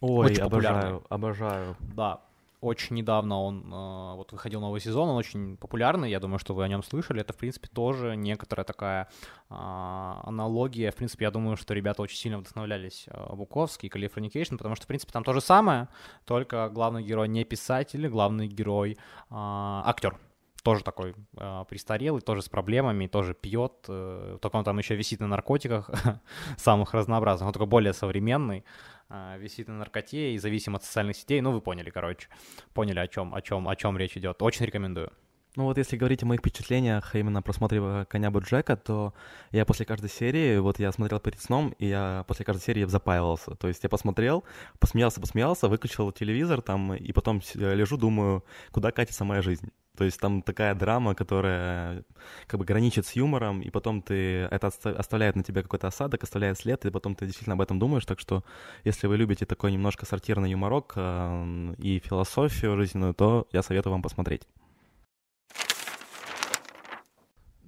Ой, 0.02 0.32
очень 0.32 0.44
обожаю, 0.44 1.04
обожаю. 1.10 1.76
Да, 1.80 2.22
очень 2.62 2.96
недавно 2.96 3.40
он 3.40 3.72
э, 3.72 4.16
вот 4.16 4.32
выходил 4.32 4.62
новый 4.62 4.82
сезон, 4.82 5.10
он 5.10 5.18
очень 5.18 5.58
популярный, 5.58 6.10
я 6.10 6.20
думаю, 6.20 6.40
что 6.40 6.54
вы 6.54 6.64
о 6.64 6.68
нем 6.68 6.84
слышали. 6.84 7.22
Это, 7.22 7.34
в 7.34 7.38
принципе, 7.38 7.68
тоже 7.68 8.16
некоторая 8.16 8.64
такая 8.66 9.04
э, 9.50 9.54
аналогия. 9.54 10.92
В 10.92 10.96
принципе, 10.96 11.26
я 11.26 11.32
думаю, 11.32 11.58
что 11.58 11.74
ребята 11.74 12.02
очень 12.02 12.18
сильно 12.18 12.40
вдохновлялись 12.40 13.06
э, 13.08 13.36
Буковский, 13.36 13.90
Californication, 13.90 14.58
потому 14.58 14.76
что, 14.76 14.86
в 14.86 14.88
принципе, 14.88 15.12
там 15.12 15.24
то 15.24 15.34
же 15.34 15.42
самое, 15.42 15.88
только 16.26 16.70
главный 16.70 17.04
герой 17.04 17.28
не 17.28 17.44
писатель, 17.44 18.08
главный 18.08 18.48
герой 18.48 18.94
э, 18.94 18.98
актер 19.30 20.18
тоже 20.68 20.84
такой 20.84 21.16
э, 21.38 21.66
престарелый, 21.70 22.22
тоже 22.22 22.42
с 22.42 22.50
проблемами, 22.50 23.08
тоже 23.08 23.34
пьет, 23.34 23.86
э, 23.88 24.38
только 24.42 24.58
он 24.58 24.66
там 24.66 24.78
еще 24.78 24.96
висит 24.96 25.22
на 25.22 25.28
наркотиках 25.28 25.90
самых 26.58 26.94
разнообразных, 26.94 27.48
он 27.48 27.54
только 27.54 27.66
более 27.66 27.94
современный, 27.94 28.66
э, 29.10 29.38
висит 29.40 29.70
на 29.70 29.78
наркоте 29.78 30.34
и 30.34 30.38
зависим 30.38 30.76
от 30.76 30.84
социальных 30.84 31.16
сетей, 31.16 31.40
ну 31.40 31.54
вы 31.54 31.62
поняли, 31.62 31.90
короче, 31.90 32.28
поняли 32.74 33.00
о 33.00 33.08
чем, 33.08 33.34
о 33.34 33.42
чем, 33.42 33.70
о 33.70 33.78
чем 33.78 33.98
речь 33.98 34.18
идет, 34.18 34.42
очень 34.42 34.66
рекомендую. 34.66 35.10
Ну 35.56 35.64
вот 35.64 35.78
если 35.78 35.96
говорить 35.96 36.22
о 36.22 36.26
моих 36.26 36.42
впечатлениях 36.42 37.16
именно 37.16 37.42
просмотре 37.42 38.06
«Коня 38.10 38.30
Боджека», 38.30 38.76
то 38.76 39.14
я 39.52 39.66
после 39.66 39.86
каждой 39.86 40.10
серии, 40.10 40.58
вот 40.58 40.80
я 40.80 40.92
смотрел 40.92 41.22
перед 41.22 41.40
сном, 41.40 41.74
и 41.80 41.88
я 41.88 42.26
после 42.28 42.44
каждой 42.44 42.62
серии 42.62 42.84
запаивался. 42.84 43.56
То 43.56 43.70
есть 43.70 43.84
я 43.84 43.90
посмотрел, 43.90 44.44
посмеялся, 44.80 45.22
посмеялся, 45.22 45.70
выключил 45.70 46.12
телевизор 46.12 46.62
там, 46.62 46.94
и 46.94 47.12
потом 47.14 47.42
лежу, 47.56 47.96
думаю, 47.96 48.44
куда 48.72 48.92
катится 48.92 49.24
моя 49.24 49.42
жизнь. 49.42 49.72
То 49.98 50.04
есть 50.04 50.20
там 50.20 50.44
такая 50.44 50.76
драма, 50.76 51.16
которая 51.16 52.04
как 52.46 52.60
бы 52.60 52.66
граничит 52.66 53.08
с 53.08 53.14
юмором, 53.14 53.62
и 53.62 53.72
потом 53.72 54.04
ты 54.04 54.48
это 54.52 54.68
оставляет 54.68 55.36
на 55.36 55.44
тебя 55.44 55.64
какой-то 55.64 55.88
осадок, 55.88 56.24
оставляет 56.24 56.60
след, 56.60 56.86
и 56.86 56.92
потом 56.92 57.16
ты 57.16 57.26
действительно 57.26 57.56
об 57.56 57.62
этом 57.62 57.80
думаешь. 57.80 58.06
Так 58.06 58.20
что 58.20 58.44
если 58.84 59.08
вы 59.08 59.18
любите 59.18 59.46
такой 59.46 59.72
немножко 59.72 60.06
сортирный 60.06 60.52
юморок 60.52 60.94
э, 60.96 61.74
и 61.80 62.00
философию 62.00 62.78
жизненную, 62.78 63.16
то 63.16 63.48
я 63.52 63.64
советую 63.64 63.92
вам 63.92 64.04
посмотреть. 64.04 64.44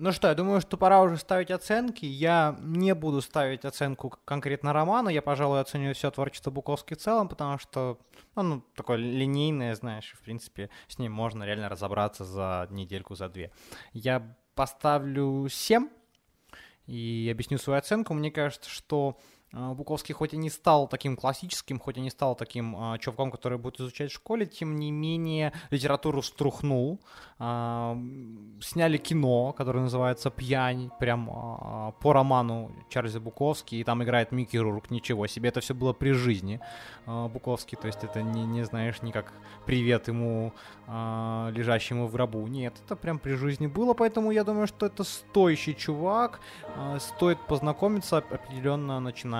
Ну 0.01 0.13
что, 0.13 0.29
я 0.29 0.33
думаю, 0.33 0.61
что 0.61 0.77
пора 0.77 1.01
уже 1.01 1.17
ставить 1.17 1.51
оценки. 1.51 2.05
Я 2.05 2.55
не 2.61 2.95
буду 2.95 3.19
ставить 3.19 3.65
оценку 3.65 4.13
конкретно 4.23 4.71
роману. 4.71 5.09
Я, 5.09 5.21
пожалуй, 5.21 5.59
оценю 5.59 5.93
все 5.93 6.09
творчество 6.09 6.51
Буковски 6.51 6.93
в 6.93 6.97
целом, 6.99 7.27
потому 7.27 7.57
что 7.59 7.99
оно 8.33 8.55
ну, 8.55 8.63
такое 8.75 8.95
линейное, 8.95 9.75
знаешь, 9.75 10.13
в 10.17 10.21
принципе, 10.23 10.69
с 10.87 10.99
ним 10.99 11.11
можно 11.11 11.43
реально 11.43 11.67
разобраться 11.67 12.23
за 12.23 12.67
недельку, 12.69 13.15
за 13.15 13.27
две. 13.27 13.51
Я 13.91 14.37
поставлю 14.55 15.49
7 15.49 15.89
и 16.85 17.29
объясню 17.29 17.57
свою 17.57 17.77
оценку. 17.77 18.13
Мне 18.13 18.31
кажется, 18.31 18.69
что 18.69 19.19
Буковский 19.51 20.13
хоть 20.13 20.33
и 20.33 20.37
не 20.37 20.49
стал 20.49 20.87
таким 20.87 21.17
классическим, 21.17 21.79
хоть 21.79 21.97
и 21.97 22.01
не 22.01 22.11
стал 22.11 22.35
таким 22.35 22.75
а, 22.77 22.97
чуваком, 22.99 23.31
который 23.31 23.57
будет 23.57 23.79
изучать 23.79 24.11
в 24.11 24.13
школе, 24.13 24.45
тем 24.45 24.75
не 24.75 24.91
менее 24.91 25.53
литературу 25.71 26.21
струхнул. 26.21 26.99
А, 27.39 27.97
сняли 28.61 28.97
кино, 28.97 29.53
которое 29.53 29.79
называется 29.79 30.29
«Пьянь», 30.29 30.91
прям 30.99 31.29
а, 31.31 31.91
по 31.99 32.13
роману 32.13 32.71
Чарльза 32.89 33.19
Буковский, 33.19 33.79
и 33.79 33.83
там 33.83 34.03
играет 34.03 34.31
Микки 34.31 34.57
Рурк, 34.57 34.91
ничего 34.91 35.25
себе, 35.25 35.49
это 35.49 35.61
все 35.61 35.73
было 35.73 35.93
при 35.93 36.11
жизни 36.11 36.59
а, 37.05 37.27
Буковский, 37.27 37.77
то 37.77 37.87
есть 37.87 38.03
это 38.03 38.21
не, 38.21 38.45
не 38.45 38.65
знаешь 38.65 39.01
никак 39.01 39.31
привет 39.65 40.09
ему, 40.09 40.53
а, 40.85 41.49
лежащему 41.51 42.07
в 42.07 42.11
гробу, 42.11 42.45
нет, 42.47 42.73
это 42.85 42.95
прям 42.95 43.19
при 43.19 43.33
жизни 43.33 43.67
было, 43.67 43.93
поэтому 43.93 44.31
я 44.31 44.43
думаю, 44.43 44.67
что 44.67 44.85
это 44.85 45.03
стоящий 45.03 45.75
чувак, 45.75 46.41
а, 46.75 46.99
стоит 46.99 47.39
познакомиться 47.47 48.17
определенно, 48.17 48.99
начиная 48.99 49.38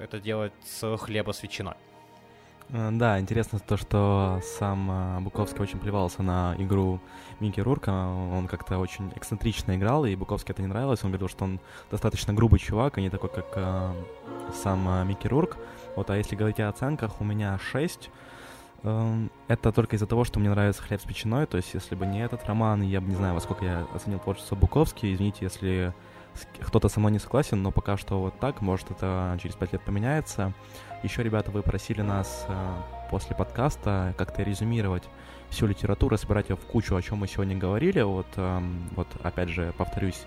это 0.00 0.20
делать 0.22 0.52
с 0.64 0.96
хлеба 0.96 1.32
с 1.32 1.42
ветчиной. 1.42 1.74
Э, 2.72 2.90
да, 2.90 3.20
интересно 3.20 3.58
то, 3.58 3.76
что 3.76 4.40
сам 4.58 4.90
э, 4.90 5.20
Буковский 5.20 5.60
очень 5.60 5.78
плевался 5.78 6.22
на 6.22 6.54
игру 6.58 7.00
Микки 7.40 7.60
Рурка. 7.60 7.90
Он 7.90 8.48
как-то 8.48 8.78
очень 8.78 9.12
эксцентрично 9.14 9.76
играл, 9.76 10.04
и 10.04 10.16
Буковский 10.16 10.52
это 10.52 10.62
не 10.62 10.68
нравилось. 10.68 11.04
Он 11.04 11.10
говорил, 11.10 11.28
что 11.28 11.44
он 11.44 11.60
достаточно 11.90 12.32
грубый 12.32 12.58
чувак, 12.58 12.98
а 12.98 13.00
не 13.00 13.10
такой, 13.10 13.30
как 13.30 13.46
э, 13.56 13.92
сам 14.62 14.88
э, 14.88 15.04
Микки 15.04 15.26
Рурк. 15.26 15.58
Вот, 15.96 16.08
а 16.10 16.16
если 16.16 16.34
говорить 16.34 16.60
о 16.60 16.68
оценках, 16.68 17.20
у 17.20 17.24
меня 17.24 17.58
6. 17.58 18.10
Эм, 18.84 19.30
это 19.48 19.70
только 19.70 19.96
из-за 19.96 20.06
того, 20.06 20.24
что 20.24 20.40
мне 20.40 20.50
нравится 20.50 20.82
хлеб 20.82 21.00
с 21.00 21.06
ветчиной, 21.06 21.46
то 21.46 21.56
есть 21.56 21.72
если 21.74 21.94
бы 21.94 22.06
не 22.06 22.24
этот 22.24 22.44
роман, 22.46 22.82
я 22.82 23.00
бы 23.00 23.08
не 23.08 23.14
знаю, 23.14 23.34
во 23.34 23.40
сколько 23.40 23.64
я 23.64 23.86
оценил 23.94 24.18
творчество 24.18 24.56
Буковски, 24.56 25.12
извините, 25.12 25.40
если 25.42 25.94
кто-то 26.60 26.88
со 26.88 27.00
мной 27.00 27.12
не 27.12 27.18
согласен, 27.18 27.62
но 27.62 27.70
пока 27.70 27.96
что 27.96 28.20
вот 28.20 28.38
так, 28.38 28.60
может 28.60 28.90
это 28.90 29.38
через 29.42 29.54
пять 29.54 29.72
лет 29.72 29.82
поменяется. 29.82 30.52
Еще, 31.02 31.22
ребята, 31.22 31.50
вы 31.50 31.62
просили 31.62 32.02
нас 32.02 32.46
э, 32.48 32.74
после 33.10 33.34
подкаста 33.36 34.14
как-то 34.16 34.42
резюмировать 34.42 35.04
всю 35.50 35.66
литературу, 35.66 36.16
собирать 36.16 36.48
ее 36.48 36.56
в 36.56 36.60
кучу, 36.60 36.96
о 36.96 37.02
чем 37.02 37.18
мы 37.18 37.28
сегодня 37.28 37.56
говорили. 37.56 38.00
Вот, 38.00 38.26
эм, 38.36 38.88
вот 38.96 39.08
опять 39.22 39.50
же, 39.50 39.74
повторюсь, 39.76 40.24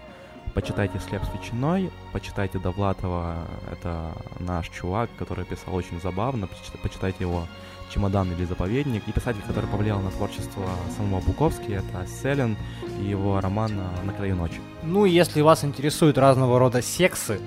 почитайте 0.56 1.00
«Слеп 1.00 1.22
с 1.26 1.34
ветчиной», 1.34 1.92
почитайте 2.14 2.58
Довлатова, 2.60 3.46
это 3.72 4.14
наш 4.40 4.70
чувак, 4.70 5.10
который 5.20 5.44
писал 5.44 5.76
очень 5.76 6.00
забавно, 6.02 6.48
почитайте 6.82 7.18
его 7.20 7.46
«Чемодан» 7.94 8.32
или 8.32 8.46
«Заповедник». 8.46 9.04
И 9.06 9.12
писатель, 9.12 9.42
который 9.46 9.70
повлиял 9.70 10.00
на 10.00 10.10
творчество 10.12 10.64
самого 10.98 11.20
Буковски, 11.20 11.72
это 11.72 12.08
Селин 12.08 12.56
и 13.02 13.04
его 13.04 13.42
роман 13.42 13.74
«На 14.04 14.14
краю 14.14 14.38
ночи». 14.38 14.62
Ну, 14.82 15.04
если 15.04 15.42
вас 15.42 15.66
интересуют 15.66 16.18
разного 16.18 16.58
рода 16.58 16.82
сексы, 16.82 17.42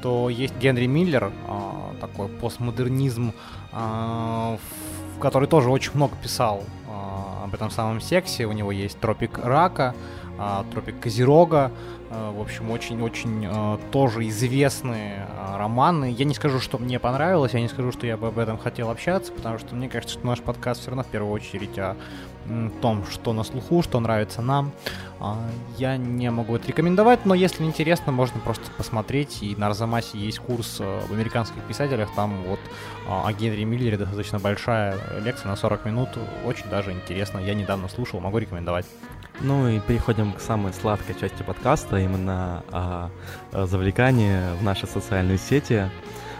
то 0.00 0.30
есть 0.30 0.56
Генри 0.56 0.86
Миллер, 0.86 1.32
а, 1.48 1.94
такой 2.00 2.28
постмодернизм, 2.28 3.32
а, 3.72 4.56
который 5.20 5.48
тоже 5.48 5.68
очень 5.68 5.92
много 5.94 6.14
писал 6.16 6.62
а, 6.88 7.42
об 7.44 7.54
этом 7.54 7.70
самом 7.70 8.00
сексе. 8.00 8.46
У 8.46 8.52
него 8.52 8.70
есть 8.70 8.98
«Тропик 9.00 9.38
рака», 9.38 9.94
«Тропик 10.72 11.00
козерога», 11.00 11.70
в 12.10 12.42
общем, 12.42 12.70
очень-очень 12.70 13.48
тоже 13.90 14.28
известные 14.28 15.26
романы. 15.56 16.14
Я 16.16 16.26
не 16.26 16.34
скажу, 16.34 16.60
что 16.60 16.76
мне 16.76 16.98
понравилось, 16.98 17.54
я 17.54 17.60
не 17.60 17.68
скажу, 17.68 17.90
что 17.90 18.06
я 18.06 18.18
бы 18.18 18.26
об 18.26 18.38
этом 18.38 18.58
хотел 18.58 18.90
общаться, 18.90 19.32
потому 19.32 19.58
что 19.58 19.74
мне 19.74 19.88
кажется, 19.88 20.18
что 20.18 20.26
наш 20.26 20.40
подкаст 20.40 20.82
все 20.82 20.90
равно 20.90 21.04
в 21.04 21.06
первую 21.06 21.32
очередь 21.32 21.78
о 21.78 21.96
том, 22.80 23.04
что 23.10 23.32
на 23.32 23.44
слуху, 23.44 23.82
что 23.82 24.00
нравится 24.00 24.42
нам. 24.42 24.72
А, 25.20 25.38
я 25.78 25.96
не 25.96 26.30
могу 26.30 26.56
это 26.56 26.68
рекомендовать, 26.68 27.24
но 27.24 27.34
если 27.34 27.64
интересно, 27.64 28.12
можно 28.12 28.40
просто 28.40 28.70
посмотреть. 28.76 29.42
И 29.42 29.54
на 29.56 29.68
Арзамасе 29.68 30.18
есть 30.18 30.40
курс 30.40 30.78
э, 30.80 31.00
в 31.08 31.12
американских 31.12 31.62
писателях. 31.62 32.08
Там 32.16 32.42
вот 32.48 32.60
а, 33.08 33.26
о 33.26 33.32
Генри 33.32 33.64
Миллере 33.64 33.96
достаточно 33.96 34.38
большая 34.38 34.96
лекция 35.20 35.48
на 35.48 35.56
40 35.56 35.84
минут. 35.86 36.08
Очень 36.44 36.68
даже 36.68 36.92
интересно. 36.92 37.38
Я 37.38 37.54
недавно 37.54 37.88
слушал, 37.88 38.20
могу 38.20 38.38
рекомендовать. 38.38 38.86
Ну 39.44 39.68
и 39.68 39.80
переходим 39.80 40.32
к 40.32 40.40
самой 40.40 40.72
сладкой 40.72 41.16
части 41.18 41.42
подкаста, 41.42 41.96
именно 41.96 42.62
о, 42.70 43.10
о 43.50 43.66
завлекании 43.66 44.56
в 44.56 44.62
наши 44.62 44.86
социальные 44.86 45.38
сети. 45.38 45.90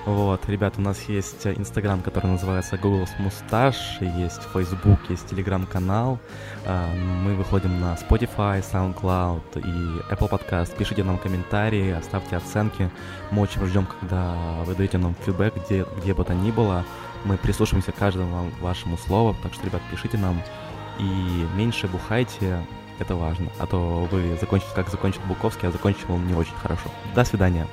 Вот, 0.07 0.49
ребят, 0.49 0.75
у 0.79 0.81
нас 0.81 1.01
есть 1.09 1.45
Инстаграм, 1.47 2.01
который 2.01 2.29
называется 2.29 2.77
Google 2.77 3.09
Мусташ, 3.19 4.01
есть 4.01 4.43
Facebook, 4.53 4.99
есть 5.09 5.27
Телеграм-канал. 5.29 6.21
А, 6.65 6.93
мы 6.95 7.35
выходим 7.35 7.81
на 7.81 7.95
Spotify, 7.95 8.63
SoundCloud 8.63 9.59
и 9.59 10.13
Apple 10.13 10.31
Podcast. 10.31 10.77
Пишите 10.77 11.03
нам 11.03 11.19
комментарии, 11.19 11.91
оставьте 11.91 12.37
оценки. 12.37 12.89
Мы 13.33 13.43
очень 13.43 13.65
ждем, 13.67 13.87
когда 14.01 14.35
вы 14.65 14.77
даете 14.77 14.99
нам 14.99 15.17
фидбэк, 15.25 15.55
где, 15.67 15.87
где 15.99 16.15
бы 16.15 16.25
то 16.25 16.35
ни 16.35 16.53
было. 16.53 16.85
Мы 17.25 17.37
прислушаемся 17.37 17.91
к 17.91 17.97
каждому 17.97 18.51
вашему 18.61 18.97
слову, 18.97 19.37
так 19.43 19.55
что, 19.55 19.67
ребят, 19.67 19.83
пишите 19.91 20.19
нам. 20.19 20.41
И 20.99 21.47
меньше 21.57 21.87
бухайте, 21.87 22.59
это 22.99 23.15
важно. 23.17 23.51
А 23.59 23.67
то 23.67 24.09
вы 24.11 24.37
закончите, 24.41 24.73
как 24.75 24.89
закончит 24.89 25.23
Буковский, 25.25 25.69
а 25.69 25.73
закончил 25.73 26.13
он 26.13 26.27
не 26.27 26.35
очень 26.35 26.55
хорошо. 26.55 26.91
До 27.15 27.25
свидания. 27.25 27.67